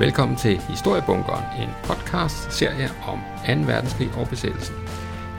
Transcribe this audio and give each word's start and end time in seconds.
Velkommen 0.00 0.36
til 0.36 0.58
Historiebunkeren, 0.58 1.62
en 1.62 1.68
podcast-serie 1.84 2.90
om 3.08 3.18
2. 3.46 3.52
verdenskrig 3.72 4.10
og 4.16 4.28
besættelsen. 4.28 4.76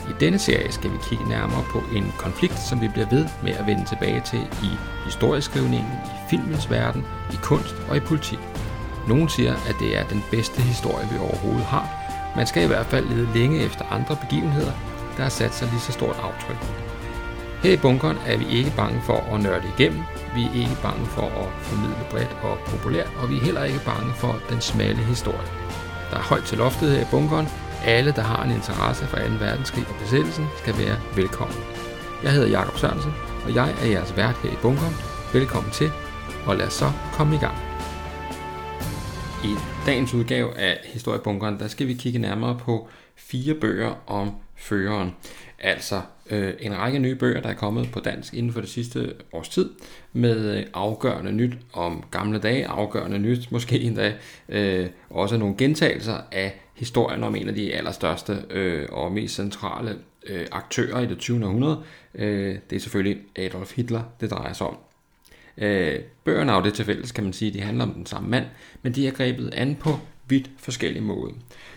I 0.09 0.13
denne 0.19 0.39
serie 0.39 0.71
skal 0.71 0.91
vi 0.91 0.97
kigge 1.09 1.29
nærmere 1.29 1.63
på 1.71 1.79
en 1.95 2.11
konflikt, 2.19 2.59
som 2.59 2.81
vi 2.81 2.87
bliver 2.87 3.09
ved 3.09 3.25
med 3.43 3.51
at 3.51 3.67
vende 3.67 3.85
tilbage 3.85 4.21
til 4.25 4.39
i 4.39 4.71
historieskrivningen, 5.05 5.91
i 6.05 6.29
filmens 6.29 6.71
verden, 6.71 7.05
i 7.33 7.35
kunst 7.43 7.75
og 7.89 7.97
i 7.97 7.99
politik. 7.99 8.39
Nogle 9.07 9.29
siger, 9.29 9.53
at 9.69 9.75
det 9.79 9.97
er 9.97 10.07
den 10.07 10.23
bedste 10.31 10.61
historie, 10.61 11.07
vi 11.11 11.17
overhovedet 11.17 11.65
har. 11.65 11.85
Man 12.35 12.47
skal 12.47 12.63
i 12.63 12.67
hvert 12.67 12.85
fald 12.85 13.05
lede 13.05 13.33
længe 13.33 13.59
efter 13.59 13.85
andre 13.85 14.15
begivenheder, 14.15 14.73
der 15.17 15.23
har 15.23 15.29
sat 15.29 15.53
sig 15.53 15.67
lige 15.67 15.79
så 15.79 15.91
stort 15.91 16.15
aftryk. 16.23 16.90
Her 17.63 17.73
i 17.73 17.77
bunkeren 17.77 18.17
er 18.25 18.37
vi 18.37 18.45
ikke 18.57 18.73
bange 18.75 19.01
for 19.01 19.17
at 19.33 19.43
nørde 19.43 19.67
igennem, 19.77 20.01
vi 20.35 20.43
er 20.43 20.53
ikke 20.53 20.77
bange 20.81 21.05
for 21.05 21.27
at 21.41 21.49
formidle 21.61 22.05
bredt 22.11 22.37
og 22.43 22.57
populært, 22.65 23.11
og 23.21 23.29
vi 23.29 23.35
er 23.37 23.41
heller 23.41 23.63
ikke 23.63 23.85
bange 23.85 24.13
for 24.13 24.41
den 24.49 24.61
smalle 24.61 25.03
historie. 25.03 25.47
Der 26.11 26.17
er 26.17 26.21
højt 26.21 26.43
til 26.43 26.57
loftet 26.57 26.91
her 26.91 27.01
i 27.01 27.11
bunkeren. 27.11 27.47
Alle, 27.85 28.11
der 28.11 28.21
har 28.21 28.43
en 28.43 28.51
interesse 28.51 29.05
for 29.05 29.17
2. 29.17 29.23
verdenskrig 29.23 29.85
og 29.89 29.95
besættelsen, 30.01 30.47
skal 30.57 30.77
være 30.77 30.97
velkommen. 31.15 31.57
Jeg 32.23 32.31
hedder 32.31 32.49
Jakob 32.49 32.77
Sørensen, 32.77 33.13
og 33.45 33.55
jeg 33.55 33.75
er 33.81 33.87
jeres 33.87 34.17
vært 34.17 34.37
her 34.43 34.51
i 34.51 34.61
bunkeren. 34.61 34.95
Velkommen 35.33 35.71
til, 35.71 35.91
og 36.45 36.55
lad 36.55 36.67
os 36.67 36.73
så 36.73 36.91
komme 37.13 37.35
i 37.35 37.39
gang. 37.39 37.57
I 39.43 39.55
dagens 39.85 40.13
udgave 40.13 40.57
af 40.57 40.79
Historiebunkeren, 40.83 41.59
der 41.59 41.67
skal 41.67 41.87
vi 41.87 41.93
kigge 41.93 42.19
nærmere 42.19 42.57
på 42.57 42.87
fire 43.15 43.53
bøger 43.53 43.93
om 44.07 44.31
føreren. 44.55 45.15
Altså 45.59 46.01
øh, 46.31 46.53
en 46.59 46.77
række 46.77 46.99
nye 46.99 47.15
bøger, 47.15 47.41
der 47.41 47.49
er 47.49 47.53
kommet 47.53 47.91
på 47.91 47.99
dansk 47.99 48.33
inden 48.33 48.53
for 48.53 48.61
det 48.61 48.69
sidste 48.69 49.13
års 49.33 49.49
tid, 49.49 49.69
med 50.13 50.57
øh, 50.57 50.65
afgørende 50.73 51.31
nyt 51.31 51.53
om 51.73 52.03
gamle 52.11 52.39
dage, 52.39 52.67
afgørende 52.67 53.19
nyt 53.19 53.47
måske 53.51 53.79
endda 53.79 54.13
øh, 54.49 54.89
også 55.09 55.37
nogle 55.37 55.55
gentagelser 55.57 56.17
af 56.31 56.61
historien 56.73 57.23
om 57.23 57.35
en 57.35 57.47
af 57.47 57.55
de 57.55 57.73
allerstørste 57.73 58.37
øh, 58.49 58.87
og 58.91 59.11
mest 59.11 59.35
centrale 59.35 59.97
øh, 60.27 60.47
aktører 60.51 60.99
i 60.99 61.05
det 61.05 61.17
20. 61.17 61.45
århundrede. 61.45 61.83
Øh, 62.15 62.55
det 62.69 62.75
er 62.75 62.79
selvfølgelig 62.79 63.17
Adolf 63.35 63.75
Hitler, 63.75 64.01
det 64.21 64.31
drejer 64.31 64.53
sig 64.53 64.67
om. 64.67 64.77
Øh, 65.57 65.99
bøgerne 66.23 66.51
af 66.51 66.63
det 66.63 66.73
til 66.73 66.85
fælles, 66.85 67.11
kan 67.11 67.23
man 67.23 67.33
sige, 67.33 67.53
de 67.53 67.61
handler 67.61 67.83
om 67.83 67.93
den 67.93 68.05
samme 68.05 68.29
mand, 68.29 68.45
men 68.81 68.95
de 68.95 69.07
er 69.07 69.11
grebet 69.11 69.53
an 69.53 69.75
på 69.75 69.99
vidt 70.27 70.49
forskellige 70.57 71.03
måder. 71.03 71.33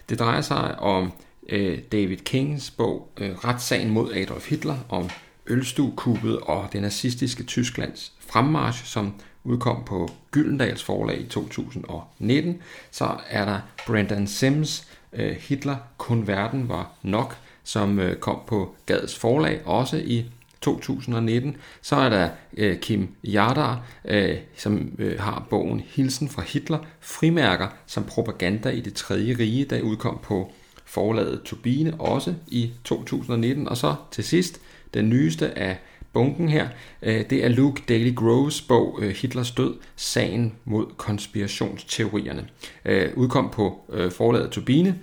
Det 0.09 0.19
drejer 0.19 0.41
sig 0.41 0.79
om 0.79 1.13
øh, 1.49 1.79
David 1.93 2.17
Kings 2.17 2.71
bog 2.71 3.13
øh, 3.21 3.31
Retssagen 3.31 3.91
mod 3.91 4.13
Adolf 4.13 4.51
Hitler 4.51 4.77
om 4.89 5.11
ølstuekuppet 5.47 6.39
og 6.41 6.69
det 6.73 6.83
nazistiske 6.83 7.43
Tysklands 7.43 8.13
fremmarsch, 8.19 8.85
som 8.85 9.15
udkom 9.45 9.85
på 9.85 10.09
Gyldendals 10.31 10.83
forlag 10.83 11.21
i 11.21 11.27
2019. 11.27 12.63
Så 12.91 13.17
er 13.31 13.45
der 13.45 13.61
Brendan 13.87 14.27
Sims 14.27 14.89
øh, 15.13 15.37
Hitler 15.37 15.77
kun 15.99 16.27
verden 16.27 16.69
var 16.69 16.91
nok, 17.03 17.37
som 17.65 17.99
øh, 17.99 18.17
kom 18.17 18.39
på 18.47 18.75
Gads 18.87 19.19
forlag 19.19 19.61
også 19.65 19.97
i 19.97 20.25
2019. 20.61 21.57
Så 21.83 21.97
er 21.97 22.09
der 22.09 22.29
øh, 22.57 22.79
Kim 22.79 23.09
Yardar, 23.25 23.87
øh, 24.05 24.37
som 24.57 24.93
øh, 24.99 25.21
har 25.21 25.47
bogen 25.51 25.81
Hilsen 25.81 26.29
fra 26.29 26.43
Hitler, 26.43 26.79
frimærker 27.01 27.69
som 27.87 28.05
propaganda 28.05 28.69
i 28.69 28.81
det 28.81 28.95
tredje 28.95 29.37
rige, 29.39 29.65
der 29.65 29.81
udkom 29.81 30.19
på 30.23 30.53
forlaget 30.95 31.43
Turbine 31.45 31.95
også 31.99 32.35
i 32.47 32.71
2019. 32.85 33.69
Og 33.69 33.77
så 33.77 33.95
til 34.11 34.25
sidst, 34.25 34.61
den 34.95 35.09
nyeste 35.09 35.59
af 35.59 35.79
bunken 36.13 36.49
her, 36.49 36.69
øh, 37.03 37.31
det 37.31 37.45
er 37.45 37.49
Luke 37.49 37.83
Daly 37.89 38.15
Groves 38.15 38.63
bog 38.63 38.99
øh, 39.03 39.11
Hitlers 39.11 39.51
død, 39.51 39.75
sagen 39.97 40.53
mod 40.65 40.87
konspirationsteorierne. 40.97 42.49
Øh, 42.85 43.11
udkom 43.17 43.51
på 43.51 43.81
forlaget 44.11 44.51
Turbine, 44.51 44.99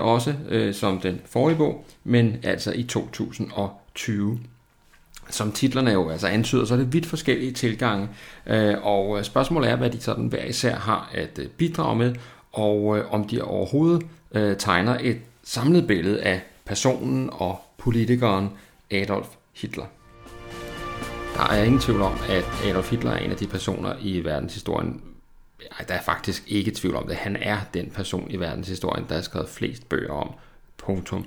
også 0.00 0.34
som 0.72 1.00
den 1.00 1.20
forrige 1.26 1.56
bog, 1.56 1.84
men 2.04 2.36
altså 2.42 2.72
i 2.72 2.82
2020 2.82 4.40
som 5.30 5.52
titlerne 5.52 5.90
jo 5.90 6.08
altså 6.08 6.26
antyder, 6.26 6.64
så 6.64 6.74
er 6.74 6.78
det 6.78 6.92
vidt 6.92 7.06
forskellige 7.06 7.52
tilgange, 7.52 8.08
og 8.82 9.24
spørgsmålet 9.24 9.70
er, 9.70 9.76
hvad 9.76 9.90
de 9.90 10.00
sådan 10.00 10.26
hver 10.26 10.44
især 10.44 10.76
har 10.76 11.10
at 11.14 11.40
bidrage 11.56 11.96
med, 11.96 12.14
og 12.52 13.04
om 13.10 13.24
de 13.24 13.42
overhovedet 13.42 14.02
tegner 14.58 14.98
et 15.00 15.18
samlet 15.44 15.86
billede 15.86 16.22
af 16.22 16.42
personen 16.64 17.30
og 17.32 17.60
politikeren 17.78 18.50
Adolf 18.90 19.28
Hitler. 19.52 19.86
Der 21.36 21.42
er 21.42 21.64
ingen 21.64 21.80
tvivl 21.80 22.02
om, 22.02 22.18
at 22.28 22.44
Adolf 22.64 22.90
Hitler 22.90 23.10
er 23.10 23.18
en 23.18 23.30
af 23.30 23.36
de 23.36 23.46
personer 23.46 23.94
i 24.00 24.24
verdenshistorien, 24.24 25.02
ej, 25.78 25.84
der 25.88 25.94
er 25.94 26.02
faktisk 26.02 26.42
ikke 26.46 26.70
tvivl 26.70 26.96
om 26.96 27.06
det, 27.06 27.16
han 27.16 27.36
er 27.36 27.58
den 27.74 27.90
person 27.90 28.30
i 28.30 28.36
verdenshistorien, 28.36 29.06
der 29.08 29.14
er 29.14 29.22
skrevet 29.22 29.48
flest 29.48 29.88
bøger 29.88 30.12
om. 30.12 30.30
Punktum. 30.76 31.26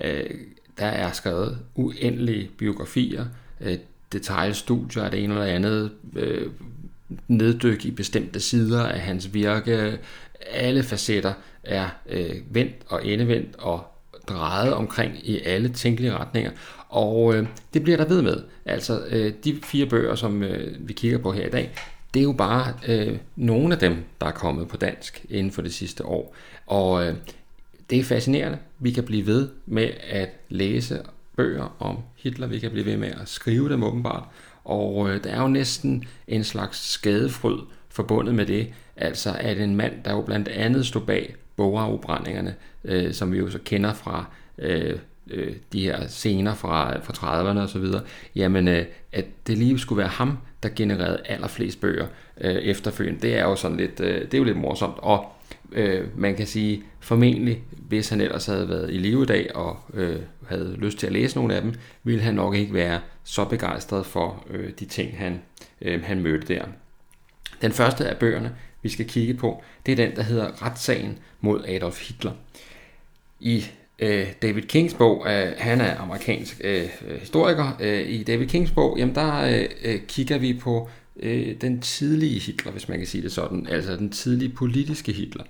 Øh, 0.00 0.30
der 0.78 0.86
er 0.86 1.12
skrevet 1.12 1.58
uendelige 1.74 2.50
biografier, 2.58 3.26
øh, 3.60 3.78
detaljstudier 4.12 5.02
af 5.02 5.10
det 5.10 5.24
ene 5.24 5.34
eller 5.34 5.46
andet, 5.46 5.92
øh, 6.16 6.50
neddyk 7.28 7.84
i 7.84 7.90
bestemte 7.90 8.40
sider 8.40 8.86
af 8.86 9.00
hans 9.00 9.34
virke. 9.34 9.98
Alle 10.50 10.82
facetter 10.82 11.32
er 11.64 11.88
øh, 12.08 12.34
vendt 12.50 12.74
og 12.86 13.06
endevendt 13.06 13.56
og 13.58 13.84
drejet 14.28 14.74
omkring 14.74 15.28
i 15.28 15.40
alle 15.40 15.68
tænkelige 15.68 16.12
retninger. 16.12 16.50
Og 16.88 17.34
øh, 17.34 17.46
det 17.74 17.82
bliver 17.82 17.96
der 17.96 18.08
ved 18.08 18.22
med. 18.22 18.42
Altså 18.64 19.00
øh, 19.10 19.32
de 19.44 19.58
fire 19.64 19.86
bøger, 19.86 20.14
som 20.14 20.42
øh, 20.42 20.88
vi 20.88 20.92
kigger 20.92 21.18
på 21.18 21.32
her 21.32 21.46
i 21.46 21.50
dag, 21.50 21.72
det 22.14 22.20
er 22.20 22.24
jo 22.24 22.32
bare 22.32 22.74
øh, 22.88 23.18
nogle 23.36 23.74
af 23.74 23.80
dem, 23.80 23.96
der 24.20 24.26
er 24.26 24.30
kommet 24.30 24.68
på 24.68 24.76
dansk 24.76 25.26
inden 25.28 25.52
for 25.52 25.62
det 25.62 25.74
sidste 25.74 26.06
år. 26.06 26.36
Og 26.66 27.06
øh, 27.06 27.14
det 27.90 27.98
er 27.98 28.04
fascinerende. 28.04 28.58
Vi 28.78 28.90
kan 28.90 29.04
blive 29.04 29.26
ved 29.26 29.48
med 29.66 29.90
at 30.10 30.28
læse 30.48 31.02
bøger 31.36 31.76
om 31.78 31.98
Hitler. 32.16 32.46
Vi 32.46 32.58
kan 32.58 32.70
blive 32.70 32.86
ved 32.86 32.96
med 32.96 33.08
at 33.08 33.28
skrive 33.28 33.68
dem 33.68 33.82
åbenbart. 33.82 34.24
Og 34.64 35.10
øh, 35.10 35.24
der 35.24 35.30
er 35.30 35.42
jo 35.42 35.48
næsten 35.48 36.04
en 36.28 36.44
slags 36.44 36.88
skadefryd 36.88 37.58
forbundet 37.96 38.34
med 38.34 38.46
det. 38.46 38.68
Altså 38.96 39.36
at 39.40 39.58
en 39.58 39.76
mand, 39.76 39.92
der 40.04 40.12
jo 40.12 40.22
blandt 40.22 40.48
andet 40.48 40.86
stod 40.86 41.02
bag 41.02 41.34
bogafbrændingerne, 41.56 42.54
øh, 42.84 43.12
som 43.12 43.32
vi 43.32 43.38
jo 43.38 43.50
så 43.50 43.58
kender 43.64 43.92
fra 43.92 44.24
øh, 44.58 44.98
øh, 45.30 45.52
de 45.72 45.80
her 45.80 46.06
scener 46.06 46.54
fra, 46.54 46.98
fra 46.98 47.12
30'erne 47.12 47.58
og 47.58 47.68
så 47.68 47.78
videre, 47.78 48.02
jamen 48.34 48.68
øh, 48.68 48.84
at 49.12 49.24
det 49.46 49.58
lige 49.58 49.78
skulle 49.78 49.98
være 49.98 50.08
ham, 50.08 50.38
der 50.62 50.68
genererede 50.76 51.22
allerflest 51.24 51.80
bøger 51.80 52.06
øh, 52.40 52.54
efterfølgende, 52.54 53.20
det 53.20 53.38
er 53.38 53.44
jo 53.44 53.56
sådan 53.56 53.76
lidt, 53.76 54.00
øh, 54.00 54.20
det 54.22 54.34
er 54.34 54.38
jo 54.38 54.44
lidt 54.44 54.56
morsomt, 54.56 54.96
og 54.98 55.26
øh, 55.72 56.04
man 56.16 56.34
kan 56.34 56.46
sige, 56.46 56.82
formentlig, 57.00 57.62
hvis 57.88 58.08
han 58.08 58.20
ellers 58.20 58.46
havde 58.46 58.68
været 58.68 58.90
i 58.90 58.98
live 58.98 59.22
i 59.22 59.26
dag 59.26 59.56
og 59.56 59.76
øh, 59.94 60.16
havde 60.48 60.76
lyst 60.78 60.98
til 60.98 61.06
at 61.06 61.12
læse 61.12 61.36
nogle 61.36 61.54
af 61.54 61.62
dem, 61.62 61.74
ville 62.04 62.22
han 62.22 62.34
nok 62.34 62.54
ikke 62.54 62.74
være 62.74 63.00
så 63.24 63.44
begejstret 63.44 64.06
for 64.06 64.44
øh, 64.50 64.70
de 64.78 64.84
ting, 64.84 65.18
han, 65.18 65.40
øh, 65.82 66.02
han 66.04 66.22
mødte 66.22 66.54
der. 66.54 66.64
Den 67.62 67.72
første 67.72 68.08
af 68.08 68.16
bøgerne, 68.16 68.52
vi 68.82 68.88
skal 68.88 69.08
kigge 69.08 69.34
på, 69.34 69.62
det 69.86 69.92
er 69.92 69.96
den, 69.96 70.16
der 70.16 70.22
hedder 70.22 70.66
Retssagen 70.66 71.18
mod 71.40 71.64
Adolf 71.68 72.08
Hitler. 72.08 72.32
I 73.40 73.64
øh, 73.98 74.26
David 74.42 74.62
Kings 74.62 74.94
bog, 74.94 75.26
øh, 75.28 75.52
han 75.58 75.80
er 75.80 75.96
amerikansk 75.96 76.60
øh, 76.64 76.82
øh 77.08 77.20
historiker, 77.20 77.76
øh, 77.80 78.08
i 78.08 78.22
David 78.22 78.46
Kings 78.46 78.70
bog, 78.70 78.98
jamen 78.98 79.14
der 79.14 79.40
øh, 79.40 79.68
øh, 79.84 80.00
kigger 80.08 80.38
vi 80.38 80.54
på 80.54 80.88
øh, 81.20 81.60
den 81.60 81.80
tidlige 81.80 82.40
Hitler, 82.40 82.72
hvis 82.72 82.88
man 82.88 82.98
kan 82.98 83.06
sige 83.06 83.22
det 83.22 83.32
sådan, 83.32 83.66
altså 83.70 83.96
den 83.96 84.10
tidlige 84.10 84.52
politiske 84.54 85.12
Hitler. 85.12 85.44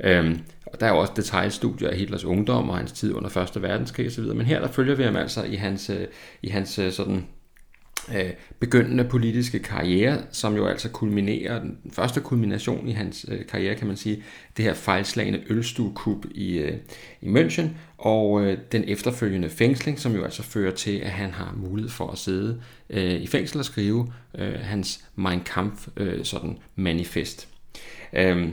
Øhm, 0.00 0.38
og 0.66 0.80
der 0.80 0.86
er 0.86 0.90
jo 0.90 0.98
også 0.98 1.12
detaljstudier 1.16 1.90
af 1.90 1.96
Hitlers 1.96 2.24
ungdom 2.24 2.70
og 2.70 2.76
hans 2.76 2.92
tid 2.92 3.14
under 3.14 3.36
1. 3.56 3.62
verdenskrig 3.62 4.06
osv., 4.06 4.24
men 4.24 4.46
her 4.46 4.60
der 4.60 4.68
følger 4.68 4.94
vi 4.94 5.02
ham 5.02 5.16
altså 5.16 5.44
i 5.44 5.54
hans, 5.54 5.90
øh, 5.90 6.06
i 6.42 6.48
hans 6.48 6.78
øh, 6.78 6.92
sådan 6.92 7.26
øh, 8.16 8.30
begyndende 8.60 9.04
politiske 9.04 9.58
karriere, 9.58 10.22
som 10.32 10.56
jo 10.56 10.66
altså 10.66 10.88
kulminerer, 10.88 11.60
den 11.60 11.78
første 11.92 12.20
kulmination 12.20 12.88
i 12.88 12.92
hans 12.92 13.26
øh, 13.28 13.46
karriere, 13.46 13.74
kan 13.74 13.86
man 13.86 13.96
sige, 13.96 14.22
det 14.56 14.64
her 14.64 14.74
fejlslagende 14.74 15.42
ølstuekup 15.48 16.26
i, 16.30 16.58
øh, 16.58 16.76
i 17.20 17.26
München, 17.26 17.66
og 17.98 18.42
øh, 18.42 18.58
den 18.72 18.84
efterfølgende 18.86 19.48
fængsling, 19.48 19.98
som 19.98 20.14
jo 20.14 20.24
altså 20.24 20.42
fører 20.42 20.74
til, 20.74 20.98
at 20.98 21.10
han 21.10 21.30
har 21.30 21.54
mulighed 21.56 21.90
for 21.90 22.10
at 22.10 22.18
sidde 22.18 22.60
øh, 22.90 23.14
i 23.14 23.26
fængsel 23.26 23.58
og 23.58 23.64
skrive 23.64 24.12
øh, 24.38 24.54
hans 24.60 25.04
Mein 25.16 25.40
Kampf 25.40 25.88
øh, 25.96 26.24
sådan 26.24 26.58
manifest. 26.76 27.48
Øh, 28.12 28.48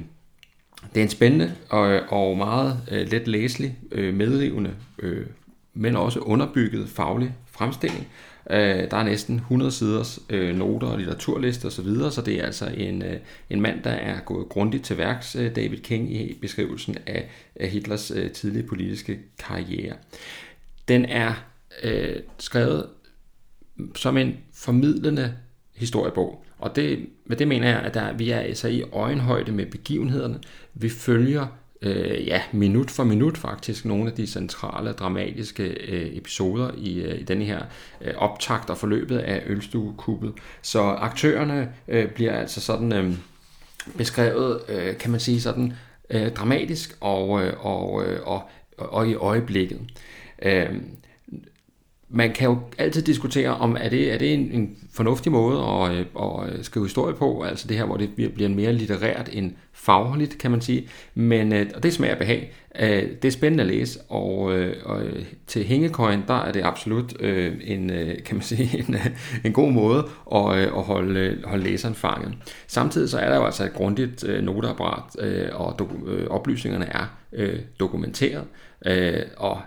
det 0.94 1.00
er 1.00 1.04
en 1.04 1.10
spændende 1.10 1.56
og, 1.70 2.00
og 2.10 2.38
meget 2.38 2.80
øh, 2.92 3.12
let 3.12 3.28
læselig, 3.28 3.78
øh, 3.92 4.14
medrivende, 4.14 4.74
øh, 5.00 5.26
men 5.74 5.96
også 5.96 6.20
underbygget 6.20 6.90
faglig 6.90 7.34
fremstilling, 7.52 8.08
Øh, 8.50 8.92
der 8.92 8.98
er 8.98 9.04
næsten 9.04 9.36
100 9.36 9.72
siders 9.72 10.20
øh, 10.30 10.56
noter 10.56 10.88
og 10.88 10.98
litteraturlister 10.98 11.68
osv., 11.68 11.76
så, 11.76 11.82
videre, 11.82 12.12
så 12.12 12.22
det 12.22 12.40
er 12.40 12.46
altså 12.46 12.66
en, 12.78 13.02
øh, 13.02 13.18
en 13.50 13.62
mand, 13.62 13.84
der 13.84 13.90
er 13.90 14.20
gået 14.20 14.50
grundigt 14.50 14.84
til 14.84 14.98
værks, 14.98 15.36
øh, 15.36 15.56
David 15.56 15.78
King, 15.78 16.16
i 16.16 16.38
beskrivelsen 16.42 16.98
af, 17.06 17.30
af 17.56 17.70
Hitlers 17.70 18.12
øh, 18.12 18.32
tidlige 18.32 18.64
politiske 18.64 19.20
karriere. 19.40 19.96
Den 20.88 21.06
er 21.06 21.34
øh, 21.84 22.16
skrevet 22.38 22.86
som 23.96 24.18
en 24.18 24.38
formidlende 24.54 25.34
historiebog, 25.76 26.46
Og 26.60 26.76
det, 26.76 27.10
med 27.26 27.38
det 27.38 27.48
mener 27.48 27.68
jeg, 27.70 27.80
at 27.80 27.94
der, 27.94 28.14
vi 28.14 28.30
er 28.30 28.40
altså 28.40 28.68
i 28.68 28.82
øjenhøjde 28.82 29.52
med 29.52 29.66
begivenhederne. 29.66 30.40
Vi 30.74 30.90
følger 30.90 31.48
øh, 31.86 32.28
ja, 32.28 32.42
minut 32.52 32.92
for 32.92 33.04
minut 33.04 33.38
faktisk 33.38 33.86
nogle 33.86 34.10
af 34.10 34.16
de 34.16 34.28
centrale 34.28 34.92
dramatiske 34.92 35.64
øh, 35.64 36.18
episoder 36.18 36.72
i, 36.78 37.00
øh, 37.00 37.20
i 37.20 37.24
denne 37.24 37.46
her 37.46 37.62
øh, 38.02 38.14
optakt 38.18 38.70
og 38.70 38.78
forløbet 38.78 39.18
af 39.18 39.44
ølstuekuppet. 39.46 40.34
Så 40.62 40.82
aktørerne 40.82 41.70
øh, 41.88 42.08
bliver 42.08 42.34
altså 42.34 42.62
sådan 42.62 42.94
øh, 42.94 43.14
beskrevet, 43.98 44.60
øh, 44.70 44.98
kan 44.98 45.12
man 45.12 45.20
sige 45.20 45.42
sådan, 45.42 45.74
øh, 46.10 46.32
dramatisk 46.32 46.98
og, 47.02 47.44
øh, 47.44 47.66
og, 47.66 48.06
øh, 48.06 48.20
og, 48.28 48.44
og 48.78 49.08
i 49.10 49.16
øjeblikket. 49.16 49.80
Øh, 50.42 50.70
man 52.10 52.34
kan 52.34 52.50
jo 52.50 52.60
altid 52.78 53.02
diskutere, 53.02 53.50
om 53.50 53.78
er 53.80 53.90
det, 53.90 54.14
er 54.14 54.18
det 54.18 54.34
en, 54.34 54.52
en 54.52 54.78
fornuftig 54.94 55.32
måde 55.32 55.60
at, 55.60 55.92
øh, 55.92 56.06
at 56.22 56.50
øh, 56.50 56.64
skrive 56.64 56.86
historie 56.86 57.16
på, 57.16 57.42
altså 57.42 57.68
det 57.68 57.78
her, 57.78 57.86
hvor 57.86 57.98
det 57.98 58.10
bliver 58.36 58.50
mere 58.50 58.74
litterært 58.74 59.30
end 59.32 59.52
fagligt, 59.74 60.38
kan 60.38 60.52
man 60.52 60.62
sige. 60.62 60.90
Men, 61.16 61.54
øh, 61.54 61.66
og 61.76 61.84
det 61.84 61.94
smager 61.94 62.16
behag. 62.16 62.54
Det 63.22 63.26
er 63.26 63.30
spændende 63.30 63.64
at 63.64 63.70
læse, 63.70 64.00
og, 64.10 64.38
og 64.86 65.04
til 65.48 65.64
hængekøjen, 65.64 66.24
der 66.28 66.34
er 66.34 66.52
det 66.52 66.64
absolut 66.64 67.14
en, 67.64 67.90
kan 68.26 68.36
man 68.36 68.42
sige, 68.42 68.70
en, 68.88 68.96
en 69.44 69.54
god 69.54 69.72
måde 69.72 70.08
at, 70.36 70.60
at 70.60 70.84
holde, 70.84 71.42
holde 71.44 71.64
læseren 71.64 71.96
fanget. 71.96 72.34
Samtidig 72.68 73.10
så 73.10 73.20
er 73.20 73.30
der 73.30 73.36
jo 73.36 73.46
altså 73.46 73.64
et 73.64 73.74
grundigt 73.74 74.26
noteapparat, 74.44 75.16
og 75.54 75.80
oplysningerne 76.30 76.86
er 76.86 77.06
dokumenteret, 77.80 78.44
og 79.38 79.62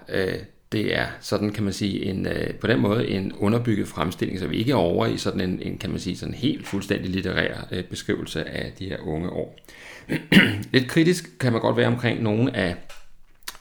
det 0.73 0.97
er 0.97 1.07
sådan, 1.21 1.51
kan 1.51 1.65
man 1.65 1.73
sige, 1.73 2.05
en, 2.05 2.27
øh, 2.27 2.55
på 2.55 2.67
den 2.67 2.81
måde 2.81 3.09
en 3.09 3.33
underbygget 3.33 3.89
fremstilling, 3.89 4.39
så 4.39 4.47
vi 4.47 4.57
ikke 4.57 4.73
er 4.73 4.77
over 4.77 5.07
i 5.07 5.17
sådan 5.17 5.41
en, 5.41 5.63
en 5.63 5.79
kan 5.79 5.91
man 5.91 5.99
sige, 5.99 6.17
sådan 6.17 6.35
helt 6.35 6.67
fuldstændig 6.67 7.11
litterær 7.11 7.69
øh, 7.73 7.85
beskrivelse 7.85 8.49
af 8.49 8.73
de 8.79 8.85
her 8.89 8.99
unge 8.99 9.31
år. 9.31 9.59
Lidt 10.73 10.89
kritisk 10.89 11.39
kan 11.41 11.53
man 11.53 11.61
godt 11.61 11.77
være 11.77 11.87
omkring 11.87 12.23
nogle 12.23 12.57
af, 12.57 12.75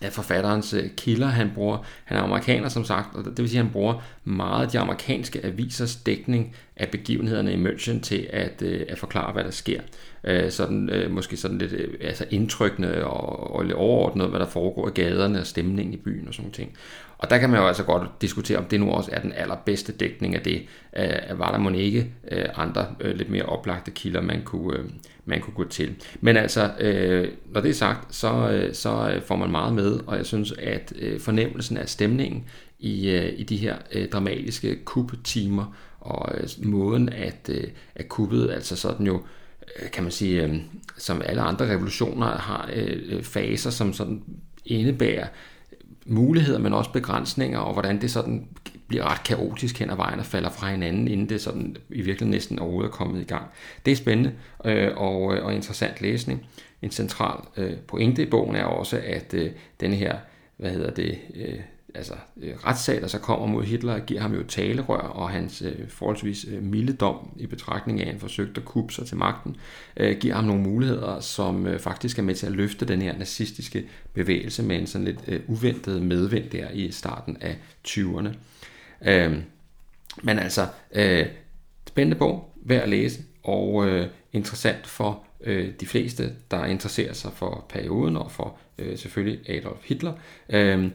af 0.01 0.13
forfatterens 0.13 0.73
øh, 0.73 0.89
kilder, 0.97 1.27
han 1.27 1.51
bruger. 1.55 1.77
Han 2.05 2.17
er 2.17 2.21
amerikaner, 2.21 2.69
som 2.69 2.85
sagt, 2.85 3.15
og 3.15 3.25
det 3.25 3.38
vil 3.38 3.49
sige, 3.49 3.59
at 3.59 3.65
han 3.65 3.73
bruger 3.73 4.03
meget 4.23 4.65
af 4.65 4.71
de 4.71 4.79
amerikanske 4.79 5.45
avisers 5.45 5.95
dækning 5.95 6.55
af 6.75 6.89
begivenhederne 6.89 7.53
i 7.53 7.63
München 7.65 8.01
til 8.01 8.27
at, 8.29 8.61
øh, 8.61 8.85
at 8.89 8.97
forklare, 8.97 9.33
hvad 9.33 9.44
der 9.44 9.51
sker. 9.51 9.81
Øh, 10.23 10.51
sådan, 10.51 11.07
måske 11.09 11.38
sådan 11.38 11.57
lidt 11.57 11.73
altså 12.01 12.25
indtrykkende 12.29 13.03
og, 13.05 13.55
og 13.55 13.63
lidt 13.63 13.75
overordnet, 13.75 14.29
hvad 14.29 14.39
der 14.39 14.47
foregår 14.47 14.88
i 14.88 14.91
gaderne 14.91 15.39
og 15.39 15.47
stemningen 15.47 15.94
i 15.94 15.97
byen 15.97 16.27
og 16.27 16.33
sådan 16.33 16.51
ting. 16.51 16.77
Og 17.18 17.30
der 17.30 17.38
kan 17.38 17.50
man 17.50 17.60
jo 17.60 17.68
altså 17.68 17.84
godt 17.84 18.22
diskutere, 18.22 18.58
om 18.58 18.66
det 18.66 18.80
nu 18.80 18.92
også 18.92 19.10
er 19.14 19.22
den 19.22 19.34
allerbedste 19.34 19.92
dækning 19.92 20.36
af 20.36 20.42
det. 20.42 20.66
Øh, 20.98 21.40
var 21.40 21.52
der 21.52 21.58
måske 21.58 21.80
ikke 21.80 22.12
øh, 22.31 22.46
andre 22.56 22.86
øh, 23.00 23.16
lidt 23.16 23.30
mere 23.30 23.44
oplagte 23.44 23.92
kilder, 23.92 24.22
man 24.22 24.42
kunne, 24.44 24.78
øh, 24.78 24.86
man 25.25 25.42
kunne 25.42 25.54
gå 25.54 25.64
til. 25.64 25.96
Men 26.22 26.38
altså, 26.38 26.72
øh, 26.80 27.31
når 27.46 27.62
det 27.62 27.69
er 27.69 27.74
sagt, 27.74 28.16
så, 28.16 28.50
øh, 28.50 28.74
så 28.74 29.12
øh, 29.14 29.22
får 29.22 29.36
man 29.36 29.52
meget 29.52 29.74
med, 29.74 30.00
og 30.08 30.18
jeg 30.18 30.25
synes, 30.25 30.52
at 30.52 30.94
øh, 31.00 31.19
fornemmelsen 31.19 31.78
af 31.78 31.90
stemningen 31.90 32.46
i, 32.80 33.10
øh, 33.10 33.34
i 33.38 33.44
de 33.44 33.58
her 33.58 33.75
øh, 33.92 34.10
dramatiske 34.10 34.75
kuppetimer, 34.86 35.75
og 36.00 36.31
øh, 36.38 36.48
måden, 36.66 37.10
at, 37.10 37.50
øh, 37.50 37.64
at 37.96 38.10
kuppet 38.10 38.52
altså 38.52 38.75
sådan 38.75 39.06
jo 39.06 39.22
Øh, 39.75 39.92
kan 39.92 40.04
man 40.04 40.12
sige, 40.12 40.44
øh, 40.44 40.56
som 40.98 41.22
alle 41.25 41.42
andre 41.42 41.69
revolutioner 41.69 42.28
har 42.28 42.69
øh, 42.74 42.98
øh 43.10 43.24
faser, 43.24 43.69
som 43.69 43.94
sådan 43.94 44.24
indebærer 44.66 45.28
muligheder, 46.07 46.59
men 46.59 46.74
også 46.74 46.92
begrænsninger, 46.92 47.59
og 47.59 47.74
hvordan 47.74 48.01
det 48.01 48.12
sådan 48.12 48.48
bliver 48.88 49.12
ret 49.12 49.24
kaotisk 49.24 49.80
hen 49.80 49.89
ad 49.89 49.95
vejen 49.95 50.19
og 50.19 50.25
falder 50.25 50.50
fra 50.50 50.71
hinanden, 50.71 51.07
inden 51.07 51.30
det 51.30 51.42
sådan 51.42 51.75
i 51.89 52.01
virkeligheden 52.01 52.31
næsten 52.31 52.59
overhovedet 52.59 52.89
er 52.89 52.94
kommet 52.94 53.21
i 53.21 53.25
gang. 53.25 53.45
Det 53.86 53.92
er 53.92 53.95
spændende 53.95 54.33
øh, 54.65 54.92
og, 54.98 55.36
øh, 55.36 55.45
og 55.45 55.54
interessant 55.54 56.01
læsning. 56.01 56.45
En 56.81 56.92
central 56.92 57.39
øh, 57.57 57.77
pointe 57.88 58.24
i 58.24 58.25
bogen 58.25 58.56
er 58.56 58.63
også, 58.63 59.01
at 59.06 59.36
denne 59.80 59.95
her, 59.95 60.15
hvad 60.57 60.71
hedder 60.71 60.92
det, 60.92 61.18
altså, 61.95 62.13
øh, 62.38 62.56
retssag, 62.66 63.01
der 63.01 63.07
så 63.07 63.19
kommer 63.19 63.48
mod 63.48 63.63
Hitler, 63.63 64.00
giver 64.00 64.22
ham 64.22 64.34
jo 64.34 64.44
talerør, 64.44 64.98
og 64.98 65.30
hans 65.30 65.62
øh, 65.62 65.89
forholdsvis 65.89 66.45
øh, 66.51 66.63
milde 66.63 66.94
dom 66.94 67.30
i 67.38 67.45
betragtning 67.45 68.01
af, 68.01 68.06
at 68.06 68.12
han 68.12 68.19
forsøgte 68.19 68.62
at 68.62 68.66
kubbe 68.66 68.94
sig 68.94 69.07
til 69.07 69.18
magten, 69.18 69.56
øh, 69.98 70.18
giver 70.18 70.36
ham 70.36 70.44
nogle 70.44 70.62
muligheder, 70.62 71.19
som 71.19 71.68
øh, 71.68 71.80
faktisk 71.80 72.19
er 72.19 72.24
med 72.24 72.36
til 72.36 72.45
at 72.45 72.51
løfte 72.51 72.86
den 72.86 73.01
her 73.01 73.18
nazistiske 73.18 73.86
bevægelse 74.13 74.63
med 74.63 74.80
en 74.80 74.88
sådan 74.88 75.06
lidt 75.06 75.19
øh, 75.28 75.39
uventet 75.48 76.01
medvind 76.01 76.50
der 76.50 76.69
i 76.69 76.92
starten 76.92 77.38
af 77.42 77.57
20'erne. 77.88 78.30
Øh, 79.10 79.38
men 80.24 80.40
altså, 80.40 80.68
øh, 80.92 81.25
spændende 81.88 82.18
bog, 82.18 82.54
værd 82.56 82.83
at 82.83 82.90
læse, 82.90 83.22
og 83.44 83.88
øh, 83.88 84.07
interessant 84.33 84.88
for 84.88 85.24
øh, 85.42 85.72
de 85.80 85.86
fleste, 85.86 86.33
der 86.51 86.66
interesserer 86.66 87.13
sig 87.13 87.31
for 87.33 87.66
perioden 87.69 88.18
og 88.18 88.31
for 88.31 88.57
øh, 88.78 88.98
selvfølgelig 88.98 89.50
Adolf 89.50 89.80
Hitler. 89.83 90.13
Øh, 90.50 90.90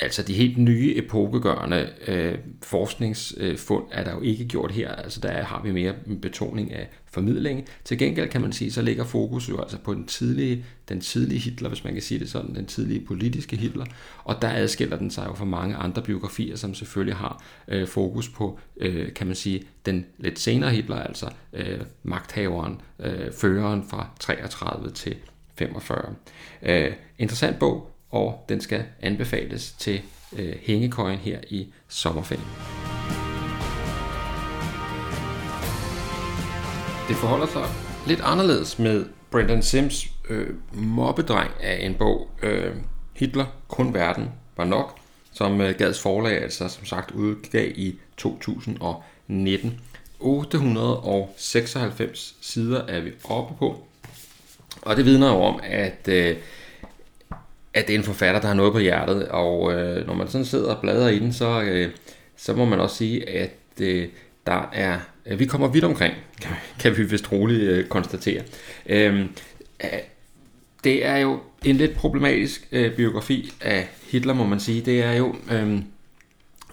altså 0.00 0.22
de 0.22 0.34
helt 0.34 0.58
nye 0.58 0.96
epokegørende 0.96 1.88
øh, 2.06 2.38
forskningsfund 2.62 3.84
er 3.92 4.04
der 4.04 4.14
jo 4.14 4.20
ikke 4.20 4.44
gjort 4.44 4.72
her. 4.72 4.92
Altså 4.92 5.20
der 5.20 5.42
har 5.42 5.62
vi 5.62 5.72
mere 5.72 5.94
betoning 6.22 6.72
af 6.72 6.88
formidling. 7.06 7.68
Til 7.84 7.98
gengæld 7.98 8.28
kan 8.28 8.40
man 8.40 8.52
sige, 8.52 8.72
så 8.72 8.82
ligger 8.82 9.04
fokus 9.04 9.48
jo 9.48 9.60
altså 9.60 9.78
på 9.78 9.94
den 9.94 10.06
tidlige, 10.06 10.64
den 10.88 11.00
tidlige 11.00 11.40
Hitler, 11.40 11.68
hvis 11.68 11.84
man 11.84 11.92
kan 11.92 12.02
sige 12.02 12.20
det 12.20 12.30
sådan, 12.30 12.54
den 12.54 12.66
tidlige 12.66 13.06
politiske 13.06 13.56
Hitler. 13.56 13.84
Og 14.24 14.42
der 14.42 14.48
adskiller 14.48 14.96
den 14.96 15.10
sig 15.10 15.26
jo 15.26 15.34
fra 15.34 15.44
mange 15.44 15.76
andre 15.76 16.02
biografier, 16.02 16.56
som 16.56 16.74
selvfølgelig 16.74 17.16
har 17.16 17.44
øh, 17.68 17.88
fokus 17.88 18.28
på, 18.28 18.58
øh, 18.76 19.14
kan 19.14 19.26
man 19.26 19.36
sige, 19.36 19.62
den 19.86 20.06
lidt 20.18 20.38
senere 20.38 20.70
Hitler, 20.70 20.96
altså 20.96 21.26
øh, 21.52 21.80
magthaveren, 22.02 22.80
øh, 23.00 23.32
føreren 23.32 23.84
fra 23.90 24.08
33 24.20 24.90
til 24.90 25.16
45. 25.54 26.14
Øh, 26.62 26.92
interessant 27.18 27.58
bog, 27.58 27.90
og 28.10 28.44
den 28.48 28.60
skal 28.60 28.84
anbefales 29.02 29.72
til 29.72 30.00
øh, 30.36 30.54
hængekøjen 30.62 31.18
her 31.18 31.38
i 31.48 31.66
sommerferien. 31.88 32.44
Det 37.08 37.16
forholder 37.16 37.46
sig 37.46 37.64
lidt 38.06 38.20
anderledes 38.20 38.78
med 38.78 39.04
Brendan 39.30 39.62
Sims 39.62 40.06
øh, 40.28 40.46
mobbedreng 40.72 41.50
af 41.60 41.86
en 41.86 41.94
bog, 41.94 42.30
øh, 42.42 42.76
Hitler, 43.14 43.46
kun 43.68 43.94
verden 43.94 44.28
var 44.56 44.64
nok, 44.64 44.98
som 45.32 45.60
øh, 45.60 45.74
Gads 45.78 46.00
forlag 46.00 46.42
altså 46.42 46.68
som 46.68 46.84
sagt 46.84 47.10
udgav 47.10 47.68
i 47.74 47.98
2019. 48.16 49.80
896 50.20 52.34
sider 52.40 52.86
er 52.86 53.00
vi 53.00 53.10
oppe 53.24 53.54
på, 53.58 53.86
og 54.82 54.96
det 54.96 55.04
vidner 55.04 55.28
jo 55.28 55.42
om, 55.42 55.60
at 55.62 56.08
øh, 56.08 56.36
at 57.74 57.86
det 57.86 57.94
er 57.94 57.98
en 57.98 58.04
forfatter, 58.04 58.40
der 58.40 58.48
har 58.48 58.54
noget 58.54 58.72
på 58.72 58.78
hjertet, 58.78 59.28
og 59.28 59.72
øh, 59.72 60.06
når 60.06 60.14
man 60.14 60.28
sådan 60.28 60.44
sidder 60.44 60.74
og 60.74 60.80
bladrer 60.80 61.08
i 61.08 61.18
den, 61.18 61.32
så, 61.32 61.62
øh, 61.62 61.90
så 62.36 62.54
må 62.54 62.64
man 62.64 62.80
også 62.80 62.96
sige, 62.96 63.28
at 63.28 63.56
øh, 63.80 64.08
der 64.46 64.70
er, 64.72 64.98
øh, 65.26 65.38
vi 65.38 65.46
kommer 65.46 65.68
vidt 65.68 65.84
omkring, 65.84 66.14
kan, 66.40 66.56
kan 66.78 66.96
vi 66.96 67.02
vist 67.02 67.32
roligt 67.32 67.62
øh, 67.62 67.86
konstatere. 67.86 68.42
Øhm, 68.86 69.28
øh, 69.84 69.88
det 70.84 71.06
er 71.06 71.16
jo 71.16 71.40
en 71.64 71.76
lidt 71.76 71.94
problematisk 71.94 72.68
øh, 72.72 72.96
biografi 72.96 73.52
af 73.60 73.88
Hitler, 74.10 74.34
må 74.34 74.46
man 74.46 74.60
sige. 74.60 74.80
Det 74.80 75.02
er 75.02 75.12
jo 75.12 75.36
øh, 75.50 75.72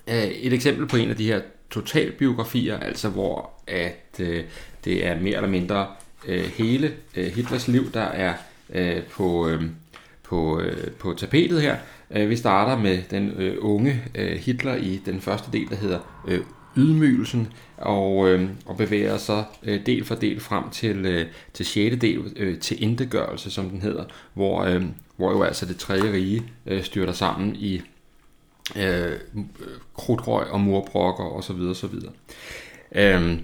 øh 0.08 0.24
et 0.24 0.54
eksempel 0.54 0.88
på 0.88 0.98
en 0.98 1.10
af 1.10 1.16
de 1.16 1.26
her 1.26 1.42
totalbiografier, 1.70 2.80
altså 2.80 3.10
hvor 3.10 3.52
at 3.68 4.20
øh, 4.20 4.44
det 4.86 5.06
er 5.06 5.20
mere 5.20 5.36
eller 5.36 5.50
mindre 5.50 5.88
øh, 6.28 6.44
hele 6.44 6.94
øh, 7.16 7.26
Hitlers 7.26 7.68
liv, 7.68 7.92
der 7.92 8.02
er 8.02 8.34
øh, 8.74 9.04
på, 9.04 9.50
øh, 9.50 9.64
på, 10.28 10.60
øh, 10.60 10.92
på 10.92 11.14
tapetet 11.14 11.62
her. 11.62 11.78
Øh, 12.12 12.30
vi 12.30 12.36
starter 12.36 12.78
med 12.78 13.00
den 13.12 13.32
øh, 13.38 13.58
unge 13.60 14.04
øh, 14.16 14.38
Hitler 14.38 14.76
i 14.76 15.02
den 15.06 15.22
første 15.22 15.52
del, 15.52 15.70
der 15.70 15.76
hedder 15.76 16.00
øh, 16.28 16.40
Ydmygelsen, 16.78 17.54
og, 17.78 18.30
øh, 18.30 18.50
og 18.66 18.78
bevæger 18.78 19.18
sig 19.18 19.44
øh, 19.64 19.86
del 19.86 20.06
for 20.06 20.16
del 20.16 20.40
frem 20.40 20.70
til, 20.70 21.06
øh, 21.06 21.26
til 21.54 21.66
6. 21.66 21.98
del, 22.02 22.34
øh, 22.36 22.60
til 22.60 22.84
indegørelse, 22.84 23.52
som 23.52 23.70
den 23.70 23.82
hedder, 23.82 24.04
hvor, 24.34 24.64
øh, 24.64 24.84
hvor 25.16 25.32
jo 25.32 25.44
altså 25.44 25.66
det 25.66 25.78
tredje 25.78 26.12
rige 26.12 26.44
øh, 26.66 26.84
styrter 26.84 27.14
sammen 27.14 27.56
i 27.56 27.82
øh, 28.76 29.12
øh 29.12 29.20
krudtrøg 29.94 30.48
og 30.48 30.60
murbrokker 30.62 31.24
osv. 31.24 31.62
osv. 31.62 31.96
Øh, 32.96 33.38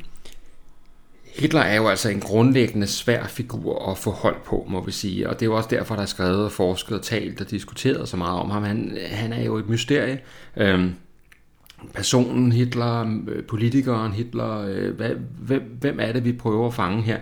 Hitler 1.36 1.62
er 1.62 1.76
jo 1.76 1.88
altså 1.88 2.10
en 2.10 2.20
grundlæggende 2.20 2.88
svær 2.88 3.28
figur 3.28 3.92
at 3.92 3.98
få 3.98 4.12
hold 4.12 4.36
på, 4.46 4.66
må 4.70 4.86
vi 4.86 4.92
sige. 4.92 5.30
Og 5.30 5.36
det 5.36 5.42
er 5.42 5.50
jo 5.50 5.56
også 5.56 5.70
derfor, 5.70 5.96
der 5.96 6.02
er 6.02 6.06
skrevet, 6.08 6.52
forsket, 6.52 6.98
og 6.98 7.04
talt 7.04 7.42
og 7.42 7.52
diskuteret 7.52 8.10
så 8.10 8.18
meget 8.18 8.40
om 8.40 8.50
ham. 8.50 8.64
Han, 8.64 8.98
han 9.12 9.34
er 9.34 9.44
jo 9.44 9.56
et 9.56 9.70
mysterie. 9.70 10.20
Øhm, 10.58 10.94
personen 11.94 12.52
Hitler, 12.52 13.22
øh, 13.28 13.44
politikeren 13.44 14.12
Hitler, 14.12 14.66
øh, 14.68 14.96
hvad, 14.96 15.10
hvem, 15.40 15.78
hvem 15.80 16.00
er 16.00 16.12
det, 16.12 16.26
vi 16.26 16.34
prøver 16.34 16.68
at 16.68 16.74
fange 16.74 17.02
her? 17.02 17.20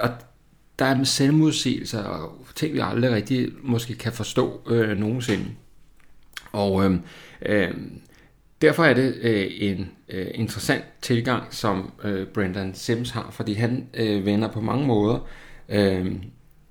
Og 0.00 0.10
der 0.78 0.84
er 0.84 1.04
selvmodsigelser 1.04 2.02
og 2.02 2.38
ting, 2.54 2.74
vi 2.74 2.80
aldrig 2.82 3.10
rigtig 3.10 3.48
måske 3.62 3.94
kan 3.94 4.12
forstå 4.12 4.60
øh, 4.66 4.98
nogensinde. 4.98 5.46
Og 6.52 6.84
øh, 6.84 6.98
øh, 7.46 7.70
derfor 8.62 8.84
er 8.84 8.94
det 8.94 9.14
øh, 9.20 9.46
en 9.50 9.90
øh, 10.08 10.26
interessant 10.34 10.84
tilgang, 11.02 11.44
som 11.50 11.92
øh, 12.04 12.26
Brendan 12.26 12.74
Sims 12.74 13.10
har, 13.10 13.28
fordi 13.30 13.52
han 13.52 13.88
øh, 13.94 14.26
vender 14.26 14.48
på 14.48 14.60
mange 14.60 14.86
måder 14.86 15.28
øh, 15.68 16.12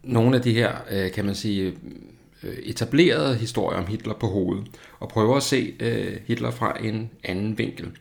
nogle 0.04 0.36
af 0.36 0.42
de 0.42 0.54
her, 0.54 0.72
øh, 0.92 1.12
kan 1.12 1.26
man 1.26 1.36
sige, 1.36 1.74
øh, 2.44 2.54
etablerede 2.64 3.36
historier 3.36 3.80
om 3.80 3.88
Hitler 3.88 4.14
på 4.14 4.28
hovedet, 4.28 4.66
og 5.00 5.10
prøver 5.10 5.38
at 5.38 5.44
se 5.44 5.74
øh, 5.80 6.18
Hitler 6.28 6.52
fra 6.52 6.78
en 6.84 7.10
anden 7.24 7.58
vinkel. 7.58 7.92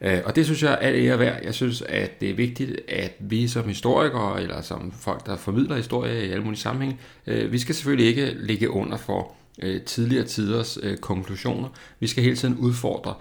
Øh, 0.00 0.18
og 0.24 0.36
det 0.36 0.44
synes 0.44 0.62
jeg 0.62 0.78
er 0.80 0.92
ære 0.94 1.18
værd. 1.18 1.44
Jeg 1.44 1.54
synes, 1.54 1.82
at 1.82 2.20
det 2.20 2.30
er 2.30 2.34
vigtigt, 2.34 2.80
at 2.88 3.16
vi 3.18 3.48
som 3.48 3.68
historikere, 3.68 4.42
eller 4.42 4.60
som 4.60 4.92
folk, 4.92 5.26
der 5.26 5.36
formidler 5.36 5.76
historie 5.76 6.26
i 6.26 6.30
alle 6.30 6.44
mulige 6.44 6.60
sammenhæng, 6.60 7.00
øh, 7.26 7.52
vi 7.52 7.58
skal 7.58 7.74
selvfølgelig 7.74 8.06
ikke 8.06 8.36
ligge 8.40 8.70
under 8.70 8.96
for 8.96 9.32
øh, 9.62 9.82
tidligere 9.82 10.24
tiders 10.24 10.78
øh, 10.82 10.96
konklusioner. 10.96 11.68
Vi 12.00 12.06
skal 12.06 12.24
hele 12.24 12.36
tiden 12.36 12.56
udfordre 12.56 13.14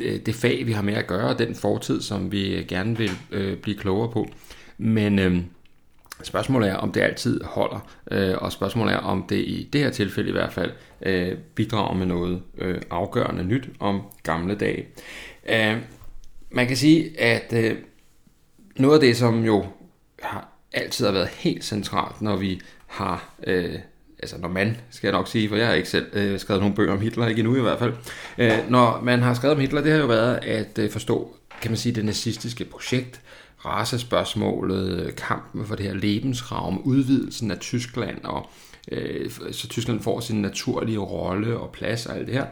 det, 0.00 0.26
det 0.26 0.34
fag, 0.34 0.66
vi 0.66 0.72
har 0.72 0.82
med 0.82 0.94
at 0.94 1.06
gøre, 1.06 1.28
og 1.28 1.38
den 1.38 1.54
fortid, 1.54 2.00
som 2.00 2.32
vi 2.32 2.54
øh, 2.54 2.66
gerne 2.66 2.98
vil 2.98 3.10
øh, 3.30 3.56
blive 3.56 3.76
klogere 3.76 4.12
på. 4.12 4.26
Men 4.78 5.18
øh, 5.18 5.36
spørgsmålet 6.22 6.68
er, 6.68 6.74
om 6.74 6.92
det 6.92 7.00
altid 7.00 7.40
holder, 7.44 7.90
øh, 8.10 8.34
og 8.38 8.52
spørgsmålet 8.52 8.94
er, 8.94 8.98
om 8.98 9.26
det 9.28 9.36
i 9.38 9.68
det 9.72 9.80
her 9.80 9.90
tilfælde 9.90 10.28
i 10.28 10.32
hvert 10.32 10.52
fald 10.52 10.70
øh, 11.02 11.38
bidrager 11.54 11.94
med 11.94 12.06
noget 12.06 12.42
øh, 12.58 12.82
afgørende 12.90 13.44
nyt 13.44 13.68
om 13.80 14.02
gamle 14.22 14.54
dage. 14.54 14.86
Øh, 15.48 15.76
man 16.50 16.66
kan 16.66 16.76
sige, 16.76 17.20
at 17.20 17.52
øh, 17.52 17.76
noget 18.76 18.94
af 18.94 19.00
det, 19.00 19.16
som 19.16 19.44
jo 19.44 19.66
har 20.22 20.48
altid 20.72 21.06
har 21.06 21.12
været 21.12 21.28
helt 21.28 21.64
centralt, 21.64 22.22
når 22.22 22.36
vi 22.36 22.60
har 22.86 23.34
øh, 23.46 23.74
altså 24.18 24.38
når 24.38 24.48
man, 24.48 24.76
skal 24.90 25.08
jeg 25.08 25.12
nok 25.12 25.28
sige, 25.28 25.48
for 25.48 25.56
jeg 25.56 25.66
har 25.66 25.74
ikke 25.74 25.88
selv 25.88 26.06
øh, 26.12 26.40
skrevet 26.40 26.60
nogen 26.60 26.74
bøger 26.74 26.92
om 26.92 27.00
Hitler, 27.00 27.26
ikke 27.26 27.40
endnu 27.40 27.56
i 27.56 27.60
hvert 27.60 27.78
fald. 27.78 27.92
Øh, 28.38 28.70
når 28.70 29.00
man 29.02 29.22
har 29.22 29.34
skrevet 29.34 29.54
om 29.54 29.60
Hitler, 29.60 29.80
det 29.80 29.92
har 29.92 29.98
jo 29.98 30.06
været 30.06 30.36
at 30.36 30.78
øh, 30.78 30.90
forstå, 30.90 31.36
kan 31.62 31.70
man 31.70 31.78
sige, 31.78 31.94
det 31.94 32.04
nazistiske 32.04 32.64
projekt, 32.64 33.20
racespørgsmålet, 33.64 35.00
øh, 35.00 35.14
kampen 35.14 35.66
for 35.66 35.74
det 35.74 35.86
her 35.86 35.94
lebensraum, 35.94 36.78
udvidelsen 36.84 37.50
af 37.50 37.58
Tyskland, 37.58 38.24
og 38.24 38.50
øh, 38.92 39.30
så 39.52 39.68
Tyskland 39.68 40.00
får 40.00 40.20
sin 40.20 40.42
naturlige 40.42 40.98
rolle 40.98 41.58
og 41.58 41.70
plads 41.72 42.06
og 42.06 42.16
alt 42.16 42.26
det 42.26 42.34
her. 42.34 42.46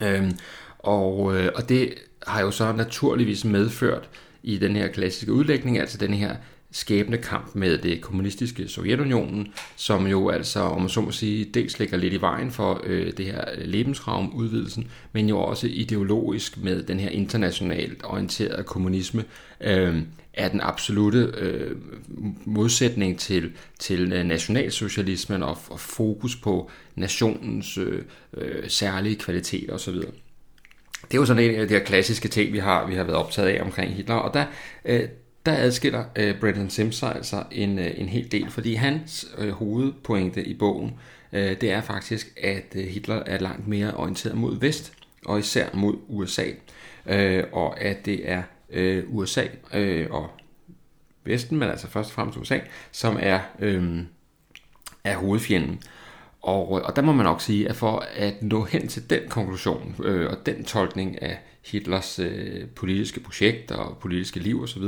Øh, 0.00 0.30
og, 0.78 1.36
øh, 1.36 1.52
og 1.54 1.68
det 1.68 1.94
har 2.26 2.40
jo 2.40 2.50
så 2.50 2.72
naturligvis 2.72 3.44
medført 3.44 4.08
i 4.42 4.58
den 4.58 4.76
her 4.76 4.88
klassiske 4.88 5.32
udlægning, 5.32 5.78
altså 5.78 5.98
den 5.98 6.14
her 6.14 6.36
skæbnekamp 6.72 7.54
med 7.54 7.78
det 7.78 8.00
kommunistiske 8.00 8.68
Sovjetunionen, 8.68 9.48
som 9.76 10.06
jo 10.06 10.28
altså, 10.28 10.60
om 10.60 10.80
man 10.80 10.88
så 10.88 11.00
må 11.00 11.10
sige, 11.10 11.44
dels 11.44 11.78
ligger 11.78 11.96
lidt 11.96 12.14
i 12.14 12.20
vejen 12.20 12.50
for 12.50 12.80
øh, 12.84 13.12
det 13.16 13.26
her 13.26 13.44
øh, 13.54 13.66
lebensraum 13.66 14.34
udvidelsen, 14.34 14.90
men 15.12 15.28
jo 15.28 15.38
også 15.38 15.66
ideologisk 15.66 16.58
med 16.58 16.82
den 16.82 17.00
her 17.00 17.08
internationalt 17.08 18.04
orienterede 18.04 18.64
kommunisme, 18.64 19.24
øh, 19.60 20.02
er 20.34 20.48
den 20.48 20.60
absolute 20.60 21.32
øh, 21.36 21.76
modsætning 22.44 23.18
til, 23.18 23.52
til 23.78 24.12
øh, 24.12 24.24
nationalsocialismen 24.24 25.42
og, 25.42 25.58
og 25.70 25.80
fokus 25.80 26.36
på 26.36 26.70
nationens 26.94 27.78
øh, 27.78 28.02
øh, 28.36 28.70
særlige 28.70 29.16
kvaliteter 29.16 29.74
osv. 29.74 29.94
Det 29.94 31.14
er 31.14 31.18
jo 31.18 31.24
sådan 31.24 31.42
en 31.42 31.60
af 31.60 31.68
de 31.68 31.74
her 31.74 31.84
klassiske 31.84 32.28
ting, 32.28 32.52
vi 32.52 32.58
har, 32.58 32.86
vi 32.86 32.94
har 32.94 33.04
været 33.04 33.18
optaget 33.18 33.48
af 33.48 33.62
omkring 33.62 33.94
Hitler, 33.94 34.14
og 34.14 34.34
der, 34.34 34.44
øh, 34.84 35.08
der 35.48 35.56
adskiller 35.56 36.04
øh, 36.16 36.40
Brendan 36.40 36.70
Sims 36.70 36.96
sig 36.96 37.14
altså 37.14 37.44
en, 37.50 37.78
øh, 37.78 37.90
en 37.96 38.08
hel 38.08 38.32
del, 38.32 38.50
fordi 38.50 38.74
hans 38.74 39.26
øh, 39.38 39.50
hovedpointe 39.50 40.44
i 40.44 40.54
bogen, 40.54 40.94
øh, 41.32 41.60
det 41.60 41.70
er 41.70 41.80
faktisk, 41.80 42.38
at 42.42 42.64
øh, 42.74 42.84
Hitler 42.84 43.22
er 43.26 43.38
langt 43.38 43.68
mere 43.68 43.94
orienteret 43.94 44.36
mod 44.36 44.60
vest, 44.60 44.92
og 45.26 45.38
især 45.38 45.68
mod 45.74 45.96
USA, 46.08 46.46
øh, 47.06 47.44
og 47.52 47.80
at 47.80 48.06
det 48.06 48.30
er 48.30 48.42
øh, 48.70 49.04
USA 49.08 49.44
øh, 49.74 50.06
og 50.10 50.30
Vesten, 51.24 51.58
men 51.58 51.68
altså 51.68 51.86
først 51.86 52.08
og 52.08 52.14
fremmest 52.14 52.38
USA, 52.38 52.58
som 52.92 53.16
er, 53.20 53.40
øh, 53.58 54.02
er 55.04 55.16
hovedfjenden. 55.16 55.82
Og, 56.42 56.78
øh, 56.78 56.86
og 56.86 56.96
der 56.96 57.02
må 57.02 57.12
man 57.12 57.24
nok 57.24 57.40
sige, 57.40 57.68
at 57.68 57.76
for 57.76 58.04
at 58.16 58.42
nå 58.42 58.64
hen 58.64 58.88
til 58.88 59.10
den 59.10 59.20
konklusion 59.28 59.94
øh, 60.04 60.30
og 60.30 60.46
den 60.46 60.64
tolkning 60.64 61.22
af 61.22 61.38
Hitlers 61.64 62.18
øh, 62.18 62.66
politiske 62.66 63.20
projekt 63.20 63.70
og 63.70 63.98
politiske 63.98 64.40
liv 64.40 64.62
osv., 64.62 64.82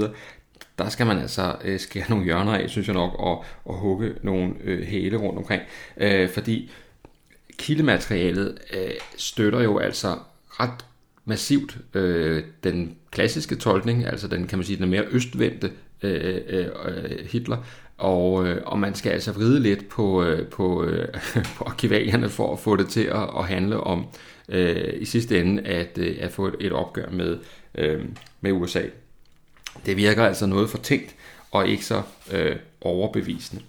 der 0.79 0.89
skal 0.89 1.07
man 1.07 1.19
altså 1.19 1.57
øh, 1.65 1.81
skære 1.81 2.05
nogle 2.09 2.25
hjørner 2.25 2.55
af, 2.55 2.71
synes 2.71 2.87
jeg 2.87 2.95
nok, 2.95 3.15
og, 3.19 3.45
og 3.65 3.75
hugge 3.75 4.15
nogle 4.23 4.55
øh, 4.65 4.87
hæle 4.87 5.17
rundt 5.17 5.39
omkring. 5.39 5.63
Øh, 5.97 6.29
fordi 6.29 6.71
kildematerialet 7.59 8.59
øh, 8.73 8.91
støtter 9.17 9.61
jo 9.61 9.79
altså 9.79 10.19
ret 10.49 10.85
massivt 11.25 11.79
øh, 11.95 12.45
den 12.65 12.97
klassiske 13.11 13.57
tolkning, 13.57 14.07
altså 14.07 14.29
den 14.29 14.47
kan 14.47 14.59
man 14.59 14.65
sige, 14.65 14.79
den 14.79 14.91
mere 14.91 15.05
østvendte 15.11 15.71
øh, 16.03 16.41
øh, 16.49 16.67
Hitler, 17.31 17.57
og, 17.99 18.47
øh, 18.47 18.63
og 18.67 18.79
man 18.79 18.95
skal 18.95 19.11
altså 19.11 19.33
vride 19.33 19.61
lidt 19.61 19.89
på, 19.89 20.25
øh, 20.25 20.49
på, 20.49 20.85
øh, 20.85 21.09
på 21.57 21.65
arkivalierne 21.65 22.29
for 22.29 22.53
at 22.53 22.59
få 22.59 22.77
det 22.77 22.89
til 22.89 23.05
at, 23.05 23.31
at 23.39 23.45
handle 23.47 23.81
om 23.81 24.07
øh, 24.49 24.95
i 25.01 25.05
sidste 25.05 25.41
ende 25.41 25.63
at, 25.63 25.99
øh, 25.99 26.17
at 26.21 26.33
få 26.33 26.47
et, 26.47 26.57
et 26.61 26.73
opgør 26.73 27.11
med, 27.11 27.39
øh, 27.75 28.05
med 28.41 28.53
USA. 28.53 28.83
Det 29.87 29.97
virker 29.97 30.25
altså 30.25 30.47
noget 30.47 30.71
for 30.71 30.79
tænkt 30.79 31.15
og 31.51 31.69
ikke 31.69 31.85
så 31.85 32.03
øh, 32.33 32.57
overbevisende. 32.81 33.63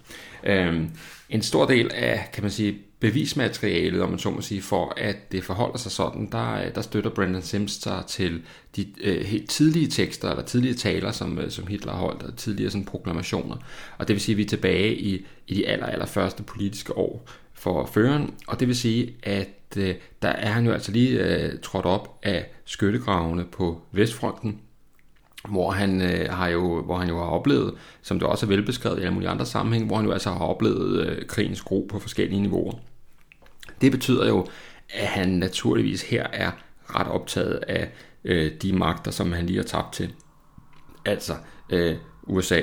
Øhm, 0.44 0.90
en 1.28 1.42
stor 1.42 1.66
del 1.66 1.90
af, 1.94 2.30
kan 2.32 2.42
man 2.42 2.50
sige, 2.50 2.78
bevismaterialet, 3.00 4.02
om 4.02 4.10
man 4.10 4.18
så 4.18 4.30
må 4.30 4.40
sige, 4.40 4.62
for 4.62 4.92
at 4.96 5.32
det 5.32 5.44
forholder 5.44 5.78
sig 5.78 5.92
sådan, 5.92 6.28
der, 6.32 6.54
øh, 6.54 6.74
der 6.74 6.82
støtter 6.82 7.10
Brandon 7.10 7.42
Sims 7.42 7.72
sig 7.72 8.02
til 8.08 8.42
de 8.76 8.86
øh, 9.00 9.24
helt 9.24 9.50
tidlige 9.50 9.88
tekster, 9.88 10.30
eller 10.30 10.42
tidlige 10.42 10.74
taler, 10.74 11.12
som, 11.12 11.38
øh, 11.38 11.50
som 11.50 11.66
Hitler 11.66 11.92
holdt, 11.92 12.22
og 12.22 12.36
tidligere 12.36 12.70
sådan 12.70 12.84
proklamationer. 12.84 13.56
Og 13.98 14.08
det 14.08 14.14
vil 14.14 14.20
sige, 14.20 14.34
at 14.34 14.36
vi 14.38 14.42
er 14.42 14.48
tilbage 14.48 14.94
i, 14.94 15.26
i 15.46 15.54
de 15.54 15.68
aller, 15.68 15.86
aller 15.86 16.06
første 16.06 16.42
politiske 16.42 16.96
år 16.96 17.28
for 17.54 17.86
føreren, 17.86 18.34
og 18.46 18.60
det 18.60 18.68
vil 18.68 18.76
sige, 18.76 19.14
at 19.22 19.76
øh, 19.76 19.94
der 20.22 20.28
er 20.28 20.50
han 20.50 20.66
jo 20.66 20.72
altså 20.72 20.92
lige 20.92 21.18
øh, 21.18 21.58
trådt 21.62 21.86
op 21.86 22.18
af 22.22 22.46
skyttegravene 22.64 23.44
på 23.44 23.82
Vestfronten, 23.92 24.60
hvor 25.48 25.70
han, 25.70 26.02
øh, 26.02 26.30
har 26.30 26.48
jo, 26.48 26.82
hvor 26.82 26.96
han 26.96 27.08
jo 27.08 27.18
har 27.18 27.30
oplevet, 27.30 27.74
som 28.02 28.18
det 28.18 28.28
også 28.28 28.46
er 28.46 28.48
velbeskrevet 28.48 28.98
i 28.98 29.00
alle 29.00 29.14
mulige 29.14 29.30
andre 29.30 29.46
sammenhæng, 29.46 29.86
hvor 29.86 29.96
han 29.96 30.06
jo 30.06 30.12
altså 30.12 30.30
har 30.30 30.44
oplevet 30.44 31.06
øh, 31.06 31.26
krigens 31.26 31.62
gro 31.62 31.86
på 31.90 31.98
forskellige 31.98 32.42
niveauer. 32.42 32.72
Det 33.80 33.92
betyder 33.92 34.28
jo, 34.28 34.46
at 34.94 35.06
han 35.06 35.28
naturligvis 35.28 36.02
her 36.02 36.26
er 36.32 36.50
ret 36.84 37.06
optaget 37.06 37.56
af 37.68 37.90
øh, 38.24 38.52
de 38.62 38.72
magter, 38.72 39.10
som 39.10 39.32
han 39.32 39.46
lige 39.46 39.56
har 39.56 39.64
tabt 39.64 39.92
til. 39.92 40.12
Altså 41.04 41.32
øh, 41.70 41.96
USA, 42.22 42.60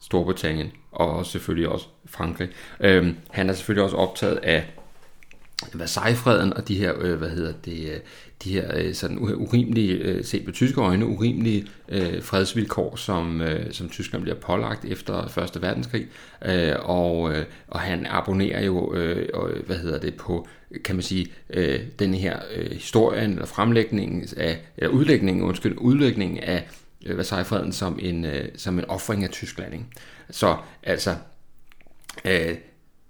Storbritannien 0.00 0.72
og 0.92 1.26
selvfølgelig 1.26 1.68
også 1.68 1.86
Frankrig. 2.06 2.48
Øh, 2.80 3.14
han 3.30 3.50
er 3.50 3.52
selvfølgelig 3.52 3.84
også 3.84 3.96
optaget 3.96 4.36
af 4.36 4.64
Versailles-freden 5.74 6.52
og 6.52 6.68
de 6.68 6.74
her, 6.74 6.92
øh, 6.98 7.18
hvad 7.18 7.28
hedder 7.30 7.52
det, 7.64 7.90
øh, 7.90 8.00
de 8.44 8.52
her 8.52 8.76
øh, 8.76 8.94
sådan 8.94 9.18
urimelige, 9.18 9.92
øh, 9.92 10.24
set 10.24 10.44
med 10.44 10.52
tyske 10.52 10.80
øjne, 10.80 11.06
urimelige 11.06 11.66
øh, 11.88 12.22
fredsvilkår, 12.22 12.96
som, 12.96 13.40
øh, 13.40 13.72
som 13.72 13.88
Tyskland 13.88 14.22
bliver 14.22 14.36
pålagt 14.36 14.84
efter 14.84 15.38
1. 15.38 15.62
verdenskrig. 15.62 16.06
Øh, 16.44 16.74
og, 16.78 17.32
øh, 17.32 17.44
og 17.68 17.80
han 17.80 18.06
abonnerer 18.06 18.64
jo, 18.64 18.94
øh, 18.94 19.28
og, 19.34 19.50
hvad 19.66 19.76
hedder 19.76 19.98
det, 19.98 20.14
på, 20.14 20.48
kan 20.84 20.96
man 20.96 21.02
sige, 21.02 21.26
øh, 21.50 21.80
den 21.98 22.14
her 22.14 22.38
øh, 22.54 22.70
historien, 22.70 23.30
eller 23.30 23.46
fremlægningen 23.46 24.28
af, 24.36 24.60
eller 24.76 24.90
udlægningen, 24.90 25.44
undskyld, 25.44 25.74
udlægningen 25.78 26.38
af 26.38 26.68
øh, 27.06 27.18
Versailles-freden 27.18 27.72
som 27.72 27.98
en, 28.02 28.24
øh, 28.24 28.48
som 28.56 28.78
en 28.78 28.84
offring 28.84 29.24
af 29.24 29.30
Tyskland. 29.30 29.72
Ikke? 29.72 29.84
Så 30.30 30.56
altså, 30.82 31.16
øh, 32.24 32.54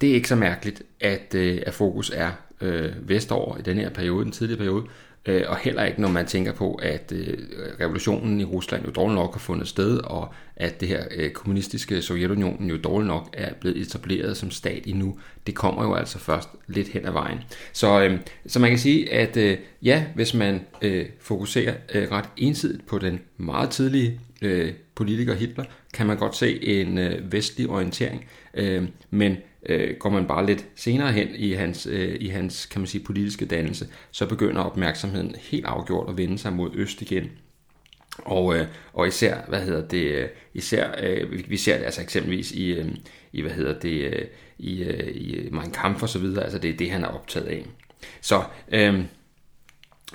det 0.00 0.10
er 0.10 0.14
ikke 0.14 0.28
så 0.28 0.36
mærkeligt, 0.36 0.82
at, 1.00 1.34
øh, 1.34 1.62
at 1.66 1.74
fokus 1.74 2.10
er 2.14 2.30
øh, 2.60 3.08
vestover 3.08 3.58
i 3.58 3.62
den 3.62 3.76
her 3.76 3.90
periode, 3.90 4.24
den 4.24 4.32
tidlige 4.32 4.58
periode, 4.58 4.84
øh, 5.26 5.42
og 5.48 5.56
heller 5.56 5.84
ikke 5.84 6.00
når 6.00 6.08
man 6.08 6.26
tænker 6.26 6.52
på, 6.52 6.74
at 6.74 7.12
øh, 7.12 7.38
revolutionen 7.80 8.40
i 8.40 8.44
Rusland 8.44 8.84
jo 8.84 8.90
dårligt 8.90 9.14
nok 9.14 9.32
har 9.34 9.38
fundet 9.38 9.68
sted, 9.68 9.98
og 9.98 10.34
at 10.56 10.80
det 10.80 10.88
her 10.88 11.04
øh, 11.16 11.30
kommunistiske 11.30 12.02
Sovjetunionen 12.02 12.70
jo 12.70 12.76
dårligt 12.76 13.06
nok 13.06 13.28
er 13.32 13.54
blevet 13.54 13.76
etableret 13.76 14.36
som 14.36 14.50
stat 14.50 14.82
endnu. 14.86 15.18
Det 15.46 15.54
kommer 15.54 15.84
jo 15.84 15.94
altså 15.94 16.18
først 16.18 16.48
lidt 16.66 16.88
hen 16.88 17.06
ad 17.06 17.12
vejen. 17.12 17.38
Så, 17.72 18.02
øh, 18.02 18.18
så 18.46 18.58
man 18.58 18.70
kan 18.70 18.78
sige, 18.78 19.12
at 19.12 19.36
øh, 19.36 19.58
ja, 19.82 20.04
hvis 20.14 20.34
man 20.34 20.60
øh, 20.82 21.06
fokuserer 21.20 21.74
øh, 21.94 22.10
ret 22.10 22.28
ensidigt 22.36 22.86
på 22.86 22.98
den 22.98 23.20
meget 23.36 23.70
tidlige 23.70 24.20
øh, 24.42 24.72
politiker 24.94 25.34
Hitler, 25.34 25.64
kan 25.94 26.06
man 26.06 26.16
godt 26.16 26.36
se 26.36 26.64
en 26.64 26.98
øh, 26.98 27.32
vestlig 27.32 27.68
orientering, 27.68 28.24
øh, 28.54 28.84
men 29.10 29.36
øh, 29.66 29.96
går 29.96 30.10
man 30.10 30.26
bare 30.26 30.46
lidt 30.46 30.66
senere 30.76 31.12
hen 31.12 31.28
i 31.34 31.52
hans, 31.52 31.86
øh, 31.86 32.16
i 32.20 32.28
hans 32.28 32.66
kan 32.66 32.80
man 32.80 32.86
sige, 32.86 33.04
politiske 33.04 33.46
dannelse, 33.46 33.88
så 34.10 34.26
begynder 34.26 34.62
opmærksomheden 34.62 35.34
helt 35.40 35.64
afgjort 35.64 36.08
at 36.08 36.16
vende 36.16 36.38
sig 36.38 36.52
mod 36.52 36.70
øst 36.74 37.02
igen. 37.02 37.30
Og, 38.18 38.56
øh, 38.56 38.66
og 38.92 39.08
især, 39.08 39.38
hvad 39.48 39.64
hedder 39.64 39.88
det, 39.88 40.04
øh, 40.04 40.28
især, 40.54 40.90
øh, 41.02 41.50
vi 41.50 41.56
ser 41.56 41.76
det 41.76 41.84
altså 41.84 42.02
eksempelvis 42.02 42.52
i, 42.52 42.72
øh, 42.72 42.88
i 43.32 43.42
hvad 43.42 43.50
hedder 43.50 43.78
det, 43.78 44.04
øh, 44.04 44.26
i, 44.58 44.82
øh, 44.82 45.16
i 45.16 45.48
Mein 45.50 45.70
Kampf 45.70 46.02
og 46.02 46.08
så 46.08 46.18
videre, 46.18 46.42
altså 46.42 46.58
det 46.58 46.70
er 46.70 46.76
det, 46.76 46.90
han 46.90 47.04
er 47.04 47.08
optaget 47.08 47.46
af. 47.46 47.66
Så, 48.20 48.42
øh, 48.72 49.04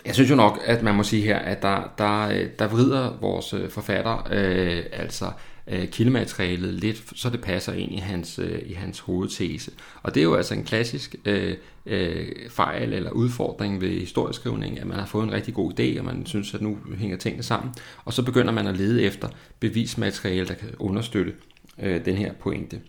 jeg 0.05 0.13
synes 0.13 0.29
jo 0.29 0.35
nok, 0.35 0.59
at 0.65 0.83
man 0.83 0.95
må 0.95 1.03
sige 1.03 1.23
her, 1.23 1.39
at 1.39 1.61
der, 1.61 1.93
der, 1.97 2.27
øh, 2.27 2.49
der 2.59 2.67
vrider 2.67 3.17
vores 3.21 3.53
øh, 3.53 3.69
forfatter 3.69 4.27
øh, 4.31 4.83
altså 4.91 5.31
øh, 5.67 5.87
kildematerialet 5.87 6.73
lidt, 6.73 7.03
så 7.15 7.29
det 7.29 7.41
passer 7.41 7.73
ind 7.73 7.91
i 7.91 7.97
hans, 7.97 8.39
øh, 8.39 8.61
i 8.65 8.73
hans 8.73 8.99
hovedtese. 8.99 9.71
Og 10.03 10.15
det 10.15 10.19
er 10.19 10.23
jo 10.23 10.35
altså 10.35 10.53
en 10.53 10.63
klassisk 10.63 11.15
øh, 11.25 11.55
øh, 11.85 12.49
fejl 12.49 12.93
eller 12.93 13.11
udfordring 13.11 13.81
ved 13.81 13.89
historieskrivning, 13.89 14.79
at 14.79 14.87
man 14.87 14.99
har 14.99 15.05
fået 15.05 15.23
en 15.23 15.31
rigtig 15.31 15.53
god 15.53 15.79
idé, 15.79 15.99
og 15.99 16.05
man 16.05 16.25
synes, 16.25 16.53
at 16.53 16.61
nu 16.61 16.77
hænger 16.97 17.17
tingene 17.17 17.43
sammen. 17.43 17.73
Og 18.05 18.13
så 18.13 18.23
begynder 18.23 18.51
man 18.51 18.67
at 18.67 18.77
lede 18.77 19.03
efter 19.03 19.27
bevismateriale, 19.59 20.47
der 20.47 20.53
kan 20.53 20.69
understøtte 20.79 21.33
øh, 21.81 22.05
den 22.05 22.15
her 22.15 22.33
pointe. 22.33 22.81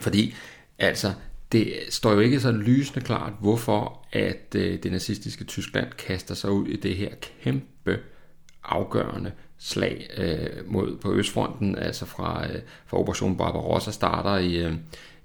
Fordi 0.00 0.34
altså, 0.78 1.12
det 1.52 1.72
står 1.88 2.12
jo 2.12 2.20
ikke 2.20 2.40
så 2.40 2.52
lysende 2.52 3.00
klart, 3.00 3.32
hvorfor 3.40 4.06
at 4.12 4.54
øh, 4.56 4.82
det 4.82 4.92
nazistiske 4.92 5.44
Tyskland 5.44 5.86
kaster 5.98 6.34
sig 6.34 6.50
ud 6.50 6.66
i 6.66 6.76
det 6.76 6.96
her 6.96 7.10
kæmpe 7.42 7.98
afgørende 8.66 9.32
slag 9.58 10.10
øh, 10.16 10.72
mod 10.72 10.96
på 10.96 11.12
Østfronten, 11.12 11.78
altså 11.78 12.06
fra, 12.06 12.44
øh, 12.44 12.60
fra 12.86 12.98
Operation 12.98 13.36
Barbarossa 13.36 13.90
starter 13.90 14.36
i, 14.36 14.56
øh, 14.56 14.72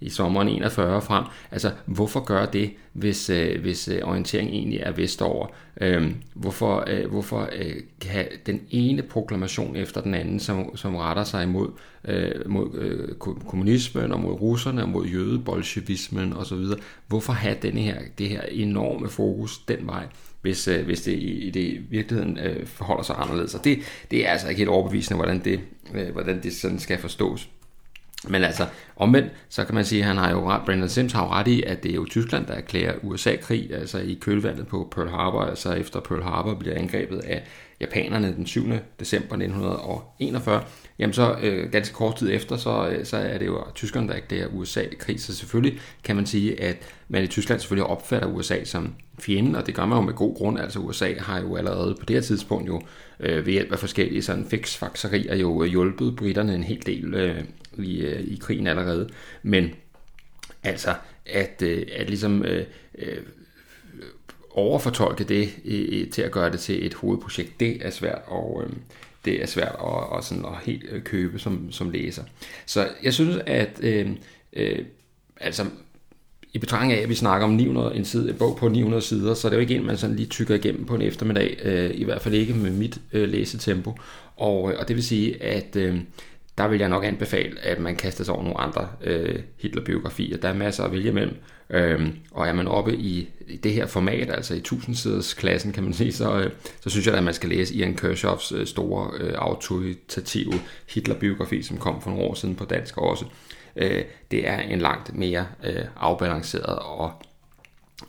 i 0.01 0.09
sommeren 0.09 0.47
41 0.47 1.01
frem. 1.01 1.23
Altså, 1.51 1.71
hvorfor 1.85 2.19
gøre 2.19 2.47
det, 2.53 2.71
hvis, 2.93 3.29
øh, 3.29 3.61
hvis 3.61 3.87
øh, 3.87 3.99
orienteringen 4.03 4.55
egentlig 4.55 4.79
er 4.79 4.91
vestover? 4.91 5.47
Øh, 5.81 6.11
hvorfor 6.33 6.83
øh, 6.87 7.09
hvorfor 7.09 7.49
øh, 7.55 7.75
kan 8.01 8.27
den 8.45 8.61
ene 8.69 9.01
proklamation 9.01 9.75
efter 9.75 10.01
den 10.01 10.13
anden, 10.13 10.39
som, 10.39 10.75
som 10.75 10.95
retter 10.95 11.23
sig 11.23 11.43
imod, 11.43 11.69
øh, 12.05 12.49
mod 12.49 12.75
øh, 12.75 13.15
kommunismen 13.47 14.11
og 14.11 14.19
mod 14.19 14.33
russerne 14.33 14.81
og 14.81 14.89
mod 14.89 15.05
jødebolsjevismen 15.05 16.33
osv.? 16.33 16.65
Hvorfor 17.07 17.33
have 17.33 17.57
denne 17.61 17.81
her, 17.81 17.97
det 18.17 18.29
her 18.29 18.41
enorme 18.41 19.09
fokus 19.09 19.57
den 19.57 19.87
vej? 19.87 20.07
Hvis, 20.41 20.67
øh, 20.67 20.85
hvis 20.85 21.01
det 21.01 21.11
i, 21.11 21.47
i 21.47 21.49
det 21.49 21.91
virkeligheden 21.91 22.39
øh, 22.39 22.67
forholder 22.67 23.03
sig 23.03 23.15
anderledes. 23.19 23.55
Og 23.55 23.63
det, 23.63 23.79
det 24.11 24.27
er 24.27 24.31
altså 24.31 24.47
ikke 24.49 24.59
helt 24.59 24.69
overbevisende, 24.69 25.15
hvordan 25.15 25.39
det, 25.39 25.59
øh, 25.93 26.11
hvordan 26.11 26.43
det 26.43 26.53
sådan 26.53 26.79
skal 26.79 26.97
forstås. 26.97 27.49
Men 28.27 28.43
altså, 28.43 28.67
omvendt, 28.95 29.31
så 29.49 29.65
kan 29.65 29.75
man 29.75 29.85
sige, 29.85 30.01
at 30.01 30.07
han 30.07 30.17
har 30.17 30.31
jo 30.31 30.49
ret, 30.49 30.61
Brandon 30.65 30.89
Sims 30.89 31.13
har 31.13 31.23
jo 31.23 31.31
ret 31.31 31.47
i, 31.47 31.63
at 31.63 31.83
det 31.83 31.91
er 31.91 31.95
jo 31.95 32.05
Tyskland, 32.05 32.45
der 32.45 32.53
erklærer 32.53 32.93
USA-krig, 33.03 33.73
altså 33.73 33.97
i 33.99 34.17
kølvandet 34.21 34.67
på 34.67 34.93
Pearl 34.95 35.09
Harbor, 35.09 35.41
altså 35.41 35.73
efter 35.73 35.99
Pearl 35.99 36.23
Harbor 36.23 36.53
bliver 36.53 36.75
angrebet 36.75 37.19
af 37.19 37.43
japanerne 37.81 38.35
den 38.35 38.45
7. 38.45 38.63
december 38.99 39.35
1941, 39.35 40.63
jamen 41.01 41.13
så 41.13 41.35
øh, 41.41 41.71
ganske 41.71 41.95
kort 41.95 42.15
tid 42.15 42.33
efter, 42.33 42.57
så, 42.57 42.89
øh, 42.89 43.05
så 43.05 43.17
er 43.17 43.37
det 43.37 43.45
jo 43.45 43.63
tyskerne, 43.75 44.07
der 44.07 44.13
erklærer 44.13 44.47
USA-krig, 44.47 45.21
så 45.21 45.35
selvfølgelig 45.35 45.79
kan 46.03 46.15
man 46.15 46.25
sige, 46.25 46.61
at 46.61 46.77
man 47.07 47.23
i 47.23 47.27
Tyskland 47.27 47.59
selvfølgelig 47.59 47.87
opfatter 47.87 48.27
USA 48.27 48.63
som 48.63 48.93
fjenden, 49.19 49.55
og 49.55 49.67
det 49.67 49.75
gør 49.75 49.85
man 49.85 49.97
jo 49.97 50.01
med 50.01 50.13
god 50.13 50.35
grund, 50.35 50.59
altså 50.59 50.79
USA 50.79 51.13
har 51.19 51.41
jo 51.41 51.55
allerede 51.55 51.95
på 51.99 52.05
det 52.05 52.15
her 52.15 52.21
tidspunkt 52.21 52.67
jo 52.67 52.81
øh, 53.19 53.45
ved 53.45 53.53
hjælp 53.53 53.71
af 53.71 53.79
forskellige 53.79 54.21
sådan 54.21 54.45
fiksfakserier 54.45 55.35
jo 55.35 55.63
øh, 55.63 55.69
hjulpet 55.69 56.15
britterne 56.15 56.55
en 56.55 56.63
hel 56.63 56.85
del 56.85 57.13
øh, 57.13 57.43
i, 57.77 58.01
øh, 58.01 58.21
i 58.21 58.37
krigen 58.41 58.67
allerede. 58.67 59.09
Men 59.43 59.69
altså, 60.63 60.95
at, 61.25 61.61
øh, 61.65 61.87
at 61.95 62.09
ligesom 62.09 62.45
øh, 62.45 62.65
øh, 62.97 63.17
overfortolke 64.51 65.23
det 65.23 65.49
øh, 65.65 66.09
til 66.09 66.21
at 66.21 66.31
gøre 66.31 66.51
det 66.51 66.59
til 66.59 66.85
et 66.85 66.93
hovedprojekt, 66.93 67.59
det 67.59 67.85
er 67.85 67.89
svært 67.89 68.21
og 68.27 68.63
øh, 68.65 68.73
det 69.25 69.41
er 69.41 69.45
svært 69.45 69.75
at, 69.83 70.17
at, 70.17 70.23
sådan 70.23 70.45
at 70.45 70.51
helt 70.63 70.83
øh, 70.91 71.01
købe 71.03 71.39
som, 71.39 71.71
som 71.71 71.89
læser. 71.89 72.23
Så 72.65 72.87
jeg 73.03 73.13
synes, 73.13 73.37
at 73.45 73.79
øh, 73.83 74.09
øh, 74.53 74.79
altså 75.39 75.65
i 76.53 76.57
betragtning 76.57 76.93
af, 76.93 77.03
at 77.03 77.09
vi 77.09 77.15
snakker 77.15 77.47
om 77.47 77.53
900, 77.53 77.95
en, 77.95 78.05
side, 78.05 78.29
en 78.29 78.35
bog 78.35 78.57
på 78.57 78.67
900 78.67 79.01
sider, 79.01 79.33
så 79.33 79.47
er 79.47 79.49
det 79.49 79.57
jo 79.57 79.61
ikke 79.61 79.75
en, 79.75 79.85
man 79.85 79.97
sådan 79.97 80.15
lige 80.15 80.27
tykker 80.27 80.55
igennem 80.55 80.85
på 80.85 80.95
en 80.95 81.01
eftermiddag, 81.01 81.57
øh, 81.63 81.91
i 81.93 82.03
hvert 82.03 82.21
fald 82.21 82.35
ikke 82.35 82.53
med 82.53 82.71
mit 82.71 83.01
øh, 83.13 83.29
læsetempo. 83.29 83.93
Og, 84.35 84.71
øh, 84.71 84.79
og 84.79 84.87
det 84.87 84.95
vil 84.95 85.03
sige, 85.03 85.43
at 85.43 85.75
øh, 85.75 85.99
der 86.61 86.67
vil 86.67 86.79
jeg 86.79 86.89
nok 86.89 87.03
anbefale, 87.03 87.59
at 87.59 87.79
man 87.79 87.95
kaster 87.95 88.23
sig 88.23 88.33
over 88.33 88.43
nogle 88.43 88.59
andre 88.59 88.87
øh, 89.03 89.39
Hitler-biografier. 89.57 90.37
Der 90.37 90.49
er 90.49 90.53
masser 90.53 90.83
at 90.83 90.91
vælge 90.91 91.09
imellem. 91.09 91.35
Øhm, 91.69 92.15
og 92.31 92.47
er 92.47 92.53
man 92.53 92.67
oppe 92.67 92.95
i, 92.95 93.29
i 93.47 93.57
det 93.57 93.73
her 93.73 93.85
format, 93.85 94.29
altså 94.29 94.53
i 94.53 94.57
1000 94.57 95.37
klassen, 95.37 95.71
kan 95.71 95.83
man 95.83 95.93
sige, 95.93 96.11
så, 96.11 96.39
øh, 96.39 96.51
så 96.81 96.89
synes 96.89 97.07
jeg, 97.07 97.15
at 97.15 97.23
man 97.23 97.33
skal 97.33 97.49
læse 97.49 97.75
Ian 97.75 97.95
Kershoffs 97.95 98.51
øh, 98.51 98.67
store 98.67 99.11
øh, 99.19 99.33
autoritative 99.37 100.53
Hitler-biografi, 100.87 101.63
som 101.63 101.77
kom 101.77 102.01
for 102.01 102.09
nogle 102.09 102.25
år 102.25 102.33
siden 102.33 102.55
på 102.55 102.65
dansk 102.65 102.97
også. 102.97 103.25
Øh, 103.75 104.03
det 104.31 104.47
er 104.47 104.59
en 104.59 104.79
langt 104.79 105.15
mere 105.15 105.45
øh, 105.63 105.85
afbalanceret 105.95 106.79
og 106.79 107.11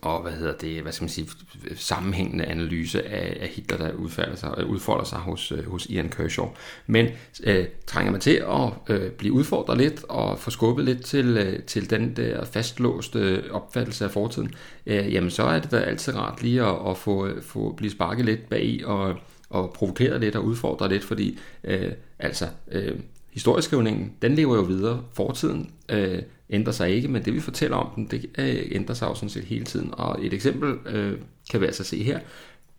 og 0.01 0.21
hvad 0.21 0.31
hedder 0.31 0.53
det, 0.53 0.81
hvad 0.81 0.91
skal 0.91 1.03
man 1.03 1.09
sige, 1.09 1.29
sammenhængende 1.75 2.45
analyse 2.45 3.07
af, 3.07 3.37
af 3.41 3.47
Hitler, 3.47 3.77
der 3.77 3.93
udfolder 3.93 4.35
sig, 4.35 4.53
øh, 4.57 4.69
udfolder 4.69 5.03
sig 5.03 5.17
hos, 5.17 5.51
øh, 5.51 5.71
hos 5.71 5.85
Ian 5.85 6.09
Kershaw. 6.09 6.47
Men 6.87 7.07
øh, 7.43 7.65
trænger 7.87 8.11
man 8.11 8.21
til 8.21 8.43
at 8.47 8.95
øh, 8.95 9.11
blive 9.11 9.33
udfordret 9.33 9.77
lidt 9.77 10.03
og 10.09 10.39
få 10.39 10.51
skubbet 10.51 10.85
lidt 10.85 11.05
til, 11.05 11.37
øh, 11.37 11.63
til 11.63 11.89
den 11.89 12.15
der 12.15 12.45
fastlåste 12.45 13.43
opfattelse 13.51 14.05
af 14.05 14.11
fortiden, 14.11 14.51
øh, 14.85 15.13
jamen 15.13 15.29
så 15.29 15.43
er 15.43 15.59
det 15.59 15.71
da 15.71 15.77
altid 15.77 16.15
rart 16.15 16.41
lige 16.41 16.63
at, 16.63 16.89
at 16.89 16.97
få, 16.97 17.27
øh, 17.27 17.43
få 17.43 17.73
blive 17.77 17.91
sparket 17.91 18.25
lidt 18.25 18.49
bag 18.49 18.81
og, 18.85 19.15
og 19.49 19.73
provokeret 19.73 20.21
lidt 20.21 20.35
og 20.35 20.45
udfordret 20.45 20.91
lidt, 20.91 21.03
fordi 21.03 21.39
øh, 21.63 21.91
altså 22.19 22.47
øh, 22.71 22.99
historieskrivningen, 23.33 24.13
den 24.21 24.35
lever 24.35 24.55
jo 24.55 24.61
videre. 24.61 25.03
Fortiden 25.13 25.71
øh, 25.89 26.21
ændrer 26.53 26.73
sig 26.73 26.89
ikke, 26.89 27.07
men 27.07 27.25
det 27.25 27.33
vi 27.33 27.39
fortæller 27.39 27.77
om 27.77 27.89
den, 27.95 28.07
det 28.07 28.29
øh, 28.37 28.67
ændrer 28.71 28.95
sig 28.95 29.05
jo 29.05 29.15
sådan 29.15 29.29
set 29.29 29.43
hele 29.43 29.65
tiden. 29.65 29.89
Og 29.93 30.25
et 30.25 30.33
eksempel 30.33 30.73
øh, 30.85 31.17
kan 31.51 31.61
vi 31.61 31.65
altså 31.65 31.83
se 31.83 32.03
her, 32.03 32.19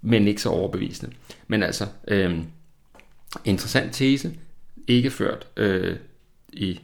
men 0.02 0.28
ikke 0.28 0.42
så 0.42 0.48
overbevisende. 0.48 1.12
Men 1.48 1.62
altså, 1.62 1.87
øh, 2.08 2.38
interessant 3.44 3.94
tese, 3.94 4.32
ikke 4.87 5.10
ført 5.10 5.46
øh, 5.56 5.96
i 6.52 6.80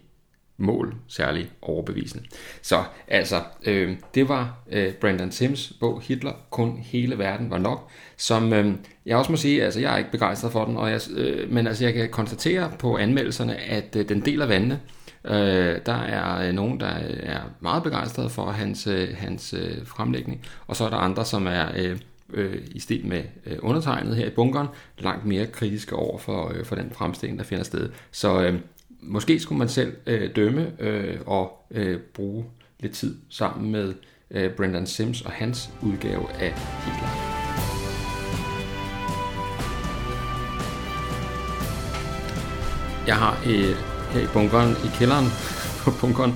mål 0.56 0.94
særlig 1.08 1.50
overbevisende. 1.62 2.24
Så 2.62 2.84
altså, 3.08 3.42
øh, 3.62 3.96
det 4.14 4.28
var 4.28 4.58
øh, 4.70 4.92
Brandon 4.94 5.32
Sims 5.32 5.72
bog 5.80 6.02
Hitler, 6.02 6.32
kun 6.50 6.78
hele 6.78 7.18
verden 7.18 7.50
var 7.50 7.58
nok, 7.58 7.90
som 8.16 8.52
øh, 8.52 8.74
jeg 9.06 9.16
også 9.16 9.32
må 9.32 9.36
sige, 9.36 9.64
altså 9.64 9.80
jeg 9.80 9.94
er 9.94 9.98
ikke 9.98 10.10
begejstret 10.10 10.52
for 10.52 10.64
den, 10.64 10.76
og 10.76 10.90
jeg, 10.90 11.00
øh, 11.16 11.52
men 11.52 11.66
altså 11.66 11.84
jeg 11.84 11.94
kan 11.94 12.08
konstatere 12.10 12.72
på 12.78 12.96
anmeldelserne, 12.96 13.56
at 13.56 13.96
øh, 13.96 14.08
den 14.08 14.20
deler 14.20 14.46
vandene. 14.46 14.80
Øh, 15.24 15.78
der 15.86 15.92
er 15.92 16.48
øh, 16.48 16.54
nogen, 16.54 16.80
der 16.80 16.96
øh, 16.96 17.16
er 17.22 17.40
meget 17.60 17.82
begejstrede 17.82 18.30
for 18.30 18.50
hans, 18.50 18.86
øh, 18.86 19.08
hans 19.16 19.54
øh, 19.54 19.86
fremlægning, 19.86 20.44
og 20.66 20.76
så 20.76 20.84
er 20.84 20.90
der 20.90 20.96
andre, 20.96 21.24
som 21.24 21.46
er 21.46 21.66
øh, 21.76 21.98
øh, 22.32 22.62
i 22.70 22.80
stil 22.80 23.06
med 23.06 23.22
øh, 23.46 23.56
undertegnet 23.62 24.16
her 24.16 24.26
i 24.26 24.30
bunkeren, 24.30 24.68
langt 24.98 25.26
mere 25.26 25.46
kritiske 25.46 25.96
over 25.96 26.18
for, 26.18 26.52
øh, 26.54 26.64
for 26.64 26.74
den 26.74 26.90
fremstilling, 26.90 27.38
der 27.38 27.44
finder 27.44 27.64
sted. 27.64 27.90
Så 28.10 28.42
øh, 28.42 28.60
måske 29.02 29.40
skulle 29.40 29.58
man 29.58 29.68
selv 29.68 29.96
øh, 30.06 30.36
dømme 30.36 30.72
øh, 30.78 31.18
og 31.26 31.66
øh, 31.70 32.00
bruge 32.14 32.44
lidt 32.80 32.92
tid 32.92 33.16
sammen 33.28 33.72
med 33.72 33.94
øh, 34.30 34.50
Brendan 34.50 34.86
Sims 34.86 35.22
og 35.22 35.30
hans 35.30 35.70
udgave 35.82 36.32
af 36.32 36.54
Hitler. 36.84 37.30
Jeg 43.06 43.16
har 43.16 43.42
øh, 43.46 43.99
her 44.12 44.20
i 44.20 44.26
bunkeren, 44.32 44.70
i 44.70 44.88
kælderen 44.98 45.26
på 45.84 45.90
bunkeren, 46.00 46.34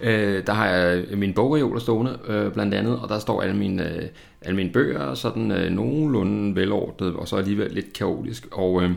øh, 0.00 0.46
der 0.46 0.52
har 0.52 0.66
jeg 0.66 1.04
min 1.18 1.34
bogreoler 1.34 1.80
stående 1.80 2.18
øh, 2.26 2.52
blandt 2.52 2.74
andet, 2.74 3.00
og 3.00 3.08
der 3.08 3.18
står 3.18 3.42
alle 3.42 3.56
mine, 3.56 3.94
øh, 3.94 4.02
alle 4.42 4.56
mine 4.56 4.72
bøger 4.72 5.14
sådan 5.14 5.50
øh, 5.50 5.70
nogenlunde 5.70 6.56
velordnet, 6.56 7.16
og 7.16 7.28
så 7.28 7.36
alligevel 7.36 7.70
lidt 7.70 7.92
kaotisk. 7.92 8.46
Og 8.52 8.82
øh, 8.82 8.90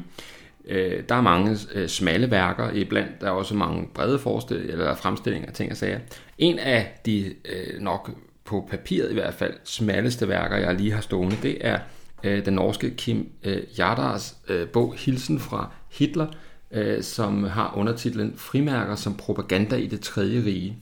Øh, 0.70 1.04
der 1.10 1.15
er 1.15 1.22
mange 1.22 1.58
øh, 1.74 1.88
smalle 1.88 2.32
værker 2.32 2.72
iblandt, 2.72 3.22
der 3.22 3.28
er 3.28 3.32
også 3.32 3.56
mange 3.56 3.88
brede 3.94 4.20
forestillinger, 4.20 4.74
eller 4.74 4.96
fremstillinger 4.96 5.48
af 5.48 5.54
ting 5.54 5.72
og 5.72 5.78
sager. 5.78 6.00
En 6.38 6.60
af 6.60 7.00
de 7.06 7.26
øh, 7.26 7.82
nok 7.82 8.12
på 8.46 8.68
papiret 8.70 9.12
i 9.12 9.13
hvert 9.13 9.34
fald 9.34 9.54
smalleste 9.63 10.28
værker, 10.28 10.58
jeg 10.58 10.76
lige 10.76 10.92
har 10.92 11.02
stående, 11.02 11.38
det 11.44 11.58
er 11.62 11.80
øh, 12.24 12.46
den 12.46 12.54
norske 12.54 12.89
Kim 12.96 13.30
øh, 13.44 13.63
Jardars 13.78 14.38
øh, 14.48 14.68
bog 14.68 14.94
Hilsen 14.98 15.39
fra 15.39 15.72
Hitler, 15.92 16.28
øh, 16.72 17.04
som 17.04 17.44
har 17.44 17.74
undertitlen 17.78 18.34
Frimærker 18.38 18.96
som 18.96 19.18
propaganda 19.18 19.76
i 19.76 19.88
det 19.88 20.02
tredje 20.02 20.46
rige. 20.46 20.78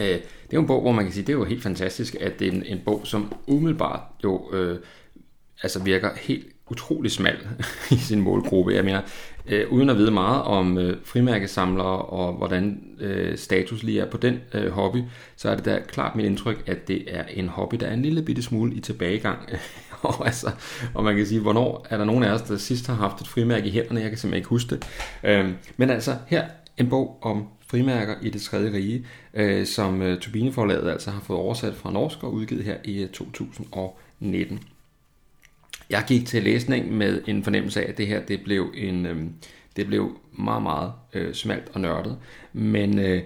Øh, 0.00 0.06
det 0.06 0.50
er 0.50 0.54
jo 0.54 0.60
en 0.60 0.66
bog, 0.66 0.80
hvor 0.80 0.92
man 0.92 1.04
kan 1.04 1.12
sige, 1.12 1.26
det 1.26 1.32
er 1.32 1.36
jo 1.36 1.44
helt 1.44 1.62
fantastisk, 1.62 2.16
at 2.20 2.38
det 2.38 2.48
er 2.48 2.52
en, 2.52 2.62
en 2.66 2.80
bog, 2.84 3.00
som 3.04 3.32
umiddelbart 3.46 4.00
jo 4.24 4.52
øh, 4.52 4.78
altså 5.62 5.82
virker 5.82 6.10
helt 6.16 6.46
utrolig 6.70 7.10
smal 7.10 7.38
i 7.90 7.96
sin 7.96 8.20
målgruppe. 8.20 8.74
Jeg 8.74 8.84
mener, 8.84 9.00
øh, 9.46 9.72
uden 9.72 9.90
at 9.90 9.96
vide 9.96 10.10
meget 10.10 10.42
om 10.42 10.78
øh, 10.78 10.96
frimærkesamlere 11.04 11.98
og 11.98 12.32
hvordan 12.32 12.82
øh, 13.00 13.38
status 13.38 13.82
lige 13.82 14.00
er 14.00 14.10
på 14.10 14.16
den 14.16 14.40
øh, 14.54 14.70
hobby, 14.70 14.98
så 15.36 15.50
er 15.50 15.56
det 15.56 15.64
da 15.64 15.80
klart 15.88 16.16
mit 16.16 16.26
indtryk, 16.26 16.62
at 16.66 16.88
det 16.88 17.04
er 17.16 17.24
en 17.24 17.48
hobby, 17.48 17.76
der 17.80 17.86
er 17.86 17.94
en 17.94 18.02
lille 18.02 18.22
bitte 18.22 18.42
smule 18.42 18.74
i 18.74 18.80
tilbagegang. 18.80 19.38
og, 20.08 20.26
altså, 20.26 20.50
og 20.94 21.04
man 21.04 21.16
kan 21.16 21.26
sige, 21.26 21.40
hvornår 21.40 21.86
er 21.90 21.96
der 21.96 22.04
nogen 22.04 22.22
af 22.22 22.32
os, 22.32 22.42
der 22.42 22.56
sidst 22.56 22.86
har 22.86 22.94
haft 22.94 23.20
et 23.20 23.28
frimærke 23.28 23.66
i 23.66 23.70
hænderne? 23.70 24.00
Jeg 24.00 24.08
kan 24.08 24.18
simpelthen 24.18 24.38
ikke 24.38 24.48
huske 24.48 24.74
det. 24.74 24.86
Øh, 25.24 25.50
men 25.76 25.90
altså, 25.90 26.16
her 26.26 26.44
en 26.76 26.88
bog 26.88 27.18
om 27.22 27.46
frimærker 27.66 28.14
i 28.22 28.30
det 28.30 28.42
tredje 28.42 28.72
rige, 28.72 29.06
øh, 29.34 29.66
som 29.66 30.02
øh, 30.02 30.20
Turbineforlaget 30.20 30.90
altså 30.90 31.10
har 31.10 31.20
fået 31.20 31.38
oversat 31.38 31.74
fra 31.74 31.92
norsk 31.92 32.22
og 32.22 32.32
udgivet 32.32 32.64
her 32.64 32.76
i 32.84 33.02
øh, 33.02 33.08
2019. 33.08 34.60
jeg 35.90 36.04
gik 36.06 36.26
til 36.26 36.42
læsning 36.42 36.96
med 36.96 37.22
en 37.26 37.44
fornemmelse 37.44 37.82
af, 37.82 37.90
at 37.90 37.98
det 37.98 38.06
her 38.06 38.22
det 38.22 38.40
blev 38.44 38.72
en, 38.74 39.06
øh, 39.06 39.24
det 39.76 39.86
blev 39.86 40.18
meget, 40.32 40.62
meget 40.62 40.92
øh, 41.14 41.34
smalt 41.34 41.70
og 41.72 41.80
nørdet. 41.80 42.18
Men 42.52 42.98
øh, 42.98 43.22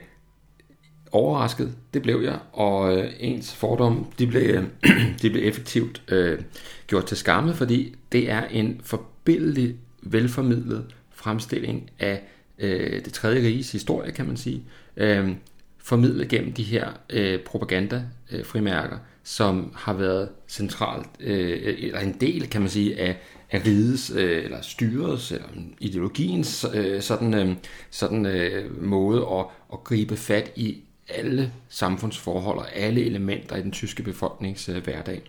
overrasket, 1.12 1.74
det 1.94 2.02
blev 2.02 2.20
jeg, 2.20 2.38
og 2.52 2.98
øh, 2.98 3.12
ens 3.20 3.54
fordom, 3.54 4.12
de 4.18 4.26
blev, 4.26 4.42
øh, 4.42 4.64
de 5.22 5.30
blev 5.30 5.48
effektivt 5.48 6.02
øh, 6.08 6.38
gjort 6.86 7.04
til 7.04 7.16
skamme, 7.16 7.54
fordi 7.54 7.94
det 8.12 8.30
er 8.30 8.44
en 8.44 8.80
forbindelig, 8.84 9.76
velformidlet 10.02 10.84
fremstilling 11.10 11.90
af 11.98 12.22
øh, 12.58 13.04
det 13.04 13.12
tredje 13.12 13.40
riges 13.40 13.72
historie, 13.72 14.12
kan 14.12 14.26
man 14.26 14.36
sige, 14.36 14.62
øh, 14.96 15.30
formidlet 15.78 16.28
gennem 16.28 16.52
de 16.52 16.62
her 16.62 16.88
øh, 17.10 17.40
propaganda-frimærker, 17.40 18.96
øh, 18.96 19.02
som 19.24 19.72
har 19.74 19.92
været 19.92 20.28
centralt, 20.48 21.06
øh, 21.20 21.74
eller 21.78 22.00
en 22.00 22.16
del, 22.20 22.50
kan 22.50 22.60
man 22.60 22.70
sige, 22.70 23.00
af, 23.00 23.16
af 23.50 23.62
rigets, 23.66 24.12
øh, 24.16 24.44
eller 24.44 24.60
styrets, 24.62 25.32
eller 25.32 25.46
ideologiens 25.80 26.66
øh, 26.74 27.02
sådan, 27.02 27.34
øh, 27.34 27.56
sådan 27.90 28.26
øh, 28.26 28.82
måde 28.84 29.26
at, 29.32 29.44
at 29.72 29.84
gribe 29.84 30.16
fat 30.16 30.52
i 30.56 30.78
alle 31.08 31.52
samfundsforhold 31.68 32.58
og 32.58 32.76
alle 32.76 33.04
elementer 33.04 33.56
i 33.56 33.62
den 33.62 33.72
tyske 33.72 34.02
befolknings 34.02 34.68
øh, 34.68 34.84
hverdag. 34.84 35.22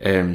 Øh, 0.00 0.34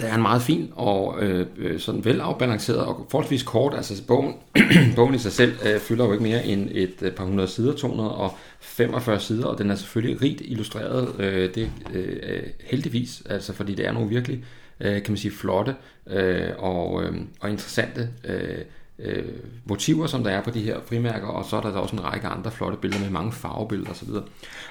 der 0.00 0.06
er 0.06 0.14
en 0.14 0.22
meget 0.22 0.42
fin 0.42 0.72
og 0.76 1.16
øh, 1.20 1.46
øh, 1.56 1.80
sådan 1.80 2.04
velafbalanceret 2.04 2.78
og 2.78 3.06
forholdsvis 3.10 3.42
kort, 3.42 3.74
altså 3.74 4.06
bogen, 4.06 4.34
bogen 4.96 5.14
i 5.14 5.18
sig 5.18 5.32
selv 5.32 5.52
øh, 5.66 5.80
fylder 5.80 6.04
jo 6.04 6.12
ikke 6.12 6.22
mere 6.22 6.44
end 6.44 6.68
et, 6.72 7.02
et 7.02 7.14
par 7.14 7.24
hundrede 7.24 7.48
sider, 7.48 7.76
245 7.76 9.20
sider, 9.20 9.46
og 9.46 9.58
den 9.58 9.70
er 9.70 9.74
selvfølgelig 9.74 10.22
rigt 10.22 10.40
illustreret, 10.44 11.20
øh, 11.20 11.54
det 11.54 11.70
øh, 11.92 12.42
heldigvis, 12.64 13.22
altså 13.28 13.52
fordi 13.52 13.74
det 13.74 13.86
er 13.86 13.92
nogle 13.92 14.08
virkelig, 14.08 14.44
øh, 14.80 15.02
kan 15.02 15.12
man 15.12 15.16
sige, 15.16 15.32
flotte 15.32 15.74
øh, 16.06 16.50
og, 16.58 17.02
øh, 17.02 17.16
og 17.40 17.50
interessante 17.50 18.10
øh, 18.24 18.58
øh, 18.98 19.24
motiver, 19.64 20.06
som 20.06 20.24
der 20.24 20.30
er 20.30 20.42
på 20.42 20.50
de 20.50 20.62
her 20.62 20.80
frimærker, 20.86 21.26
og 21.26 21.44
så 21.44 21.56
er 21.56 21.60
der 21.60 21.70
også 21.70 21.96
en 21.96 22.04
række 22.04 22.26
andre 22.26 22.50
flotte 22.50 22.78
billeder 22.78 23.02
med 23.02 23.10
mange 23.10 23.32
farvebilleder 23.32 23.90
osv. 23.90 24.08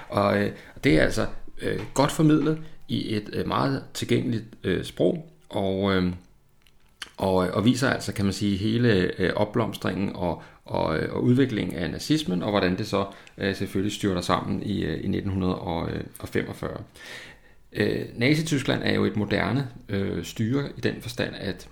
Og 0.08 0.42
øh, 0.42 0.50
det 0.84 0.98
er 0.98 1.02
altså 1.02 1.26
øh, 1.62 1.80
godt 1.94 2.12
formidlet 2.12 2.58
i 2.88 3.14
et 3.16 3.30
øh, 3.32 3.48
meget 3.48 3.84
tilgængeligt 3.94 4.44
øh, 4.64 4.84
sprog, 4.84 5.32
og, 5.48 5.94
øh, 5.94 6.12
og, 7.16 7.46
øh, 7.46 7.56
og 7.56 7.64
viser 7.64 7.90
altså, 7.90 8.12
kan 8.12 8.24
man 8.24 8.34
sige, 8.34 8.56
hele 8.56 9.12
øh, 9.18 9.32
opblomstringen 9.36 10.10
og, 10.14 10.42
og, 10.64 10.98
øh, 10.98 11.14
og 11.14 11.24
udviklingen 11.24 11.76
af 11.76 11.90
nazismen, 11.90 12.42
og 12.42 12.50
hvordan 12.50 12.78
det 12.78 12.86
så 12.86 13.06
øh, 13.38 13.56
selvfølgelig 13.56 13.92
styrter 13.92 14.20
sammen 14.20 14.62
i, 14.62 14.84
øh, 14.84 14.94
i 14.94 15.16
1945. 15.16 16.70
Øh, 17.72 17.98
øh, 17.98 18.04
Nazi-Tyskland 18.14 18.82
er 18.84 18.94
jo 18.94 19.04
et 19.04 19.16
moderne 19.16 19.68
øh, 19.88 20.24
styre 20.24 20.68
i 20.76 20.80
den 20.80 21.02
forstand, 21.02 21.34
at, 21.34 21.68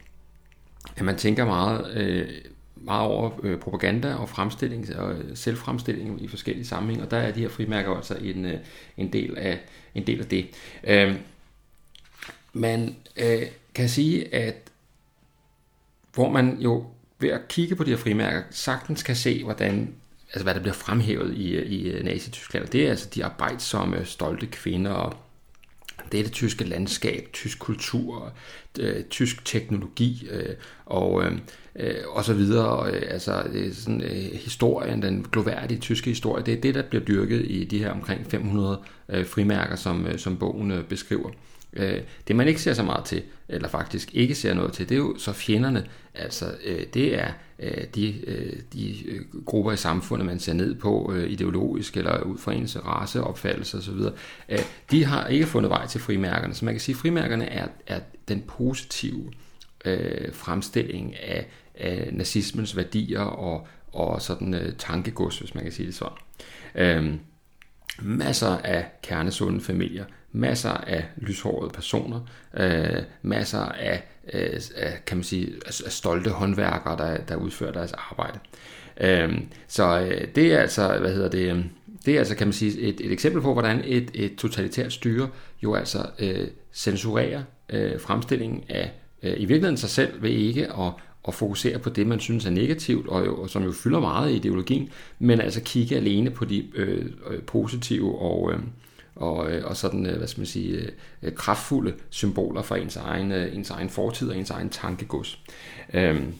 at 0.96 1.05
man 1.05 1.16
tænker 1.16 1.44
meget, 1.44 1.96
øh, 1.96 2.29
meget 2.77 3.09
over 3.09 3.31
øh, 3.42 3.59
propaganda 3.59 4.14
og 4.14 4.29
fremstilling 4.29 4.96
og 4.96 5.16
selvfremstilling 5.35 6.22
i 6.22 6.29
forskellige 6.29 6.66
sammenhænge, 6.66 7.05
og 7.05 7.11
der 7.11 7.16
er 7.16 7.33
de 7.33 7.40
her 7.40 7.49
frimærker 7.49 7.96
altså 7.96 8.14
en, 8.14 8.44
øh, 8.44 8.59
en, 8.96 9.12
del, 9.12 9.38
af, 9.38 9.61
en 9.94 10.07
del 10.07 10.20
af 10.20 10.27
det. 10.27 10.46
Øh, 10.85 11.14
man 12.53 12.96
øh, 13.16 13.42
kan 13.75 13.88
sige, 13.88 14.35
at 14.35 14.70
hvor 16.14 16.31
man 16.31 16.59
jo 16.61 16.87
ved 17.18 17.29
at 17.29 17.49
kigge 17.49 17.77
på 17.77 17.85
de 17.85 17.90
her 17.90 17.96
frimærker, 17.96 18.42
sagtens 18.51 19.03
kan 19.03 19.16
se, 19.16 19.44
hvordan 19.44 19.94
altså 20.29 20.42
hvad 20.42 20.55
der 20.55 20.61
bliver 20.61 20.75
fremhævet 20.75 21.35
i, 21.35 21.55
øh, 21.55 21.72
i 21.72 22.03
Nazi-Tyskland. 22.03 22.66
Det 22.66 22.87
er 22.87 22.90
altså 22.90 23.09
de 23.14 23.25
arbejdsomme, 23.25 24.05
stolte 24.05 24.46
kvinder 24.46 24.90
og 24.90 25.16
det 26.12 26.21
er 26.21 26.25
det 26.25 26.33
tyske 26.33 26.64
landskab, 26.64 27.29
tysk 27.33 27.59
kultur, 27.59 28.33
øh, 28.79 29.05
tysk 29.05 29.45
teknologi 29.45 30.29
øh, 30.31 30.55
og, 30.87 31.25
øh, 31.25 31.33
øh 31.77 31.95
og 32.09 32.25
så 32.25 32.35
videre. 32.35 32.92
Øh, 32.92 33.03
altså 33.11 33.42
det 33.53 33.66
er 33.66 33.75
sådan, 33.75 34.01
øh, 34.01 34.33
historien, 34.33 35.03
den 35.03 35.27
gloværdige 35.33 35.81
tyske 35.81 36.11
historie, 36.11 36.45
det 36.45 36.55
er 36.55 36.61
det, 36.61 36.75
der 36.75 36.83
bliver 36.83 37.05
dyrket 37.05 37.45
i 37.49 37.64
de 37.64 37.79
her 37.79 37.90
omkring 37.90 38.27
500 38.31 38.79
øh, 39.09 39.27
frimærker, 39.27 39.77
som, 39.77 40.07
øh, 40.07 40.19
som 40.19 40.37
bogen 40.37 40.71
øh, 40.71 40.85
beskriver. 40.85 41.31
Øh, 41.77 42.01
det 42.29 42.37
man 42.37 42.49
ikke 42.49 42.61
ser 42.61 42.75
så 42.75 42.83
meget 42.83 43.05
til, 43.05 43.23
eller 43.49 43.69
faktisk 43.69 44.15
ikke 44.15 44.35
ser 44.35 44.55
noget 44.55 44.73
til, 44.73 44.89
det 44.89 44.95
er 44.95 44.99
jo 44.99 45.19
så 45.19 45.33
fjenderne. 45.33 45.87
Altså 46.15 46.55
øh, 46.65 46.87
det 46.95 47.19
er 47.19 47.33
øh, 47.59 47.85
de, 47.95 48.15
øh, 48.27 48.53
de 48.73 49.09
øh, 49.09 49.21
grupper 49.45 49.73
i 49.73 49.77
samfundet, 49.77 50.27
man 50.27 50.41
ser 50.41 50.53
ned 50.53 50.75
på 50.75 51.12
øh, 51.15 51.31
ideologisk 51.31 51.97
eller 51.97 52.21
ud 52.21 52.39
fra 52.39 52.53
ens 52.53 52.79
raceopfattelse 52.87 53.79
osv. 53.79 54.01
Øh, 54.49 54.59
de 54.91 55.05
har 55.05 55.27
ikke 55.27 55.47
fundet 55.47 55.71
vej 55.71 55.87
til 55.87 56.01
frimærkerne. 56.01 56.55
Så 56.55 56.65
man 56.65 56.75
kan 56.75 56.81
sige, 56.81 56.95
at 56.95 56.99
frimærkerne 56.99 57.45
er, 57.47 57.69
er 57.87 58.01
den 58.29 58.43
positive 58.49 59.33
øh, 59.85 60.33
fremstilling 60.33 61.17
af, 61.17 61.47
af 61.75 62.09
nazismens 62.12 62.77
værdier 62.77 63.21
og, 63.21 63.69
og 63.93 64.23
sådan 64.23 64.55
øh, 64.55 64.73
tankegods, 64.79 65.39
hvis 65.39 65.55
man 65.55 65.65
kan 65.65 65.73
sige 65.73 65.87
det 65.87 65.95
sådan. 65.95 66.19
Øh, 66.75 67.15
masser 68.03 68.57
af 68.57 68.87
kernesunde 69.03 69.61
familier, 69.61 70.05
masser 70.37 70.70
af 70.70 71.05
lyshårede 71.16 71.70
personer, 71.70 72.20
øh, 72.57 73.03
masser 73.22 73.59
af, 73.59 74.03
øh, 74.33 74.61
af, 74.77 75.05
kan 75.07 75.16
man 75.16 75.25
sige, 75.25 75.53
af 75.66 75.92
stolte 75.92 76.31
håndværkere, 76.31 76.96
der, 76.96 77.16
der 77.16 77.37
udfører 77.37 77.72
deres 77.72 77.92
arbejde. 77.92 78.38
Øh, 79.01 79.38
så 79.68 80.01
øh, 80.01 80.29
det 80.35 80.53
er 80.53 80.59
altså, 80.59 80.99
hvad 80.99 81.14
hedder 81.14 81.29
det, 81.29 81.53
øh, 81.53 81.64
det 82.07 82.14
er 82.14 82.18
altså, 82.18 82.37
kan 82.37 82.46
man 82.46 82.53
sige, 82.53 82.81
et, 82.81 83.01
et 83.01 83.12
eksempel 83.12 83.42
på, 83.42 83.53
hvordan 83.53 83.83
et, 83.85 84.11
et 84.14 84.37
totalitært 84.37 84.92
styre 84.92 85.29
jo 85.62 85.75
altså 85.75 85.99
øh, 86.18 86.49
censurerer 86.72 87.42
øh, 87.70 88.01
fremstillingen 88.01 88.64
af 88.68 88.92
øh, 89.22 89.33
i 89.33 89.44
virkeligheden 89.44 89.77
sig 89.77 89.90
selv 89.90 90.22
ved 90.22 90.31
ikke 90.31 90.66
at, 90.66 90.92
at 91.29 91.35
fokusere 91.35 91.79
på 91.79 91.90
det, 91.90 92.07
man 92.07 92.20
synes 92.20 92.46
er 92.46 92.51
negativt, 92.51 93.09
og, 93.09 93.27
jo, 93.27 93.42
og 93.42 93.51
som 93.51 93.64
jo 93.64 93.72
fylder 93.72 94.01
meget 94.01 94.31
i 94.31 94.37
ideologien, 94.37 94.88
men 95.18 95.40
altså 95.40 95.61
kigge 95.64 95.96
alene 95.96 96.31
på 96.31 96.44
de 96.44 96.64
øh, 96.75 97.07
øh 97.31 97.42
positive 97.42 98.18
og, 98.18 98.53
øh, 98.53 98.59
og, 99.16 99.50
øh, 99.50 99.64
og 99.64 99.76
sådan, 99.76 100.07
øh, 100.07 100.16
hvad 100.16 100.29
skal 100.29 100.40
man 100.40 100.46
sige, 100.46 100.90
øh, 101.22 101.35
kraftfulde 101.35 101.94
symboler 102.11 102.62
for 102.62 102.74
ens 102.74 102.96
egen, 102.96 103.33
ens 103.33 103.70
egen 103.70 103.90
fortid 103.90 104.29
og 104.29 104.37
ens 104.37 104.50
egen 104.50 104.68
tankegods. 104.68 105.38
Øhm, 105.94 106.35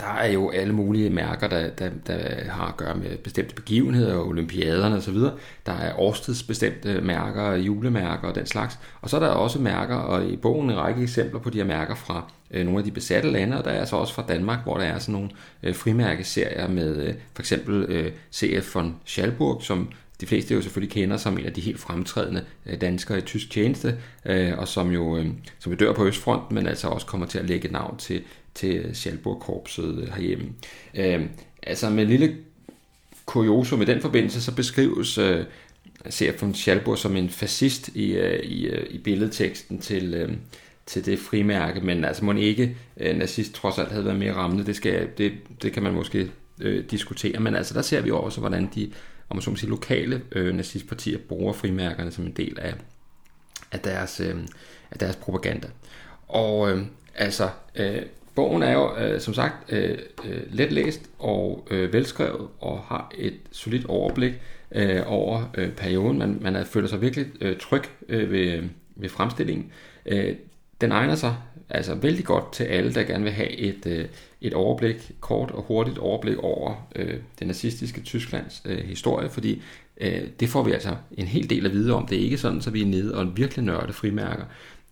der 0.00 0.06
er 0.06 0.26
jo 0.32 0.50
alle 0.50 0.72
mulige 0.72 1.10
mærker, 1.10 1.48
der, 1.48 1.70
der, 1.70 1.90
der 2.06 2.50
har 2.50 2.66
at 2.66 2.76
gøre 2.76 2.94
med 2.94 3.16
bestemte 3.18 3.54
begivenheder, 3.54 4.14
og 4.14 4.26
olympiaderne 4.26 4.96
osv. 4.96 5.16
Der 5.66 5.72
er 5.72 5.98
årstidsbestemte 5.98 7.00
mærker, 7.00 7.52
julemærker 7.52 8.28
og 8.28 8.34
den 8.34 8.46
slags. 8.46 8.78
Og 9.00 9.10
så 9.10 9.16
er 9.16 9.20
der 9.20 9.28
også 9.28 9.58
mærker, 9.58 9.94
og 9.96 10.26
i 10.26 10.36
bogen 10.36 10.70
en 10.70 10.76
række 10.76 11.02
eksempler 11.02 11.40
på 11.40 11.50
de 11.50 11.58
her 11.58 11.64
mærker 11.64 11.94
fra 11.94 12.30
øh, 12.50 12.64
nogle 12.64 12.78
af 12.78 12.84
de 12.84 12.90
besatte 12.90 13.30
lande, 13.30 13.58
og 13.58 13.64
der 13.64 13.70
er 13.70 13.80
altså 13.80 13.96
også 13.96 14.14
fra 14.14 14.24
Danmark, 14.28 14.62
hvor 14.62 14.76
der 14.76 14.84
er 14.84 14.98
sådan 14.98 15.12
nogle 15.12 15.30
øh, 15.62 15.74
frimærkeserier 15.74 16.68
med 16.68 16.96
øh, 16.96 17.14
for 17.34 17.42
eksempel 17.42 17.86
øh, 17.88 18.12
CF 18.32 18.74
von 18.74 18.96
Schalburg, 19.04 19.62
som 19.62 19.88
de 20.20 20.26
fleste 20.26 20.54
jo 20.54 20.62
selvfølgelig 20.62 20.92
kender 20.92 21.16
som 21.16 21.38
en 21.38 21.44
af 21.44 21.52
de 21.52 21.60
helt 21.60 21.80
fremtrædende 21.80 22.44
øh, 22.66 22.80
danskere 22.80 23.18
i 23.18 23.20
tysk 23.20 23.50
tjeneste, 23.50 23.98
øh, 24.26 24.58
og 24.58 24.68
som 24.68 24.90
jo, 24.90 25.16
øh, 25.16 25.26
som 25.58 25.72
jo 25.72 25.78
dør 25.78 25.92
på 25.92 26.06
Østfronten, 26.06 26.54
men 26.54 26.66
altså 26.66 26.88
også 26.88 27.06
kommer 27.06 27.26
til 27.26 27.38
at 27.38 27.44
lægge 27.44 27.68
navn 27.68 27.96
til, 27.96 28.22
til 28.54 28.90
Schalburg-korpset 28.92 30.12
herhjemme. 30.14 30.48
Altså 31.62 31.90
med 31.90 32.02
en 32.02 32.08
lille 32.08 32.36
kuriosum 33.26 33.82
i 33.82 33.84
den 33.84 34.00
forbindelse, 34.00 34.42
så 34.42 34.54
beskrives 34.54 35.18
ser 36.08 36.32
von 36.40 36.54
Schalburg 36.54 36.98
som 36.98 37.16
en 37.16 37.28
fascist 37.28 37.88
i, 37.88 38.18
i, 38.42 38.68
i 38.90 38.98
billedteksten 38.98 39.78
til, 39.78 40.38
til 40.86 41.06
det 41.06 41.18
frimærke, 41.18 41.80
men 41.80 42.04
altså 42.04 42.24
må 42.24 42.32
ikke 42.32 42.76
nazist 42.96 43.54
trods 43.54 43.78
alt 43.78 43.90
havde 43.90 44.04
været 44.04 44.18
mere 44.18 44.34
rammende, 44.34 44.66
det, 44.66 44.76
skal, 44.76 45.08
det, 45.18 45.32
det 45.62 45.72
kan 45.72 45.82
man 45.82 45.94
måske 45.94 46.30
øh, 46.60 46.84
diskutere, 46.90 47.40
men 47.40 47.54
altså 47.54 47.74
der 47.74 47.82
ser 47.82 48.00
vi 48.00 48.10
også, 48.10 48.40
hvordan 48.40 48.68
de 48.74 48.90
om 49.28 49.36
man 49.36 49.42
så 49.42 49.50
må 49.50 49.56
sige, 49.56 49.70
lokale 49.70 50.22
øh, 50.32 50.54
nazistpartier 50.54 51.18
bruger 51.28 51.52
frimærkerne 51.52 52.10
som 52.10 52.26
en 52.26 52.32
del 52.32 52.58
af, 52.60 52.74
af, 53.72 53.80
deres, 53.80 54.20
øh, 54.20 54.36
af 54.90 54.98
deres 54.98 55.16
propaganda. 55.16 55.68
Og 56.28 56.70
øh, 56.70 56.84
altså, 57.14 57.48
øh, 57.74 58.02
bogen 58.34 58.62
er 58.62 58.72
jo 58.72 58.96
øh, 58.96 59.20
som 59.20 59.34
sagt 59.34 59.72
øh, 59.72 59.98
øh, 60.24 60.42
let 60.50 60.72
læst 60.72 61.00
og 61.18 61.68
øh, 61.70 61.92
velskrevet 61.92 62.48
og 62.60 62.80
har 62.80 63.12
et 63.18 63.34
solidt 63.52 63.86
overblik 63.86 64.32
øh, 64.72 65.02
over 65.06 65.50
øh, 65.54 65.72
perioden. 65.72 66.18
Man, 66.18 66.38
man 66.40 66.66
føler 66.66 66.88
sig 66.88 67.00
virkelig 67.00 67.26
øh, 67.40 67.56
tryg 67.56 67.82
øh, 68.08 68.30
ved, 68.30 68.62
ved 68.96 69.08
fremstillingen. 69.08 69.72
Øh, 70.06 70.34
den 70.80 70.92
egner 70.92 71.14
sig 71.14 71.36
altså 71.70 71.94
vældig 71.94 72.24
godt 72.24 72.52
til 72.52 72.64
alle, 72.64 72.94
der 72.94 73.02
gerne 73.02 73.24
vil 73.24 73.32
have 73.32 73.50
et, 73.50 73.86
øh, 73.86 74.04
et 74.40 74.54
overblik, 74.54 75.10
kort 75.20 75.50
og 75.50 75.62
hurtigt 75.62 75.98
overblik 75.98 76.38
over 76.38 76.88
øh, 76.96 77.14
den 77.38 77.46
nazistiske 77.46 78.00
Tysklands 78.00 78.62
øh, 78.64 78.78
historie, 78.78 79.30
fordi 79.30 79.62
øh, 80.00 80.22
det 80.40 80.48
får 80.48 80.62
vi 80.62 80.72
altså 80.72 80.96
en 81.12 81.26
hel 81.26 81.50
del 81.50 81.66
at 81.66 81.72
vide 81.72 81.92
om. 81.92 82.06
Det 82.06 82.18
er 82.18 82.22
ikke 82.22 82.38
sådan, 82.38 82.62
så 82.62 82.70
vi 82.70 82.82
er 82.82 82.86
nede 82.86 83.14
og 83.14 83.36
virkelig 83.36 83.64
nørde 83.64 83.92
frimærker. 83.92 84.44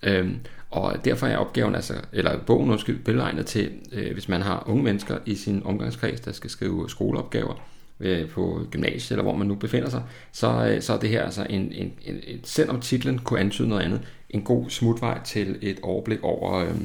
Øhm, 0.03 0.39
og 0.71 1.05
derfor 1.05 1.27
er 1.27 1.37
opgaven, 1.37 1.75
altså, 1.75 1.95
eller 2.13 2.39
bogen 2.39 2.71
undskyld, 2.71 2.99
belegnet 2.99 3.47
til, 3.47 3.71
øh, 3.93 4.13
hvis 4.13 4.29
man 4.29 4.43
har 4.43 4.65
unge 4.67 4.83
mennesker 4.83 5.19
i 5.27 5.35
sin 5.35 5.63
omgangskreds, 5.65 6.21
der 6.21 6.33
skal 6.33 6.51
skrive 6.51 6.91
skoleopgaver 6.91 7.55
øh, 8.01 8.29
på 8.29 8.67
gymnasiet, 8.71 9.11
eller 9.11 9.23
hvor 9.23 9.37
man 9.37 9.47
nu 9.47 9.55
befinder 9.55 9.89
sig, 9.89 10.03
så, 10.33 10.69
øh, 10.69 10.83
så 10.83 10.93
er 10.93 10.99
det 10.99 11.09
her 11.09 11.23
altså 11.23 11.47
en, 11.51 11.73
en, 11.73 11.93
en, 12.03 12.21
en, 12.27 12.41
selvom 12.45 12.81
titlen 12.81 13.19
kunne 13.19 13.41
antyde 13.41 13.69
noget 13.69 13.83
andet, 13.83 14.01
en 14.37 14.43
god 14.43 14.71
smutvej 14.71 15.23
til 15.25 15.59
et 15.63 15.81
overblik 15.83 16.23
over, 16.23 16.55
øh, 16.55 16.81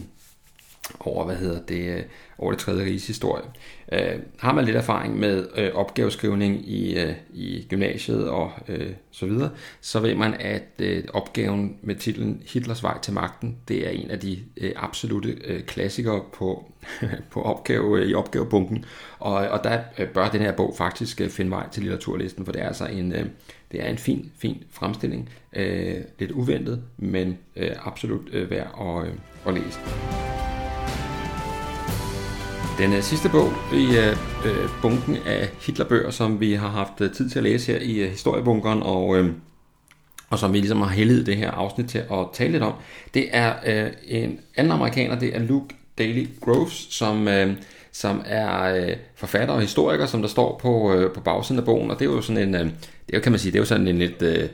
over 0.99 1.25
hvad 1.25 1.35
hedder 1.35 1.61
det, 1.61 1.97
øh, 1.97 2.03
over 2.37 2.51
det 2.51 2.59
tredje 2.59 2.85
riges 2.85 3.07
historie. 3.07 3.43
Øh, 3.91 4.19
har 4.39 4.53
man 4.53 4.65
lidt 4.65 4.77
erfaring 4.77 5.19
med 5.19 5.47
øh, 5.55 5.73
opgaveskrivning 5.73 6.69
i, 6.69 6.99
øh, 6.99 7.13
i 7.33 7.67
gymnasiet 7.69 8.29
og 8.29 8.51
øh, 8.67 8.91
så 9.11 9.25
videre, 9.25 9.49
så 9.81 9.99
ved 9.99 10.15
man, 10.15 10.33
at 10.33 10.63
øh, 10.79 11.03
opgaven 11.13 11.77
med 11.81 11.95
titlen 11.95 12.43
Hitlers 12.47 12.83
vej 12.83 12.99
til 13.01 13.13
magten, 13.13 13.57
det 13.67 13.87
er 13.87 13.91
en 13.91 14.11
af 14.11 14.19
de 14.19 14.39
øh, 14.57 14.71
absolute 14.75 15.37
øh, 15.43 15.63
klassikere 15.63 16.21
på, 16.33 16.71
på 17.31 17.41
opgave, 17.41 17.99
øh, 17.99 18.07
i 18.07 18.13
opgavebunken, 18.13 18.85
og, 19.19 19.33
og 19.33 19.63
der 19.63 19.79
øh, 19.97 20.07
bør 20.09 20.29
den 20.29 20.41
her 20.41 20.51
bog 20.51 20.75
faktisk 20.77 21.21
øh, 21.21 21.29
finde 21.29 21.51
vej 21.51 21.69
til 21.69 21.83
litteraturlisten, 21.83 22.45
for 22.45 22.51
det 22.51 22.61
er 22.61 22.67
altså 22.67 22.85
en, 22.85 23.13
øh, 23.13 23.25
det 23.71 23.85
er 23.85 23.89
en 23.89 23.97
fin, 23.97 24.31
fin 24.37 24.63
fremstilling, 24.71 25.29
øh, 25.55 25.97
lidt 26.19 26.31
uventet, 26.31 26.83
men 26.97 27.37
øh, 27.55 27.71
absolut 27.85 28.21
øh, 28.31 28.49
værd 28.49 28.67
at, 28.81 29.07
øh, 29.07 29.13
at 29.47 29.53
læse. 29.53 29.79
Den 32.77 32.93
øh, 32.93 33.01
sidste 33.01 33.29
bog 33.29 33.49
i 33.73 33.97
øh, 33.97 34.17
øh 34.45 34.69
bunken 34.81 35.17
af 35.25 35.49
Hitlerbøger, 35.65 36.09
som 36.09 36.39
vi 36.39 36.53
har 36.53 36.69
haft 36.69 37.01
øh, 37.01 37.13
tid 37.13 37.29
til 37.29 37.39
at 37.39 37.43
læse 37.43 37.71
her 37.71 37.79
i 37.79 37.99
øh, 37.99 38.09
historiebunkeren, 38.09 38.83
og, 38.83 39.17
øh, 39.17 39.33
og 40.29 40.39
som 40.39 40.53
vi 40.53 40.57
ligesom 40.57 40.81
har 40.81 40.89
heldet 40.89 41.25
det 41.25 41.37
her 41.37 41.51
afsnit 41.51 41.89
til 41.89 41.97
at 41.97 42.25
tale 42.33 42.51
lidt 42.51 42.63
om, 42.63 42.73
det 43.13 43.29
er 43.31 43.53
øh, 43.65 43.91
en 44.07 44.39
anden 44.55 44.73
amerikaner, 44.73 45.19
det 45.19 45.35
er 45.35 45.39
Luke 45.39 45.75
Daly 45.97 46.27
Groves, 46.41 46.87
som, 46.89 47.27
Øh, 47.27 47.55
som 47.91 48.21
er 48.25 48.75
øh, 48.75 48.95
forfatter 49.15 49.53
og 49.55 49.61
historiker, 49.61 50.05
som 50.05 50.21
der 50.21 50.29
står 50.29 50.59
på, 50.61 50.93
øh, 50.93 51.13
på 51.13 51.21
bagsiden 51.21 51.59
af 51.59 51.65
bogen, 51.65 51.91
og 51.91 51.99
det 51.99 52.07
er 52.07 52.11
jo 52.11 52.21
sådan 52.21 52.47
en, 52.49 52.55
øh, 52.55 52.71
det 53.11 53.23
kan 53.23 53.31
man 53.31 53.39
sige, 53.39 53.51
det 53.51 53.57
er 53.57 53.61
jo 53.61 53.65
sådan 53.65 53.87
en 53.87 53.97
lidt... 53.97 54.21
øh, 54.21 54.49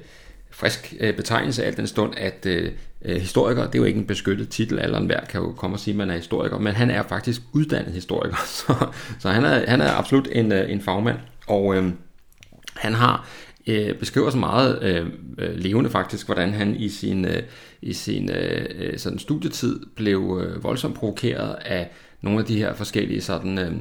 frisk 0.57 0.93
øh, 0.99 1.15
betegnelse 1.15 1.65
af 1.65 1.73
den 1.73 1.87
stund, 1.87 2.13
at 2.17 2.45
øh, 2.45 2.71
øh, 3.05 3.15
historiker, 3.15 3.65
det 3.65 3.75
er 3.75 3.79
jo 3.79 3.85
ikke 3.85 3.99
en 3.99 4.05
beskyttet 4.05 4.49
titel, 4.49 4.79
eller 4.79 4.97
enhver 4.97 5.25
kan 5.25 5.41
jo 5.41 5.51
komme 5.51 5.75
og 5.75 5.79
sige, 5.79 5.93
at 5.93 5.97
man 5.97 6.09
er 6.09 6.15
historiker, 6.15 6.57
men 6.57 6.73
han 6.73 6.89
er 6.89 7.03
faktisk 7.03 7.41
uddannet 7.53 7.93
historiker, 7.93 8.35
så, 8.57 8.87
så 9.19 9.29
han, 9.29 9.45
er, 9.45 9.69
han 9.69 9.81
er 9.81 9.91
absolut 9.91 10.27
en, 10.31 10.51
øh, 10.51 10.71
en 10.71 10.81
fagmand, 10.81 11.17
og 11.47 11.75
øh, 11.75 11.91
han 12.75 12.93
har 12.93 13.27
øh, 13.67 13.95
beskriver 13.95 14.29
så 14.29 14.37
meget 14.37 14.83
øh, 14.83 15.07
øh 15.37 15.55
levende 15.55 15.89
faktisk, 15.89 16.25
hvordan 16.25 16.53
han 16.53 16.75
i 16.75 16.89
sin, 16.89 17.25
øh, 17.25 17.43
i 17.81 17.93
sin 17.93 18.29
øh, 18.29 18.65
øh, 18.75 18.97
sådan 18.97 19.19
studietid 19.19 19.79
blev 19.95 20.41
øh, 20.43 20.63
voldsomt 20.63 20.95
provokeret 20.95 21.55
af 21.65 21.89
nogle 22.21 22.39
af 22.39 22.45
de 22.45 22.57
her 22.57 22.73
forskellige 22.73 23.21
sådan, 23.21 23.57
øh, 23.57 23.71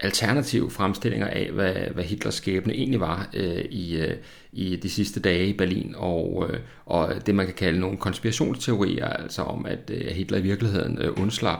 alternative 0.00 0.70
fremstillinger 0.70 1.26
af, 1.26 1.50
hvad, 1.52 1.74
hvad 1.74 2.04
Hitlers 2.04 2.34
skæbne 2.34 2.74
egentlig 2.74 3.00
var 3.00 3.28
øh, 3.34 3.64
i, 3.70 3.96
øh, 3.96 4.16
i 4.52 4.76
de 4.76 4.90
sidste 4.90 5.20
dage 5.20 5.46
i 5.46 5.52
Berlin, 5.52 5.94
og, 5.96 6.46
øh, 6.50 6.58
og 6.86 7.26
det 7.26 7.34
man 7.34 7.46
kan 7.46 7.54
kalde 7.54 7.80
nogle 7.80 7.96
konspirationsteorier, 7.96 9.06
altså 9.06 9.42
om 9.42 9.66
at 9.66 9.90
øh, 9.90 10.06
Hitler 10.06 10.38
i 10.38 10.42
virkeligheden 10.42 10.98
øh, 10.98 11.22
undslap 11.22 11.58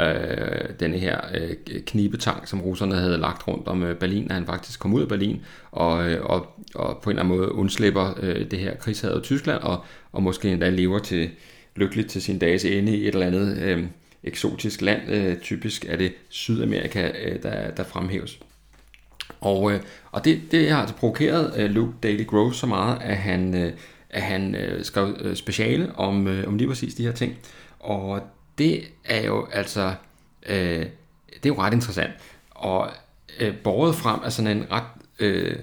øh, 0.00 0.68
denne 0.80 0.98
her 0.98 1.20
øh, 1.34 1.80
knibetang, 1.86 2.48
som 2.48 2.60
russerne 2.60 2.94
havde 2.94 3.18
lagt 3.18 3.48
rundt 3.48 3.68
om 3.68 3.82
øh, 3.82 3.96
Berlin, 3.96 4.28
da 4.28 4.34
han 4.34 4.46
faktisk 4.46 4.80
kom 4.80 4.94
ud 4.94 5.02
af 5.02 5.08
Berlin, 5.08 5.40
og, 5.70 6.10
øh, 6.10 6.24
og, 6.24 6.46
og 6.74 7.00
på 7.02 7.10
en 7.10 7.16
eller 7.16 7.22
anden 7.24 7.38
måde 7.38 7.52
undslipper 7.52 8.18
øh, 8.22 8.50
det 8.50 8.58
her 8.58 8.76
krigshavet 8.76 9.22
Tyskland, 9.22 9.62
og, 9.62 9.84
og 10.12 10.22
måske 10.22 10.52
endda 10.52 10.70
lever 10.70 10.98
til 10.98 11.30
lykkeligt 11.76 12.08
til 12.08 12.22
sin 12.22 12.38
dages 12.38 12.64
ende 12.64 12.96
i 12.96 13.08
et 13.08 13.14
eller 13.14 13.26
andet 13.26 13.58
øh, 13.62 13.84
eksotisk 14.24 14.80
land. 14.80 15.08
Øh, 15.08 15.36
typisk 15.38 15.84
er 15.88 15.96
det 15.96 16.12
Sydamerika, 16.28 17.10
øh, 17.24 17.42
der, 17.42 17.70
der 17.70 17.84
fremhæves. 17.84 18.38
Og, 19.40 19.72
øh, 19.72 19.80
og 20.12 20.24
det, 20.24 20.42
det 20.50 20.70
har 20.70 20.80
altså 20.80 20.94
provokeret 20.94 21.52
øh, 21.56 21.70
Luke 21.70 21.92
Daly 22.02 22.26
Grove 22.26 22.54
så 22.54 22.66
meget, 22.66 22.98
at 23.02 23.16
han, 23.16 23.54
øh, 23.54 23.72
at 24.10 24.22
han 24.22 24.54
øh, 24.54 24.84
skrev 24.84 25.16
øh, 25.20 25.36
speciale 25.36 25.94
om, 25.94 26.28
øh, 26.28 26.48
om 26.48 26.56
lige 26.56 26.68
præcis 26.68 26.94
de 26.94 27.04
her 27.04 27.12
ting. 27.12 27.38
Og 27.78 28.20
det 28.58 28.84
er 29.04 29.26
jo 29.26 29.46
altså, 29.52 29.94
øh, 30.46 30.86
det 31.34 31.44
er 31.44 31.48
jo 31.48 31.58
ret 31.58 31.74
interessant. 31.74 32.12
Og 32.50 32.90
øh, 33.40 33.56
borget 33.56 33.94
frem 33.94 34.20
af 34.24 34.32
sådan 34.32 34.56
en 34.56 34.66
ret 34.72 34.84
øh, 35.18 35.56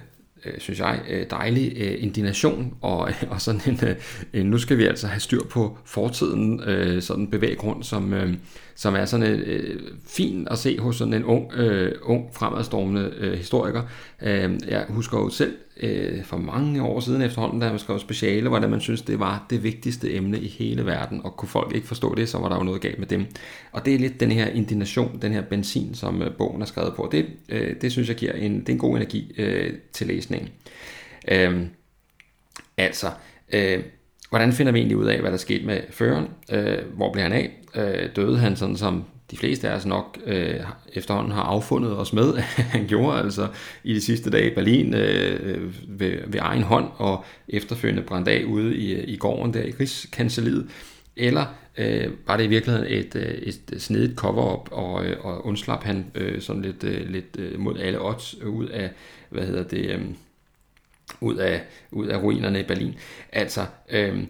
øh, 0.44 0.52
synes 0.58 0.80
jeg, 0.80 1.00
øh, 1.08 1.26
dejlig 1.30 1.72
øh, 1.76 2.02
indignation, 2.02 2.74
og, 2.80 3.00
og 3.30 3.40
sådan 3.40 3.60
en, 3.66 3.80
øh, 3.82 3.96
en, 4.32 4.46
nu 4.46 4.58
skal 4.58 4.78
vi 4.78 4.86
altså 4.86 5.06
have 5.06 5.20
styr 5.20 5.44
på 5.50 5.78
fortiden, 5.84 6.62
øh, 6.66 7.02
sådan 7.02 7.22
en 7.22 7.30
bevæggrund, 7.30 7.82
som, 7.82 8.12
øh, 8.12 8.34
som 8.78 8.94
er 8.94 9.04
sådan 9.04 9.26
øh, 9.26 9.80
fin 10.06 10.48
at 10.50 10.58
se 10.58 10.78
hos 10.78 10.96
sådan 10.96 11.14
en 11.14 11.24
ung, 11.24 11.52
øh, 11.52 11.92
ung 12.02 12.34
fremadstormende 12.34 13.12
øh, 13.18 13.32
historiker. 13.32 13.82
Øh, 14.22 14.60
jeg 14.68 14.86
husker 14.88 15.18
jo 15.18 15.30
selv 15.30 15.56
øh, 15.80 16.24
for 16.24 16.36
mange 16.36 16.82
år 16.82 17.00
siden 17.00 17.22
efterhånden, 17.22 17.60
da 17.60 17.70
man 17.70 17.78
skrev 17.78 17.98
speciale, 17.98 18.48
hvordan 18.48 18.70
man 18.70 18.80
synes, 18.80 19.02
det 19.02 19.20
var 19.20 19.46
det 19.50 19.62
vigtigste 19.62 20.14
emne 20.14 20.40
i 20.40 20.48
hele 20.48 20.86
verden, 20.86 21.20
og 21.24 21.36
kunne 21.36 21.48
folk 21.48 21.74
ikke 21.74 21.86
forstå 21.86 22.14
det, 22.14 22.28
så 22.28 22.38
var 22.38 22.48
der 22.48 22.56
jo 22.56 22.62
noget 22.62 22.80
galt 22.80 22.98
med 22.98 23.06
dem. 23.06 23.26
Og 23.72 23.84
det 23.84 23.94
er 23.94 23.98
lidt 23.98 24.20
den 24.20 24.30
her 24.30 24.46
indignation, 24.46 25.18
den 25.22 25.32
her 25.32 25.42
benzin, 25.42 25.94
som 25.94 26.22
øh, 26.22 26.36
bogen 26.36 26.62
er 26.62 26.66
skrevet 26.66 26.94
på. 26.94 27.08
Det, 27.12 27.26
øh, 27.48 27.76
det 27.80 27.92
synes 27.92 28.08
jeg 28.08 28.16
giver 28.16 28.32
en, 28.32 28.60
det 28.60 28.68
er 28.68 28.72
en 28.72 28.78
god 28.78 28.96
energi 28.96 29.34
øh, 29.38 29.72
til 29.92 30.06
læsningen. 30.06 30.48
Øh, 31.30 31.66
altså, 32.76 33.06
øh, 33.52 33.82
hvordan 34.28 34.52
finder 34.52 34.72
vi 34.72 34.78
egentlig 34.78 34.96
ud 34.96 35.06
af, 35.06 35.20
hvad 35.20 35.30
der 35.30 35.36
skete 35.36 35.66
med 35.66 35.80
føreren? 35.90 36.28
Øh, 36.52 36.78
hvor 36.96 37.12
blev 37.12 37.22
han 37.22 37.32
af? 37.32 37.50
Øh, 37.74 38.08
døde 38.16 38.38
han 38.38 38.56
sådan 38.56 38.76
som 38.76 39.04
de 39.30 39.36
fleste 39.36 39.68
af 39.68 39.76
os 39.76 39.86
nok 39.86 40.18
øh, 40.26 40.54
efterhånden 40.92 41.32
har 41.32 41.42
affundet 41.42 41.98
os 41.98 42.12
med, 42.12 42.34
at 42.36 42.42
han 42.42 42.86
gjorde 42.86 43.18
altså 43.18 43.48
i 43.84 43.94
de 43.94 44.00
sidste 44.00 44.30
dage 44.30 44.50
i 44.50 44.54
Berlin 44.54 44.94
øh, 44.94 45.40
øh 45.42 45.74
ved, 45.88 46.18
ved 46.26 46.40
egen 46.40 46.62
hånd 46.62 46.86
og 46.96 47.24
efterfølgende 47.48 48.02
brændt 48.02 48.28
af 48.28 48.44
ude 48.44 48.76
i, 48.76 48.94
øh, 48.94 49.04
i 49.08 49.16
gården 49.16 49.54
der 49.54 49.62
i 49.62 49.74
Rigskanseliet. 49.80 50.66
Eller 51.16 51.46
øh, 51.78 52.10
var 52.26 52.36
det 52.36 52.44
i 52.44 52.48
virkeligheden 52.48 52.86
et, 52.88 53.16
øh, 53.16 53.24
et 53.24 53.82
snedigt 53.82 54.18
cover-up, 54.18 54.68
og, 54.72 55.04
og 55.20 55.46
undslap 55.46 55.84
han 55.84 56.06
øh, 56.14 56.40
sådan 56.40 56.62
lidt, 56.62 56.84
øh, 56.84 57.10
lidt 57.10 57.58
mod 57.58 57.78
alle 57.78 58.04
odds 58.04 58.42
ud 58.42 58.66
af, 58.66 58.90
hvad 59.30 59.42
hedder 59.42 59.62
det, 59.62 59.90
øh, 59.90 60.00
ud 61.20 61.36
af, 61.36 61.62
ud 61.90 62.06
af 62.06 62.22
ruinerne 62.22 62.60
i 62.60 62.62
Berlin. 62.62 62.94
Altså, 63.32 63.66
øh, 63.90 64.24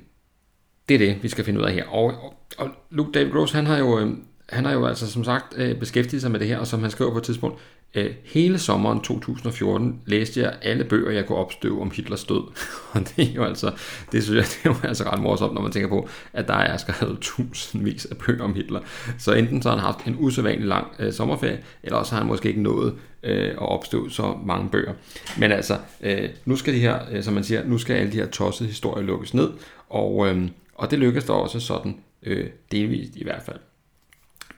det 0.89 0.95
er 0.95 0.99
det, 0.99 1.23
vi 1.23 1.29
skal 1.29 1.45
finde 1.45 1.61
ud 1.61 1.65
af 1.65 1.73
her. 1.73 1.87
Og, 1.87 2.05
og, 2.05 2.35
og 2.59 2.71
Luke 2.91 3.13
David 3.13 3.33
Gross, 3.33 3.53
han 3.53 3.67
har 3.67 3.79
jo, 3.79 3.99
øh, 3.99 4.11
han 4.49 4.65
har 4.65 4.73
jo 4.73 4.87
altså 4.87 5.13
som 5.13 5.25
sagt 5.25 5.55
øh, 5.57 5.79
beskæftiget 5.79 6.23
sig 6.23 6.31
med 6.31 6.41
det 6.41 6.49
her, 6.49 6.59
og 6.59 6.67
som 6.67 6.81
han 6.81 6.91
skriver 6.91 7.11
på 7.11 7.19
et 7.19 7.25
tidspunkt, 7.25 7.61
øh, 7.95 8.15
hele 8.25 8.59
sommeren 8.59 9.01
2014 9.01 10.01
læste 10.07 10.41
jeg 10.41 10.59
alle 10.63 10.85
bøger, 10.85 11.11
jeg 11.11 11.27
kunne 11.27 11.39
opstøve 11.39 11.81
om 11.81 11.91
Hitlers 11.91 12.25
død. 12.25 12.43
og 12.93 13.01
det 13.01 13.29
er 13.29 13.33
jo 13.35 13.45
altså, 13.45 13.73
det 14.13 14.25
synes 14.25 14.37
jeg, 14.37 14.45
det 14.53 14.71
er 14.71 14.83
jo 14.83 14.89
altså 14.89 15.05
ret 15.05 15.21
morsomt, 15.23 15.55
når 15.55 15.63
man 15.63 15.73
tænker 15.73 15.89
på, 15.89 16.09
at 16.33 16.49
der 16.49 16.55
er 16.55 16.77
skrevet 16.77 17.19
tusindvis 17.53 18.07
af 18.07 18.17
bøger 18.17 18.45
om 18.45 18.55
Hitler. 18.55 18.81
Så 19.19 19.33
enten 19.33 19.63
så 19.63 19.69
har 19.69 19.77
han 19.77 19.85
haft 19.85 20.07
en 20.07 20.17
usædvanlig 20.19 20.67
lang 20.67 20.87
øh, 20.99 21.13
sommerferie, 21.13 21.63
eller 21.83 21.99
også 21.99 22.13
har 22.13 22.19
han 22.19 22.29
måske 22.29 22.49
ikke 22.49 22.63
nået 22.63 22.95
øh, 23.23 23.49
at 23.49 23.59
opstøve 23.59 24.11
så 24.11 24.39
mange 24.45 24.71
bøger. 24.71 24.95
Men 25.39 25.53
altså, 25.53 25.79
øh, 26.01 26.29
nu 26.45 26.57
skal 26.57 26.75
de 26.75 26.81
her, 26.81 26.99
øh, 27.11 27.23
som 27.23 27.35
man 27.35 27.45
siger, 27.45 27.65
nu 27.65 27.79
skal 27.79 27.97
alle 27.97 28.13
de 28.13 28.17
her 28.17 28.27
tossede 28.27 28.69
historier 28.69 29.07
lukkes 29.07 29.35
ned, 29.35 29.51
og, 29.89 30.29
øh, 30.29 30.49
og 30.75 30.91
det 30.91 30.99
lykkes 30.99 31.25
der 31.25 31.33
også 31.33 31.61
sådan, 31.61 31.97
øh, 32.23 32.47
delvist 32.73 33.17
i 33.17 33.25
hvert 33.25 33.43
fald. 33.43 33.59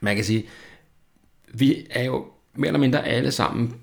Man 0.00 0.16
kan 0.16 0.24
sige, 0.24 0.48
vi 1.54 1.86
er 1.90 2.04
jo 2.04 2.26
mere 2.54 2.68
eller 2.68 2.80
mindre 2.80 3.06
alle 3.06 3.30
sammen 3.30 3.74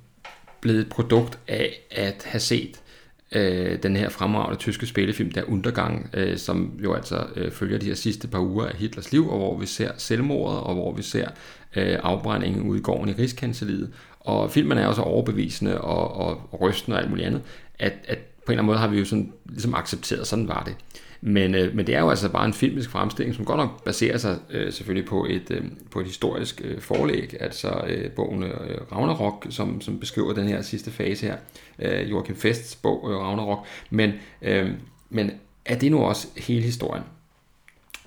blevet 0.61 0.79
et 0.79 0.89
produkt 0.89 1.39
af 1.47 1.79
at 1.91 2.23
have 2.25 2.39
set 2.39 2.81
øh, 3.31 3.83
den 3.83 3.95
her 3.95 4.09
fremragende 4.09 4.59
tyske 4.59 4.85
spillefilm, 4.85 5.31
der 5.31 5.43
Undergang, 5.43 6.09
øh, 6.13 6.37
som 6.37 6.79
jo 6.83 6.93
altså 6.93 7.25
øh, 7.35 7.51
følger 7.51 7.77
de 7.77 7.85
her 7.85 7.95
sidste 7.95 8.27
par 8.27 8.39
uger 8.39 8.65
af 8.65 8.75
Hitlers 8.75 9.11
liv, 9.11 9.29
og 9.29 9.37
hvor 9.37 9.57
vi 9.57 9.65
ser 9.65 9.91
selvmordet, 9.97 10.59
og 10.59 10.73
hvor 10.73 10.93
vi 10.93 11.01
ser 11.01 11.27
øh, 11.75 11.99
afbrændingen 12.03 12.61
ude 12.61 12.79
i 12.79 12.81
gården 12.81 13.09
i 13.09 13.13
Rigskanseliet. 13.13 13.93
Og 14.19 14.51
filmen 14.51 14.77
er 14.77 14.87
også 14.87 15.01
overbevisende 15.01 15.81
og, 15.81 16.13
og, 16.13 16.41
og 16.51 16.61
rystende 16.61 16.97
og 16.97 17.01
alt 17.01 17.09
muligt 17.09 17.27
andet, 17.27 17.41
at, 17.79 17.93
at 18.07 18.17
på 18.17 18.51
en 18.51 18.53
eller 18.53 18.61
anden 18.61 18.65
måde 18.65 18.77
har 18.77 18.87
vi 18.87 18.99
jo 18.99 19.05
sådan, 19.05 19.33
ligesom 19.45 19.75
accepteret, 19.75 20.27
sådan 20.27 20.47
var 20.47 20.63
det. 20.63 20.75
Men, 21.21 21.55
øh, 21.55 21.75
men 21.75 21.87
det 21.87 21.95
er 21.95 21.99
jo 21.99 22.09
altså 22.09 22.29
bare 22.29 22.45
en 22.45 22.53
filmisk 22.53 22.89
fremstilling, 22.89 23.35
som 23.35 23.45
godt 23.45 23.57
nok 23.57 23.83
baserer 23.83 24.17
sig 24.17 24.39
øh, 24.49 24.73
selvfølgelig 24.73 25.09
på 25.09 25.25
et, 25.29 25.51
øh, 25.51 25.63
på 25.91 25.99
et 25.99 26.05
historisk 26.05 26.61
øh, 26.63 26.81
forlæg, 26.81 27.35
altså 27.39 27.83
øh, 27.87 28.11
bogen 28.11 28.43
øh, 28.43 28.81
Ragnarok, 28.91 29.47
som, 29.49 29.81
som 29.81 29.99
beskriver 29.99 30.33
den 30.33 30.47
her 30.47 30.61
sidste 30.61 30.91
fase 30.91 31.25
her, 31.25 31.37
øh, 31.79 32.11
Joachim 32.11 32.35
Fests 32.35 32.75
bog 32.75 33.11
øh, 33.11 33.17
Ragnarok, 33.17 33.65
men, 33.89 34.11
øh, 34.41 34.69
men 35.09 35.31
er 35.65 35.79
det 35.79 35.91
nu 35.91 36.03
også 36.03 36.27
hele 36.37 36.61
historien? 36.61 37.03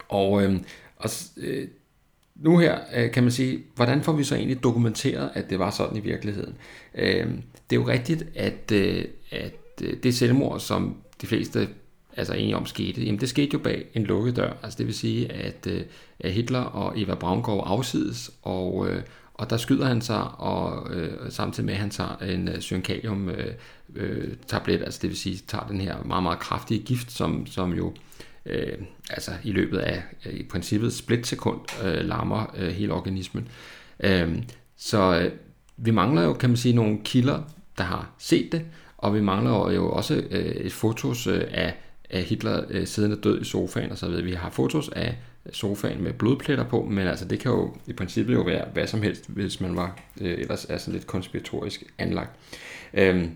Og, 0.09 0.43
øh, 0.43 0.61
og 0.97 1.11
øh, 1.37 1.69
nu 2.35 2.59
her 2.59 2.79
øh, 2.95 3.13
kan 3.13 3.23
man 3.23 3.33
sige, 3.33 3.63
hvordan 3.75 4.03
får 4.03 4.13
vi 4.13 4.25
så 4.25 4.35
egentlig 4.35 4.63
dokumenteret, 4.63 5.31
at 5.35 5.51
det 5.51 5.59
var 5.59 5.71
sådan 5.71 5.97
i 5.97 6.01
virkeligheden? 6.01 6.55
Øh, 6.95 7.27
det 7.71 7.77
er 7.77 7.81
jo 7.81 7.89
rigtigt, 7.89 8.27
at, 8.35 8.73
øh, 8.73 9.05
at 9.31 9.55
øh, 9.83 9.97
det 10.03 10.15
selvmord, 10.15 10.61
som 10.61 10.97
de 11.21 11.27
fleste 11.27 11.69
altså 12.17 12.35
enige 12.35 12.57
om 12.57 12.67
skete, 12.67 13.03
jamen 13.03 13.21
det 13.21 13.29
skete 13.29 13.51
jo 13.53 13.59
bag 13.59 13.87
en 13.95 14.05
lukket 14.05 14.37
dør. 14.37 14.53
Altså 14.63 14.79
det 14.79 14.87
vil 14.87 14.95
sige, 14.95 15.33
at, 15.33 15.67
øh, 15.67 15.83
at 16.21 16.33
Hitler 16.33 16.61
og 16.61 17.01
Eva 17.01 17.15
Braungård 17.15 17.65
afsides, 17.67 18.31
og, 18.43 18.89
øh, 18.89 19.03
og 19.35 19.51
der 19.51 19.57
skyder 19.57 19.87
han 19.87 20.01
sig, 20.01 20.23
og 20.39 20.95
øh, 20.95 21.31
samtidig 21.31 21.67
med, 21.67 21.75
at 21.75 21.81
han 21.81 21.91
tager 21.91 22.17
en 22.17 22.49
øh, 22.49 22.61
syrenkalium 22.61 23.29
øh, 23.29 23.55
øh, 23.95 24.29
tablet, 24.47 24.83
altså 24.83 24.99
det 25.03 25.11
vil 25.11 25.19
sige, 25.19 25.39
tager 25.49 25.67
den 25.67 25.81
her 25.81 26.05
meget, 26.05 26.23
meget 26.23 26.39
kraftige 26.39 26.83
gift, 26.83 27.13
som, 27.13 27.47
som 27.47 27.73
jo 27.73 27.93
øh, 28.47 28.79
altså 29.11 29.31
i 29.45 29.53
løbet 29.53 29.79
af 29.79 30.03
øh, 30.27 30.33
i 30.33 30.43
princippet 30.43 30.93
splitsekund 30.93 31.61
øh, 31.85 32.05
lammer 32.05 32.55
øh, 32.57 32.69
hele 32.69 32.93
organismen. 32.93 33.49
Øh, 34.01 34.43
så 34.77 35.21
øh, 35.21 35.33
vi 35.77 35.91
mangler 35.91 36.23
jo, 36.23 36.33
kan 36.33 36.51
man 36.51 36.57
sige, 36.57 36.75
nogle 36.75 36.99
kilder, 37.05 37.43
der 37.79 37.85
har 37.85 38.11
set 38.19 38.53
det, 38.53 38.63
og 38.99 39.15
vi 39.15 39.21
mangler 39.21 39.71
jo 39.71 39.91
også 39.91 40.23
øh, 40.31 40.45
et 40.45 40.73
fotos 40.73 41.27
øh, 41.27 41.45
af, 41.51 41.75
af 42.11 42.23
Hitler 42.23 42.65
øh, 42.71 42.87
siddende 42.87 43.17
død 43.17 43.41
i 43.41 43.45
sofaen 43.45 43.93
og 43.93 43.99
så 43.99 44.09
videre. 44.09 44.25
Vi 44.25 44.33
har 44.33 44.51
fotos 44.51 44.89
af 44.89 45.17
sofaen 45.53 46.03
med 46.03 46.13
blodpletter 46.13 46.65
på, 46.65 46.85
men 46.85 47.07
altså 47.07 47.25
det 47.25 47.41
kan 47.41 47.51
jo 47.51 47.75
i 47.87 47.93
princippet 47.93 48.35
jo 48.35 48.41
være 48.41 48.65
hvad 48.73 48.87
som 48.87 49.03
helst, 49.03 49.25
hvis 49.29 49.61
man 49.61 49.77
var 49.77 49.99
øh, 50.21 50.39
ellers 50.39 50.67
er 50.69 50.79
sådan 50.79 50.95
lidt 50.95 51.07
konspiratorisk 51.07 51.85
anlagt. 51.99 52.31
Øhm, 52.95 53.31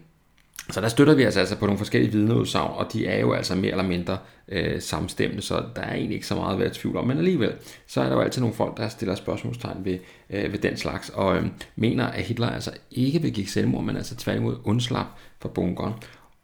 så 0.70 0.80
der 0.80 0.88
støtter 0.88 1.14
vi 1.14 1.22
altså, 1.22 1.40
altså 1.40 1.56
på 1.56 1.66
nogle 1.66 1.78
forskellige 1.78 2.12
vidneudsagn, 2.12 2.72
og 2.76 2.92
de 2.92 3.06
er 3.06 3.20
jo 3.20 3.32
altså 3.32 3.54
mere 3.54 3.70
eller 3.70 3.84
mindre 3.84 4.18
øh, 4.48 4.80
samstemmende, 4.80 5.42
så 5.42 5.64
der 5.76 5.82
er 5.82 5.94
egentlig 5.94 6.14
ikke 6.14 6.26
så 6.26 6.34
meget 6.34 6.52
at 6.52 6.58
være 6.58 6.68
i 6.68 6.72
tvivl 6.72 6.96
om. 6.96 7.06
Men 7.06 7.18
alligevel, 7.18 7.52
så 7.86 8.00
er 8.00 8.08
der 8.08 8.14
jo 8.14 8.20
altid 8.20 8.40
nogle 8.40 8.56
folk, 8.56 8.76
der 8.76 8.88
stiller 8.88 9.14
spørgsmålstegn 9.14 9.84
ved, 9.84 9.98
øh, 10.30 10.52
ved 10.52 10.58
den 10.58 10.76
slags, 10.76 11.08
og 11.08 11.36
øh, 11.36 11.46
mener, 11.76 12.06
at 12.06 12.22
Hitler 12.22 12.50
altså 12.50 12.70
ikke 12.90 13.20
begik 13.20 13.48
selvmord, 13.48 13.84
men 13.84 13.96
altså 13.96 14.16
tværtimod 14.16 14.56
undslap 14.64 15.06
fra 15.40 15.48
bunkeren. 15.48 15.92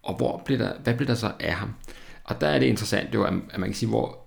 Og 0.02 0.16
hvor 0.16 0.42
blev 0.44 0.58
der, 0.58 0.72
hvad 0.82 0.94
blev 0.94 1.08
der 1.08 1.14
så 1.14 1.32
af 1.40 1.52
ham? 1.52 1.74
Og 2.30 2.40
der 2.40 2.46
er 2.46 2.58
det 2.58 2.66
interessant 2.66 3.14
jo, 3.14 3.24
at, 3.24 3.32
at 3.50 3.60
man 3.60 3.68
kan 3.68 3.74
sige, 3.74 3.88
hvor 3.88 4.18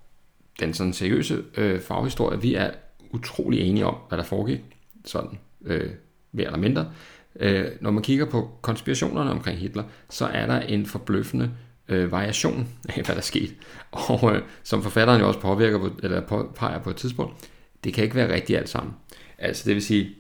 den 0.60 0.74
sådan 0.74 0.94
seriøse 0.94 1.44
øh, 1.58 1.82
faghistorie, 1.82 2.42
vi 2.42 2.56
er 2.56 2.72
utrolig 3.12 3.60
enige 3.60 3.86
om, 3.86 3.96
hvad 4.08 4.18
der 4.18 4.24
foregik, 4.24 4.60
sådan 5.06 5.40
øh, 5.66 5.90
mere 6.32 6.46
eller 6.46 6.60
mindre. 6.60 6.92
Øh, 7.40 7.66
når 7.82 7.92
man 7.92 8.04
kigger 8.04 8.26
på 8.26 8.50
konspirationerne 8.62 9.32
omkring 9.32 9.60
Hitler, 9.60 9.84
så 10.10 10.26
er 10.26 10.46
der 10.46 10.60
en 10.60 10.86
forbløffende 10.86 11.52
øh, 11.90 12.12
variation 12.12 12.68
af, 12.90 13.04
hvad 13.04 13.16
der 13.16 13.22
skete. 13.22 13.54
Og 13.92 14.36
øh, 14.36 14.42
som 14.64 14.84
forfatteren 14.84 15.22
jo 15.22 15.28
også 15.28 15.40
påvirker 15.40 15.80
på, 15.80 15.90
eller 16.04 16.22
påpeger 16.22 16.80
på 16.80 16.90
et 16.90 16.96
tidspunkt, 16.96 17.50
det 17.84 17.94
kan 17.94 18.04
ikke 18.04 18.16
være 18.16 18.34
rigtigt 18.34 18.60
alt 18.60 18.70
sammen. 18.70 18.94
Altså 19.38 19.64
det 19.66 19.76
vil 19.76 19.84
sige, 19.84 20.16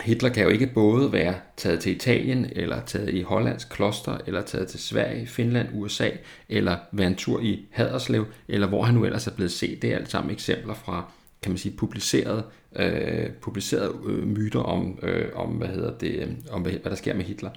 Hitler 0.00 0.28
kan 0.28 0.42
jo 0.42 0.48
ikke 0.48 0.66
både 0.66 1.12
være 1.12 1.34
taget 1.56 1.80
til 1.80 1.96
Italien, 1.96 2.46
eller 2.52 2.80
taget 2.84 3.14
i 3.14 3.22
Hollands 3.22 3.64
kloster, 3.64 4.18
eller 4.26 4.42
taget 4.42 4.68
til 4.68 4.80
Sverige, 4.80 5.26
Finland, 5.26 5.68
USA, 5.72 6.10
eller 6.48 6.76
være 6.92 7.06
en 7.06 7.14
tur 7.14 7.40
i 7.40 7.66
Haderslev, 7.70 8.26
eller 8.48 8.66
hvor 8.66 8.82
han 8.82 8.94
nu 8.94 9.04
ellers 9.04 9.26
er 9.26 9.30
blevet 9.30 9.52
set. 9.52 9.82
Det 9.82 9.92
er 9.92 9.96
alt 9.96 10.10
sammen 10.10 10.32
eksempler 10.32 10.74
fra, 10.74 11.04
kan 11.42 11.52
man 11.52 11.58
sige, 11.58 11.76
publicerede, 11.76 12.44
øh, 12.76 13.30
publicerede 13.30 13.94
øh, 14.06 14.26
myter 14.26 14.60
om, 14.60 14.98
øh, 15.02 15.26
om, 15.34 15.48
hvad 15.48 15.68
hedder 15.68 15.98
det, 15.98 16.14
øh, 16.14 16.28
om 16.50 16.62
hvad, 16.62 16.72
hvad 16.72 16.90
der 16.90 16.96
sker 16.96 17.14
med 17.14 17.24
Hitler. 17.24 17.50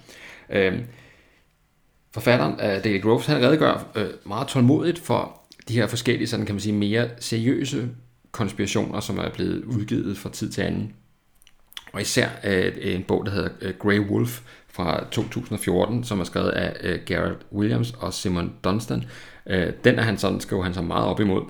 Øh, 0.50 0.80
forfatteren 2.14 2.54
øh, 2.54 2.78
uh, 2.78 2.84
Daily 2.84 3.02
Groves, 3.02 3.26
han 3.26 3.42
redegør 3.42 3.92
øh, 3.96 4.10
meget 4.26 4.48
tålmodigt 4.48 5.00
for 5.00 5.42
de 5.68 5.74
her 5.74 5.88
forskellige, 5.88 6.28
sådan 6.28 6.46
kan 6.46 6.56
man 6.56 6.62
sige, 6.62 6.74
mere 6.74 7.10
seriøse 7.20 7.90
konspirationer, 8.32 9.00
som 9.00 9.18
er 9.18 9.30
blevet 9.30 9.64
udgivet 9.64 10.18
fra 10.18 10.30
tid 10.30 10.52
til 10.52 10.62
anden. 10.62 10.94
Og 11.92 12.02
især 12.02 12.30
øh, 12.44 12.74
en 12.82 13.04
bog, 13.04 13.26
der 13.26 13.32
hedder 13.32 13.50
øh, 13.62 13.74
Grey 13.80 14.00
Wolf 14.00 14.42
fra 14.68 15.06
2014, 15.12 16.04
som 16.04 16.20
er 16.20 16.24
skrevet 16.24 16.50
af 16.50 16.76
øh, 16.82 17.00
Garrett 17.06 17.40
Williams 17.54 17.94
og 18.00 18.14
Simon 18.14 18.54
Dunstan. 18.64 19.04
Øh, 19.46 19.74
den 19.84 20.00
er 20.00 20.04
han 20.04 20.18
sådan, 20.18 20.40
skriver 20.40 20.64
han 20.64 20.74
så 20.74 20.82
meget 20.82 21.06
op 21.06 21.20
imod. 21.20 21.44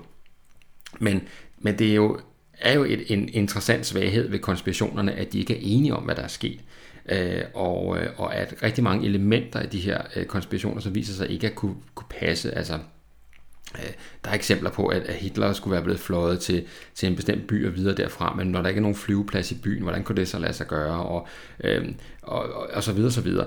Men, 0.98 1.22
men 1.58 1.78
det 1.78 1.90
er 1.90 1.94
jo, 1.94 2.20
er 2.58 2.74
jo 2.74 2.84
et, 2.84 3.04
en 3.06 3.28
interessant 3.32 3.86
svaghed 3.86 4.30
ved 4.30 4.38
konspirationerne, 4.38 5.12
at 5.12 5.32
de 5.32 5.38
ikke 5.38 5.54
er 5.54 5.60
enige 5.62 5.96
om, 5.96 6.02
hvad 6.02 6.14
der 6.14 6.22
er 6.22 6.28
sket. 6.28 6.60
Øh, 7.08 7.42
og, 7.54 7.98
øh, 7.98 8.08
og 8.16 8.34
at 8.36 8.54
rigtig 8.62 8.84
mange 8.84 9.06
elementer 9.06 9.58
af 9.58 9.68
de 9.68 9.80
her 9.80 10.02
øh, 10.16 10.26
konspirationer, 10.26 10.80
så 10.80 10.90
viser 10.90 11.14
sig 11.14 11.30
ikke 11.30 11.46
at 11.46 11.54
kunne, 11.54 11.76
kunne 11.94 12.08
passe. 12.20 12.54
Altså, 12.54 12.78
Øh, 13.78 13.92
der 14.24 14.30
er 14.30 14.34
eksempler 14.34 14.70
på, 14.70 14.86
at 14.86 15.14
Hitler 15.14 15.52
skulle 15.52 15.72
være 15.72 15.82
blevet 15.82 16.00
fløjet 16.00 16.40
til, 16.40 16.64
til 16.94 17.08
en 17.08 17.16
bestemt 17.16 17.46
by 17.46 17.66
og 17.66 17.76
videre 17.76 17.96
derfra, 17.96 18.34
men 18.34 18.46
når 18.46 18.62
der 18.62 18.68
ikke 18.68 18.78
er 18.78 18.82
nogen 18.82 18.96
flyveplads 18.96 19.52
i 19.52 19.54
byen, 19.54 19.82
hvordan 19.82 20.04
kunne 20.04 20.16
det 20.16 20.28
så 20.28 20.38
lade 20.38 20.52
sig 20.52 20.66
gøre, 20.66 21.04
og, 21.04 21.26
øh, 21.64 21.88
og, 22.22 22.42
og, 22.42 22.68
og 22.72 22.82
så 22.82 22.92
videre, 22.92 23.10
så 23.10 23.20
videre. 23.20 23.46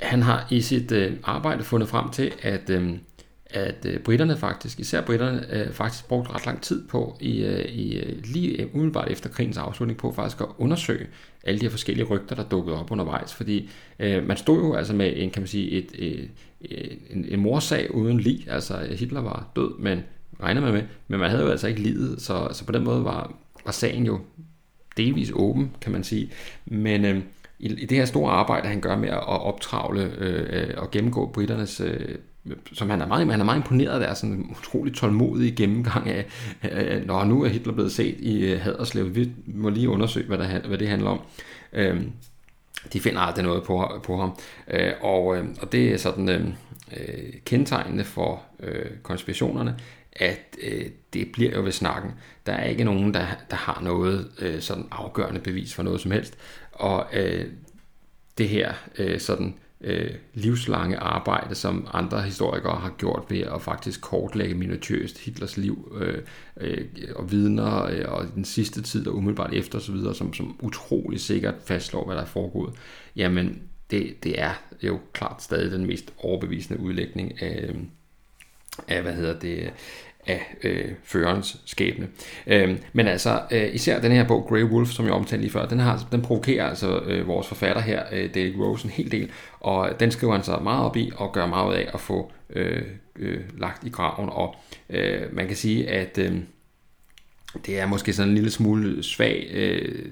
Han 0.00 0.22
har 0.22 0.46
i 0.50 0.60
sit 0.60 0.92
øh, 0.92 1.12
arbejde 1.24 1.64
fundet 1.64 1.88
frem 1.88 2.10
til, 2.10 2.32
at, 2.42 2.70
øh, 2.70 2.92
at 3.46 3.86
øh, 3.86 4.00
britterne 4.00 4.36
faktisk, 4.36 4.80
især 4.80 5.00
britterne, 5.00 5.46
øh, 5.50 5.72
faktisk 5.72 6.08
brugte 6.08 6.32
ret 6.32 6.46
lang 6.46 6.62
tid 6.62 6.88
på, 6.88 7.16
i, 7.20 7.44
øh, 7.44 7.64
i 7.64 7.98
øh, 7.98 8.24
lige 8.24 8.74
umiddelbart 8.74 9.10
efter 9.10 9.30
krigens 9.30 9.56
afslutning, 9.56 9.98
på 9.98 10.12
faktisk 10.12 10.40
at 10.40 10.46
undersøge 10.58 11.06
alle 11.44 11.60
de 11.60 11.64
her 11.64 11.70
forskellige 11.70 12.06
rygter, 12.06 12.36
der 12.36 12.44
dukkede 12.44 12.80
op 12.80 12.90
undervejs, 12.90 13.34
fordi 13.34 13.70
øh, 13.98 14.26
man 14.26 14.36
stod 14.36 14.58
jo 14.58 14.74
altså 14.74 14.94
med 14.94 15.12
en, 15.16 15.30
kan 15.30 15.42
man 15.42 15.48
sige, 15.48 15.70
et, 15.70 15.90
et, 15.94 16.20
et, 16.22 16.30
en, 17.10 17.24
en 17.28 17.40
morsag 17.40 17.94
uden 17.94 18.20
lig, 18.20 18.46
altså 18.50 18.78
Hitler 18.98 19.20
var 19.20 19.50
død, 19.56 19.78
men 19.78 20.00
regner 20.42 20.60
man 20.60 20.72
med, 20.72 20.82
men 21.08 21.20
man 21.20 21.30
havde 21.30 21.42
jo 21.42 21.50
altså 21.50 21.68
ikke 21.68 21.80
livet, 21.80 22.22
så, 22.22 22.48
så 22.52 22.66
på 22.66 22.72
den 22.72 22.84
måde 22.84 23.04
var, 23.04 23.34
var 23.64 23.72
sagen 23.72 24.06
jo 24.06 24.20
delvis 24.96 25.32
åben, 25.34 25.70
kan 25.80 25.92
man 25.92 26.04
sige, 26.04 26.30
men 26.66 27.04
øh, 27.04 27.22
i, 27.58 27.66
i 27.66 27.86
det 27.86 27.98
her 27.98 28.04
store 28.04 28.32
arbejde, 28.32 28.68
han 28.68 28.80
gør 28.80 28.96
med 28.96 29.08
at 29.08 29.26
optravle 29.26 30.12
øh, 30.18 30.62
øh, 30.62 30.74
og 30.76 30.90
gennemgå 30.90 31.30
britternes 31.32 31.80
øh, 31.80 32.14
som 32.72 32.90
han 32.90 33.00
er 33.00 33.06
meget, 33.06 33.30
han 33.30 33.40
er 33.40 33.44
meget 33.44 33.56
imponeret 33.56 33.92
af 33.92 34.00
deres 34.00 34.18
sådan 34.18 34.56
utrolig 34.58 34.94
tålmodige 34.94 35.56
gennemgang 35.56 36.08
af, 36.08 36.26
øh, 36.72 37.06
når 37.06 37.24
nu 37.24 37.44
er 37.44 37.48
Hitler 37.48 37.72
blevet 37.72 37.92
set 37.92 38.16
i 38.20 38.52
øh, 38.52 38.60
Haderslev, 38.60 39.14
vi 39.14 39.32
må 39.46 39.68
lige 39.68 39.88
undersøge, 39.88 40.26
hvad, 40.26 40.38
der, 40.38 40.68
hvad 40.68 40.78
det 40.78 40.88
handler 40.88 41.10
om. 41.10 41.20
Øh, 41.72 42.02
de 42.92 43.00
finder 43.00 43.20
aldrig 43.20 43.44
noget 43.44 43.62
på, 43.62 44.00
på 44.02 44.16
ham. 44.16 44.38
Øh, 44.68 44.92
og, 45.00 45.36
øh, 45.36 45.44
og 45.60 45.72
det 45.72 45.92
er 45.92 45.96
sådan 45.96 46.28
øh, 46.28 46.46
øh, 46.96 47.32
kendetegnende 47.44 48.04
for 48.04 48.42
øh, 48.60 48.90
konspirationerne, 49.02 49.76
at 50.12 50.56
øh, 50.62 50.86
det 51.12 51.32
bliver 51.32 51.56
jo 51.56 51.62
ved 51.62 51.72
snakken. 51.72 52.12
Der 52.46 52.52
er 52.52 52.64
ikke 52.64 52.84
nogen, 52.84 53.14
der, 53.14 53.26
der 53.50 53.56
har 53.56 53.80
noget 53.82 54.30
øh, 54.38 54.60
sådan 54.60 54.86
afgørende 54.90 55.40
bevis 55.40 55.74
for 55.74 55.82
noget 55.82 56.00
som 56.00 56.10
helst. 56.10 56.38
Og 56.72 57.06
øh, 57.12 57.46
det 58.38 58.48
her 58.48 58.72
øh, 58.98 59.20
sådan 59.20 59.54
øh, 59.84 60.10
livslange 60.34 60.96
arbejde, 60.96 61.54
som 61.54 61.88
andre 61.92 62.22
historikere 62.22 62.76
har 62.76 62.94
gjort 62.98 63.24
ved 63.28 63.40
at 63.40 63.62
faktisk 63.62 64.00
kortlægge 64.00 64.54
minutiøst 64.54 65.18
Hitlers 65.18 65.56
liv 65.56 65.98
øh, 66.00 66.22
øh, 66.56 66.84
og 67.16 67.30
vidner 67.30 67.84
øh, 67.84 68.04
og 68.08 68.26
den 68.34 68.44
sidste 68.44 68.82
tid 68.82 69.06
og 69.06 69.16
umiddelbart 69.16 69.52
efter 69.52 69.78
osv., 69.78 69.96
som, 70.14 70.34
som 70.34 70.56
utrolig 70.62 71.20
sikkert 71.20 71.54
fastslår, 71.64 72.06
hvad 72.06 72.16
der 72.16 72.22
er 72.22 72.26
foregået, 72.26 72.74
jamen 73.16 73.62
det, 73.90 74.24
det 74.24 74.40
er 74.40 74.52
jo 74.82 75.00
klart 75.12 75.42
stadig 75.42 75.72
den 75.72 75.86
mest 75.86 76.12
overbevisende 76.18 76.80
udlægning 76.80 77.42
af, 77.42 77.74
af 78.88 79.02
hvad 79.02 79.14
hedder 79.14 79.38
det, 79.38 79.72
af 80.26 80.56
øh, 80.62 80.90
førerens 81.04 81.56
skæbne. 81.66 82.08
Øh, 82.46 82.78
men 82.92 83.08
altså, 83.08 83.42
øh, 83.50 83.74
især 83.74 84.00
den 84.00 84.12
her 84.12 84.24
bog, 84.24 84.46
Grey 84.48 84.62
Wolf, 84.62 84.90
som 84.90 85.04
jeg 85.04 85.14
omtalte 85.14 85.42
lige 85.42 85.52
før, 85.52 85.66
den, 85.66 85.78
har, 85.78 86.08
den 86.12 86.22
provokerer 86.22 86.68
altså 86.68 86.98
øh, 86.98 87.26
vores 87.26 87.46
forfatter 87.46 87.82
her, 87.82 88.02
øh, 88.12 88.34
Dale 88.34 88.56
Rose, 88.56 88.84
en 88.84 88.90
hel 88.90 89.10
del, 89.10 89.30
og 89.60 89.90
den 90.00 90.10
skriver 90.10 90.32
han 90.32 90.44
sig 90.44 90.62
meget 90.62 90.84
op 90.84 90.96
i, 90.96 91.12
og 91.16 91.32
gør 91.32 91.46
meget 91.46 91.68
ud 91.68 91.74
af 91.74 91.90
at 91.94 92.00
få 92.00 92.32
øh, 92.50 92.82
øh, 93.16 93.40
lagt 93.58 93.84
i 93.84 93.90
graven, 93.90 94.28
og 94.28 94.56
øh, 94.90 95.22
man 95.32 95.46
kan 95.46 95.56
sige, 95.56 95.88
at 95.88 96.18
øh, 96.18 96.32
det 97.66 97.80
er 97.80 97.86
måske 97.86 98.12
sådan 98.12 98.28
en 98.28 98.34
lille 98.34 98.50
smule 98.50 99.02
svag 99.02 99.50
øh, 99.50 100.04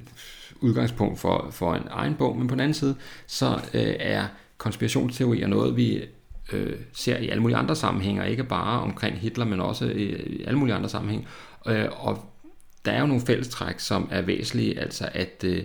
udgangspunkt 0.61 1.21
for, 1.21 1.49
for 1.51 1.75
en 1.75 1.87
egen 1.91 2.15
bog, 2.15 2.37
men 2.37 2.49
på 2.49 2.55
den 2.55 2.61
anden 2.61 2.75
side, 2.75 2.97
så 3.27 3.61
øh, 3.75 3.95
er 3.99 4.27
konspirationsteorier 4.59 5.47
noget, 5.47 5.77
vi 5.77 6.03
øh, 6.55 6.79
ser 6.93 7.17
i 7.17 7.29
alle 7.29 7.43
mulige 7.43 7.57
andre 7.57 7.77
sammenhænge, 7.77 8.31
ikke 8.31 8.45
bare 8.45 8.81
omkring 8.81 9.19
Hitler, 9.19 9.45
men 9.45 9.61
også 9.61 9.85
i, 9.85 10.05
i 10.13 10.45
alle 10.45 10.59
mulige 10.59 10.75
andre 10.75 10.89
sammenhænge. 10.89 11.27
Øh, 11.67 11.89
og 11.91 12.25
der 12.85 12.93
er 12.93 13.01
jo 13.01 13.07
nogle 13.07 13.23
fællestræk, 13.27 13.81
som 13.81 14.09
er 14.11 14.23
væsentlige, 14.23 14.81
altså 14.81 15.09
at, 15.13 15.45
øh, 15.45 15.63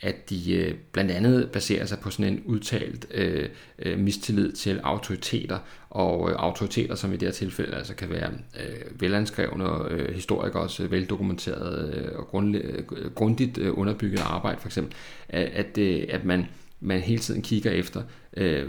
at 0.00 0.30
de 0.30 0.54
øh, 0.54 0.74
blandt 0.92 1.10
andet 1.10 1.50
baserer 1.50 1.86
sig 1.86 1.98
på 1.98 2.10
sådan 2.10 2.32
en 2.32 2.42
udtalt 2.44 3.06
øh, 3.14 3.48
øh, 3.78 3.98
mistillid 3.98 4.52
til 4.52 4.80
autoriteter, 4.82 5.58
og 5.90 6.30
øh, 6.30 6.36
autoriteter, 6.38 6.94
som 6.94 7.12
i 7.12 7.16
det 7.16 7.28
her 7.28 7.32
tilfælde 7.32 7.76
altså 7.76 7.94
kan 7.94 8.10
være 8.10 8.30
øh, 8.60 9.00
velanskrevne 9.00 9.64
øh, 9.90 10.14
historikere, 10.14 10.62
også 10.62 10.86
veldokumenterede 10.86 11.94
øh, 11.96 12.18
og 12.18 12.26
grund, 12.26 12.56
øh, 12.56 12.84
grundigt 13.14 13.58
øh, 13.58 13.78
underbygget 13.78 14.20
arbejde, 14.20 14.60
for 14.60 14.68
eksempel, 14.68 14.94
at, 15.28 15.46
at, 15.46 15.78
øh, 15.78 16.04
at 16.08 16.24
man, 16.24 16.46
man 16.80 17.00
hele 17.00 17.20
tiden 17.20 17.42
kigger 17.42 17.70
efter, 17.70 18.02
øh, 18.36 18.68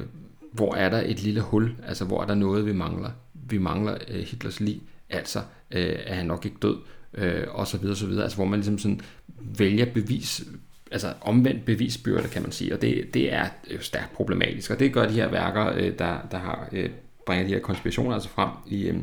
hvor 0.51 0.75
er 0.75 0.89
der 0.89 1.01
et 1.05 1.23
lille 1.23 1.41
hul, 1.41 1.75
altså 1.87 2.05
hvor 2.05 2.21
er 2.21 2.25
der 2.25 2.35
noget, 2.35 2.65
vi 2.65 2.73
mangler. 2.73 3.09
Vi 3.33 3.57
mangler 3.57 3.97
øh, 4.07 4.23
Hitlers 4.23 4.59
lig, 4.59 4.81
altså 5.09 5.39
øh, 5.71 5.95
er 6.05 6.15
han 6.15 6.25
nok 6.25 6.45
ikke 6.45 6.57
død, 6.61 6.77
øh, 7.13 7.43
og 7.49 7.67
så 7.67 7.77
videre, 7.77 7.95
så 7.95 8.05
videre. 8.07 8.23
Altså 8.23 8.37
hvor 8.37 8.45
man 8.45 8.59
ligesom 8.59 8.77
sådan 8.77 9.01
vælger 9.39 9.85
bevis, 9.85 10.43
altså 10.91 11.13
omvendt 11.21 11.65
bevisbyrde, 11.65 12.27
kan 12.27 12.41
man 12.41 12.51
sige, 12.51 12.73
og 12.73 12.81
det, 12.81 13.13
det 13.13 13.33
er 13.33 13.45
jo 13.73 13.81
stærkt 13.81 14.13
problematisk, 14.13 14.71
og 14.71 14.79
det 14.79 14.93
gør 14.93 15.07
de 15.07 15.13
her 15.13 15.29
værker, 15.29 15.73
øh, 15.73 15.99
der, 15.99 16.27
der 16.31 16.37
har 16.37 16.69
øh, 16.71 16.89
bringer 17.25 17.47
de 17.47 17.53
her 17.53 17.59
konspirationer 17.59 18.13
altså 18.13 18.29
frem 18.29 18.49
i, 18.67 18.83
øh, 18.83 18.99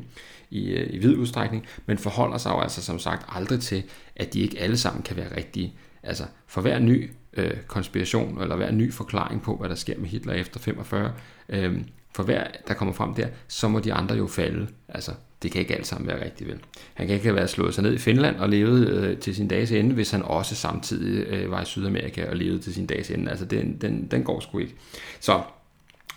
i, 0.50 0.70
øh, 0.70 0.94
i 0.94 0.98
vid 0.98 1.16
udstrækning, 1.16 1.66
men 1.86 1.98
forholder 1.98 2.38
sig 2.38 2.50
jo 2.50 2.60
altså 2.60 2.82
som 2.82 2.98
sagt 2.98 3.26
aldrig 3.28 3.60
til, 3.60 3.82
at 4.16 4.34
de 4.34 4.40
ikke 4.40 4.60
alle 4.60 4.76
sammen 4.76 5.02
kan 5.02 5.16
være 5.16 5.36
rigtige. 5.36 5.74
Altså 6.02 6.24
for 6.46 6.60
hver 6.60 6.78
ny 6.78 7.10
øh, 7.38 7.56
konspiration, 7.66 8.42
eller 8.42 8.56
hver 8.56 8.70
ny 8.70 8.92
forklaring 8.92 9.42
på, 9.42 9.56
hvad 9.56 9.68
der 9.68 9.74
sker 9.74 9.98
med 9.98 10.08
Hitler 10.08 10.32
efter 10.32 10.60
45, 10.60 11.12
øh, 11.48 11.80
for 12.14 12.22
hver, 12.22 12.46
der 12.68 12.74
kommer 12.74 12.94
frem 12.94 13.14
der, 13.14 13.26
så 13.48 13.68
må 13.68 13.80
de 13.80 13.92
andre 13.92 14.16
jo 14.16 14.26
falde. 14.26 14.68
Altså, 14.88 15.12
det 15.42 15.52
kan 15.52 15.60
ikke 15.60 15.74
alt 15.74 15.86
sammen 15.86 16.08
være 16.08 16.24
rigtigt 16.24 16.50
vel. 16.50 16.58
Han 16.94 17.06
kan 17.06 17.14
ikke 17.14 17.26
have 17.26 17.36
været 17.36 17.50
slået 17.50 17.74
sig 17.74 17.84
ned 17.84 17.94
i 17.94 17.98
Finland 17.98 18.36
og 18.36 18.48
levet 18.48 18.88
øh, 18.88 19.18
til 19.18 19.34
sin 19.34 19.48
dages 19.48 19.72
ende, 19.72 19.94
hvis 19.94 20.10
han 20.10 20.22
også 20.22 20.54
samtidig 20.54 21.26
øh, 21.26 21.50
var 21.50 21.62
i 21.62 21.64
Sydamerika 21.64 22.30
og 22.30 22.36
levede 22.36 22.58
til 22.58 22.74
sin 22.74 22.86
dages 22.86 23.10
ende. 23.10 23.30
Altså, 23.30 23.44
den, 23.44 23.78
den, 23.80 24.08
den 24.10 24.22
går 24.22 24.40
sgu 24.40 24.58
ikke. 24.58 24.74
Så, 25.20 25.40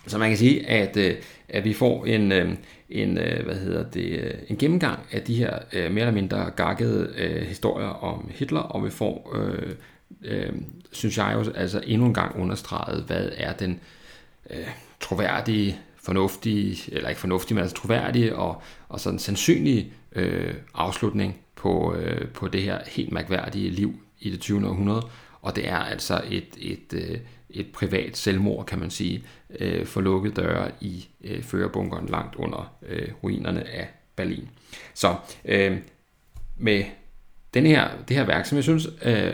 så 0.06 0.18
man 0.18 0.28
kan 0.28 0.38
sige, 0.38 0.66
at, 0.66 0.96
øh, 0.96 1.14
at 1.48 1.64
vi 1.64 1.72
får 1.72 2.06
en, 2.06 2.32
øh, 2.32 2.54
en, 2.90 3.18
øh, 3.18 3.44
hvad 3.44 3.54
hedder 3.54 3.90
det, 3.90 4.18
øh, 4.18 4.34
en 4.48 4.56
gennemgang 4.56 4.98
af 5.12 5.22
de 5.22 5.34
her 5.34 5.58
øh, 5.72 5.90
mere 5.90 6.00
eller 6.00 6.12
mindre 6.12 6.50
gakkede 6.56 7.12
øh, 7.18 7.42
historier 7.42 7.88
om 7.88 8.30
Hitler, 8.34 8.60
og 8.60 8.84
vi 8.84 8.90
får, 8.90 9.36
øh, 9.36 9.72
øh, 10.24 10.52
synes 10.92 11.18
jeg 11.18 11.32
jo, 11.34 11.52
altså 11.54 11.82
endnu 11.86 12.06
en 12.06 12.14
gang 12.14 12.40
understreget, 12.40 13.04
hvad 13.04 13.30
er 13.36 13.52
den 13.52 13.80
øh, 14.50 14.68
troværdige 15.00 15.78
fornuftige, 16.02 16.94
eller 16.94 17.08
ikke 17.08 17.20
fornuftige, 17.20 17.54
men 17.54 17.62
altså 17.62 17.76
troværdige 17.76 18.36
og, 18.36 18.62
og 18.88 19.00
sådan 19.00 19.18
sandsynlige 19.18 19.92
øh, 20.12 20.54
afslutning 20.74 21.36
på, 21.56 21.94
øh, 21.94 22.28
på 22.28 22.48
det 22.48 22.62
her 22.62 22.78
helt 22.86 23.12
mærkværdige 23.12 23.70
liv 23.70 23.94
i 24.20 24.30
det 24.30 24.40
20. 24.40 24.68
århundrede. 24.68 25.02
Og 25.42 25.56
det 25.56 25.68
er 25.68 25.76
altså 25.76 26.22
et, 26.30 26.48
et, 26.58 26.92
øh, 26.92 27.18
et 27.50 27.66
privat 27.72 28.16
selvmord, 28.16 28.66
kan 28.66 28.78
man 28.78 28.90
sige, 28.90 29.24
øh, 29.60 29.86
for 29.86 30.00
lukkede 30.00 30.34
døre 30.34 30.70
i 30.80 31.08
øh, 31.24 31.42
førerbunkeren 31.42 32.06
langt 32.06 32.34
under 32.34 32.74
øh, 32.88 33.08
ruinerne 33.22 33.68
af 33.68 33.88
Berlin. 34.16 34.48
Så 34.94 35.16
øh, 35.44 35.78
med 36.56 36.84
den 37.54 37.66
her, 37.66 37.88
det 38.08 38.16
her 38.16 38.24
værk, 38.24 38.46
som 38.46 38.56
jeg 38.56 38.62
synes, 38.62 38.88
øh, 39.02 39.32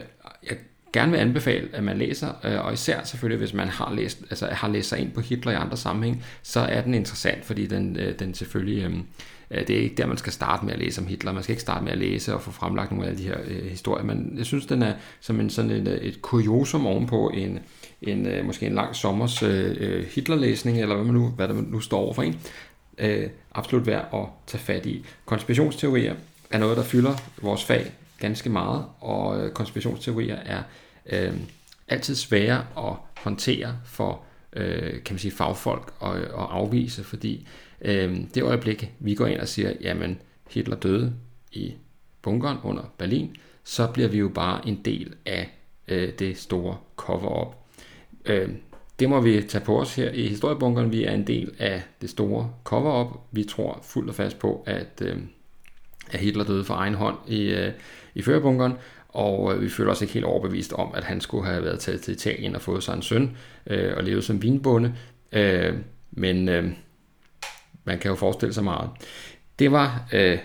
jeg 0.48 0.56
gerne 0.98 1.12
vil 1.12 1.18
anbefale, 1.18 1.68
at 1.72 1.84
man 1.84 1.98
læser, 1.98 2.28
øh, 2.44 2.64
og 2.64 2.72
især 2.72 3.04
selvfølgelig, 3.04 3.38
hvis 3.38 3.54
man 3.54 3.68
har 3.68 3.94
læst, 3.94 4.22
altså 4.30 4.46
har 4.46 4.68
læst 4.68 4.88
sig 4.88 4.98
ind 4.98 5.10
på 5.10 5.20
Hitler 5.20 5.52
i 5.52 5.54
andre 5.54 5.76
sammenhæng, 5.76 6.24
så 6.42 6.60
er 6.60 6.80
den 6.80 6.94
interessant, 6.94 7.44
fordi 7.44 7.66
den, 7.66 7.96
øh, 7.96 8.18
den 8.18 8.34
selvfølgelig, 8.34 8.84
øhm, 8.84 9.02
øh, 9.50 9.66
det 9.66 9.76
er 9.76 9.80
ikke 9.80 9.94
der, 9.94 10.06
man 10.06 10.16
skal 10.16 10.32
starte 10.32 10.64
med 10.64 10.72
at 10.72 10.78
læse 10.78 11.00
om 11.00 11.06
Hitler. 11.06 11.32
Man 11.32 11.42
skal 11.42 11.52
ikke 11.52 11.62
starte 11.62 11.84
med 11.84 11.92
at 11.92 11.98
læse 11.98 12.34
og 12.34 12.42
få 12.42 12.50
fremlagt 12.50 12.92
nogle 12.92 13.06
af 13.06 13.16
de 13.16 13.22
her 13.22 13.36
øh, 13.44 13.66
historier, 13.66 14.04
men 14.04 14.34
jeg 14.36 14.46
synes, 14.46 14.66
den 14.66 14.82
er 14.82 14.92
som 15.20 15.40
en, 15.40 15.50
sådan 15.50 15.70
et, 15.70 15.88
øh, 15.88 15.98
et 15.98 16.22
kuriosum 16.22 16.86
ovenpå 16.86 17.28
en, 17.34 17.58
en, 18.02 18.26
øh, 18.26 18.44
måske 18.44 18.66
en 18.66 18.74
lang 18.74 18.96
sommers 18.96 19.42
uh, 19.42 19.48
Hitlerlæsning, 20.14 20.80
eller 20.80 20.94
hvad, 20.94 21.04
man 21.04 21.14
nu, 21.14 21.28
hvad 21.28 21.48
der 21.48 21.54
nu 21.54 21.80
står 21.80 21.98
over 21.98 22.14
for 22.14 22.22
en. 22.22 22.40
Uh, 23.02 23.30
absolut 23.54 23.86
værd 23.86 24.08
at 24.14 24.24
tage 24.46 24.60
fat 24.60 24.86
i. 24.86 25.04
Konspirationsteorier 25.24 26.14
er 26.50 26.58
noget, 26.58 26.76
der 26.76 26.82
fylder 26.82 27.14
vores 27.42 27.64
fag 27.64 27.92
ganske 28.20 28.50
meget, 28.50 28.84
og 29.00 29.54
konspirationsteorier 29.54 30.36
er 30.36 30.62
øh, 31.08 31.34
altid 31.88 32.14
svære 32.14 32.66
at 32.76 32.96
håndtere 33.16 33.76
for 33.84 34.22
øh, 34.52 34.92
kan 34.92 35.14
man 35.14 35.18
sige, 35.18 35.32
fagfolk 35.32 35.92
og, 35.98 36.10
og 36.10 36.56
afvise, 36.56 37.04
fordi 37.04 37.48
øh, 37.80 38.16
det 38.34 38.42
øjeblik, 38.42 38.92
vi 38.98 39.14
går 39.14 39.26
ind 39.26 39.40
og 39.40 39.48
siger, 39.48 39.72
jamen 39.80 40.18
Hitler 40.50 40.76
døde 40.76 41.14
i 41.52 41.74
bunkeren 42.22 42.58
under 42.62 42.82
Berlin, 42.98 43.36
så 43.64 43.86
bliver 43.86 44.08
vi 44.08 44.18
jo 44.18 44.28
bare 44.28 44.68
en 44.68 44.80
del 44.84 45.14
af 45.26 45.50
øh, 45.88 46.12
det 46.18 46.38
store 46.38 46.76
cover-up. 46.96 47.56
Øh, 48.24 48.48
det 48.98 49.08
må 49.08 49.20
vi 49.20 49.42
tage 49.42 49.64
på 49.64 49.80
os 49.80 49.94
her 49.94 50.10
i 50.10 50.28
historiebunkeren. 50.28 50.92
Vi 50.92 51.04
er 51.04 51.12
en 51.12 51.26
del 51.26 51.54
af 51.58 51.82
det 52.00 52.10
store 52.10 52.52
cover-up. 52.64 53.20
Vi 53.32 53.44
tror 53.44 53.80
fuldt 53.82 54.08
og 54.08 54.14
fast 54.14 54.38
på, 54.38 54.62
at, 54.66 55.02
øh, 55.02 55.18
at 56.10 56.20
Hitler 56.20 56.44
døde 56.44 56.64
for 56.64 56.74
egen 56.74 56.94
hånd 56.94 57.16
i, 57.26 57.42
øh, 57.42 57.72
i 58.14 58.22
førerbunkeren, 58.22 58.72
og 59.08 59.54
øh, 59.54 59.62
vi 59.62 59.68
føler 59.68 59.92
os 59.92 60.02
ikke 60.02 60.14
helt 60.14 60.26
overbevist 60.26 60.72
om, 60.72 60.94
at 60.94 61.04
han 61.04 61.20
skulle 61.20 61.46
have 61.46 61.64
været 61.64 61.80
taget 61.80 62.00
til 62.00 62.14
Italien 62.14 62.54
og 62.54 62.62
fået 62.62 62.82
sig 62.82 62.94
en 62.94 63.02
søn 63.02 63.36
øh, 63.66 63.96
og 63.96 64.04
levet 64.04 64.24
som 64.24 64.42
vinbonde. 64.42 64.94
Øh, 65.32 65.74
men 66.10 66.48
øh, 66.48 66.70
man 67.84 67.98
kan 67.98 68.08
jo 68.08 68.14
forestille 68.14 68.52
sig 68.52 68.64
meget. 68.64 68.90
Det 69.58 69.72
var 69.72 70.08
øh, 70.12 70.38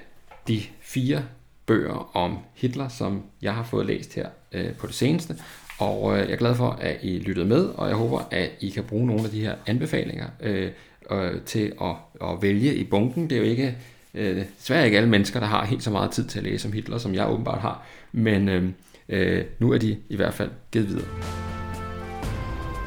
de 0.48 0.62
fire 0.82 1.24
bøger 1.66 2.18
om 2.18 2.38
Hitler, 2.54 2.88
som 2.88 3.24
jeg 3.42 3.54
har 3.54 3.64
fået 3.64 3.86
læst 3.86 4.16
her 4.16 4.30
øh, 4.52 4.74
på 4.74 4.88
det 4.88 4.96
seneste. 4.96 5.36
Og 5.80 6.14
øh, 6.14 6.20
jeg 6.20 6.32
er 6.32 6.36
glad 6.36 6.56
for, 6.56 6.70
at 6.70 6.98
I 7.02 7.20
lyttede 7.20 7.48
med, 7.48 7.66
og 7.66 7.88
jeg 7.88 7.96
håber, 7.96 8.28
at 8.32 8.52
I 8.60 8.70
kan 8.70 8.84
bruge 8.84 9.08
nogle 9.08 9.24
af 9.24 9.30
de 9.30 9.42
her 9.42 9.56
anbefalinger 9.66 10.28
øh, 10.40 10.72
øh, 11.12 11.42
til 11.46 11.74
at, 11.82 11.96
at 12.22 12.42
vælge 12.42 12.76
i 12.76 12.84
bunken. 12.84 13.30
Det 13.30 13.36
er 13.36 13.40
jo 13.40 13.48
ikke 13.48 13.78
Øh, 14.16 14.46
desværre 14.60 14.86
ikke 14.86 14.98
alle 14.98 15.10
mennesker, 15.10 15.40
der 15.40 15.48
har 15.48 15.66
helt 15.66 15.84
så 15.84 15.92
meget 15.92 16.12
tid 16.12 16.26
til 16.26 16.40
at 16.40 16.46
læse 16.46 16.68
om 16.68 16.74
Hitler, 16.74 16.98
som 16.98 17.16
jeg 17.16 17.30
åbenbart 17.30 17.62
har, 17.62 17.86
men 18.12 18.50
øh, 18.50 18.70
øh, 19.10 19.46
nu 19.60 19.72
er 19.72 19.78
de 19.78 19.98
i 20.10 20.16
hvert 20.16 20.34
fald 20.34 20.50
givet 20.72 20.88
videre. 20.88 21.08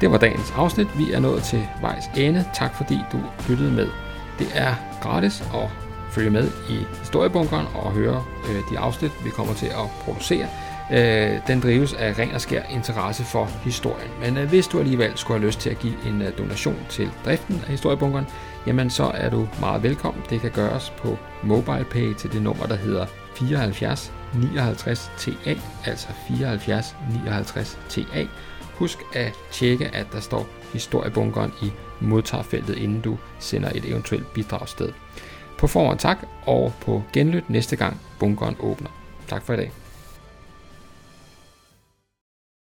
Det 0.01 0.11
var 0.11 0.19
dagens 0.19 0.53
afsnit. 0.57 0.87
Vi 0.99 1.13
er 1.13 1.21
nået 1.21 1.43
til 1.43 1.67
vejs 1.81 2.05
ende. 2.17 2.45
Tak 2.55 2.75
fordi 2.75 2.99
du 3.13 3.21
lyttede 3.49 3.73
med. 3.73 3.89
Det 4.39 4.47
er 4.55 4.75
gratis 5.03 5.41
at 5.41 5.69
følge 6.11 6.31
med 6.31 6.49
i 6.71 6.99
historiebunkeren 7.01 7.67
og 7.75 7.93
høre 7.93 8.25
øh, 8.51 8.61
de 8.71 8.79
afsnit, 8.79 9.13
vi 9.25 9.31
kommer 9.31 9.55
til 9.55 9.67
at 9.67 9.91
producere. 10.05 10.49
Øh, 10.93 11.41
den 11.47 11.61
drives 11.61 11.95
af 11.95 12.19
ren 12.19 12.35
og 12.35 12.41
skær 12.41 12.63
interesse 12.71 13.25
for 13.25 13.45
historien. 13.45 14.11
Men 14.21 14.37
øh, 14.37 14.49
hvis 14.49 14.67
du 14.67 14.79
alligevel 14.79 15.13
skulle 15.15 15.39
have 15.39 15.47
lyst 15.47 15.61
til 15.61 15.71
at 15.71 15.79
give 15.79 15.95
en 16.07 16.23
øh, 16.23 16.39
donation 16.39 16.77
til 16.89 17.11
driften 17.25 17.61
af 17.65 17.71
historiebunkeren, 17.71 18.27
jamen 18.67 18.91
så 18.91 19.05
er 19.05 19.31
du 19.31 19.49
meget 19.61 19.83
velkommen. 19.83 20.23
Det 20.31 20.41
kan 20.41 20.51
gøres 20.51 20.93
på 20.99 21.19
MobilePay 21.43 22.15
til 22.15 22.33
det 22.33 22.43
nummer, 22.43 22.67
der 22.67 22.77
hedder 22.77 23.07
74 23.35 24.13
59 24.35 25.11
TA, 25.19 25.55
altså 25.85 26.09
74 26.29 26.97
59 27.25 27.79
TA. 27.89 28.27
Husk 28.75 28.99
at 29.13 29.33
tjekke, 29.53 29.89
at 29.95 30.07
der 30.13 30.21
står 30.21 30.47
historiebunkeren 30.73 31.53
i 31.63 31.73
modtagerfeltet, 32.01 32.79
inden 32.79 33.01
du 33.01 33.19
sender 33.39 33.71
et 33.75 33.85
eventuelt 33.85 34.33
bidragssted. 34.33 34.93
På 35.59 35.67
forhånd 35.67 35.99
tak, 35.99 36.19
og 36.47 36.73
på 36.81 37.03
genlyt 37.13 37.51
næste 37.51 37.77
gang 37.77 38.01
bunkeren 38.19 38.57
åbner. 38.61 38.91
Tak 39.29 39.43
for 39.43 39.53
i 39.53 39.57
dag. 39.57 39.73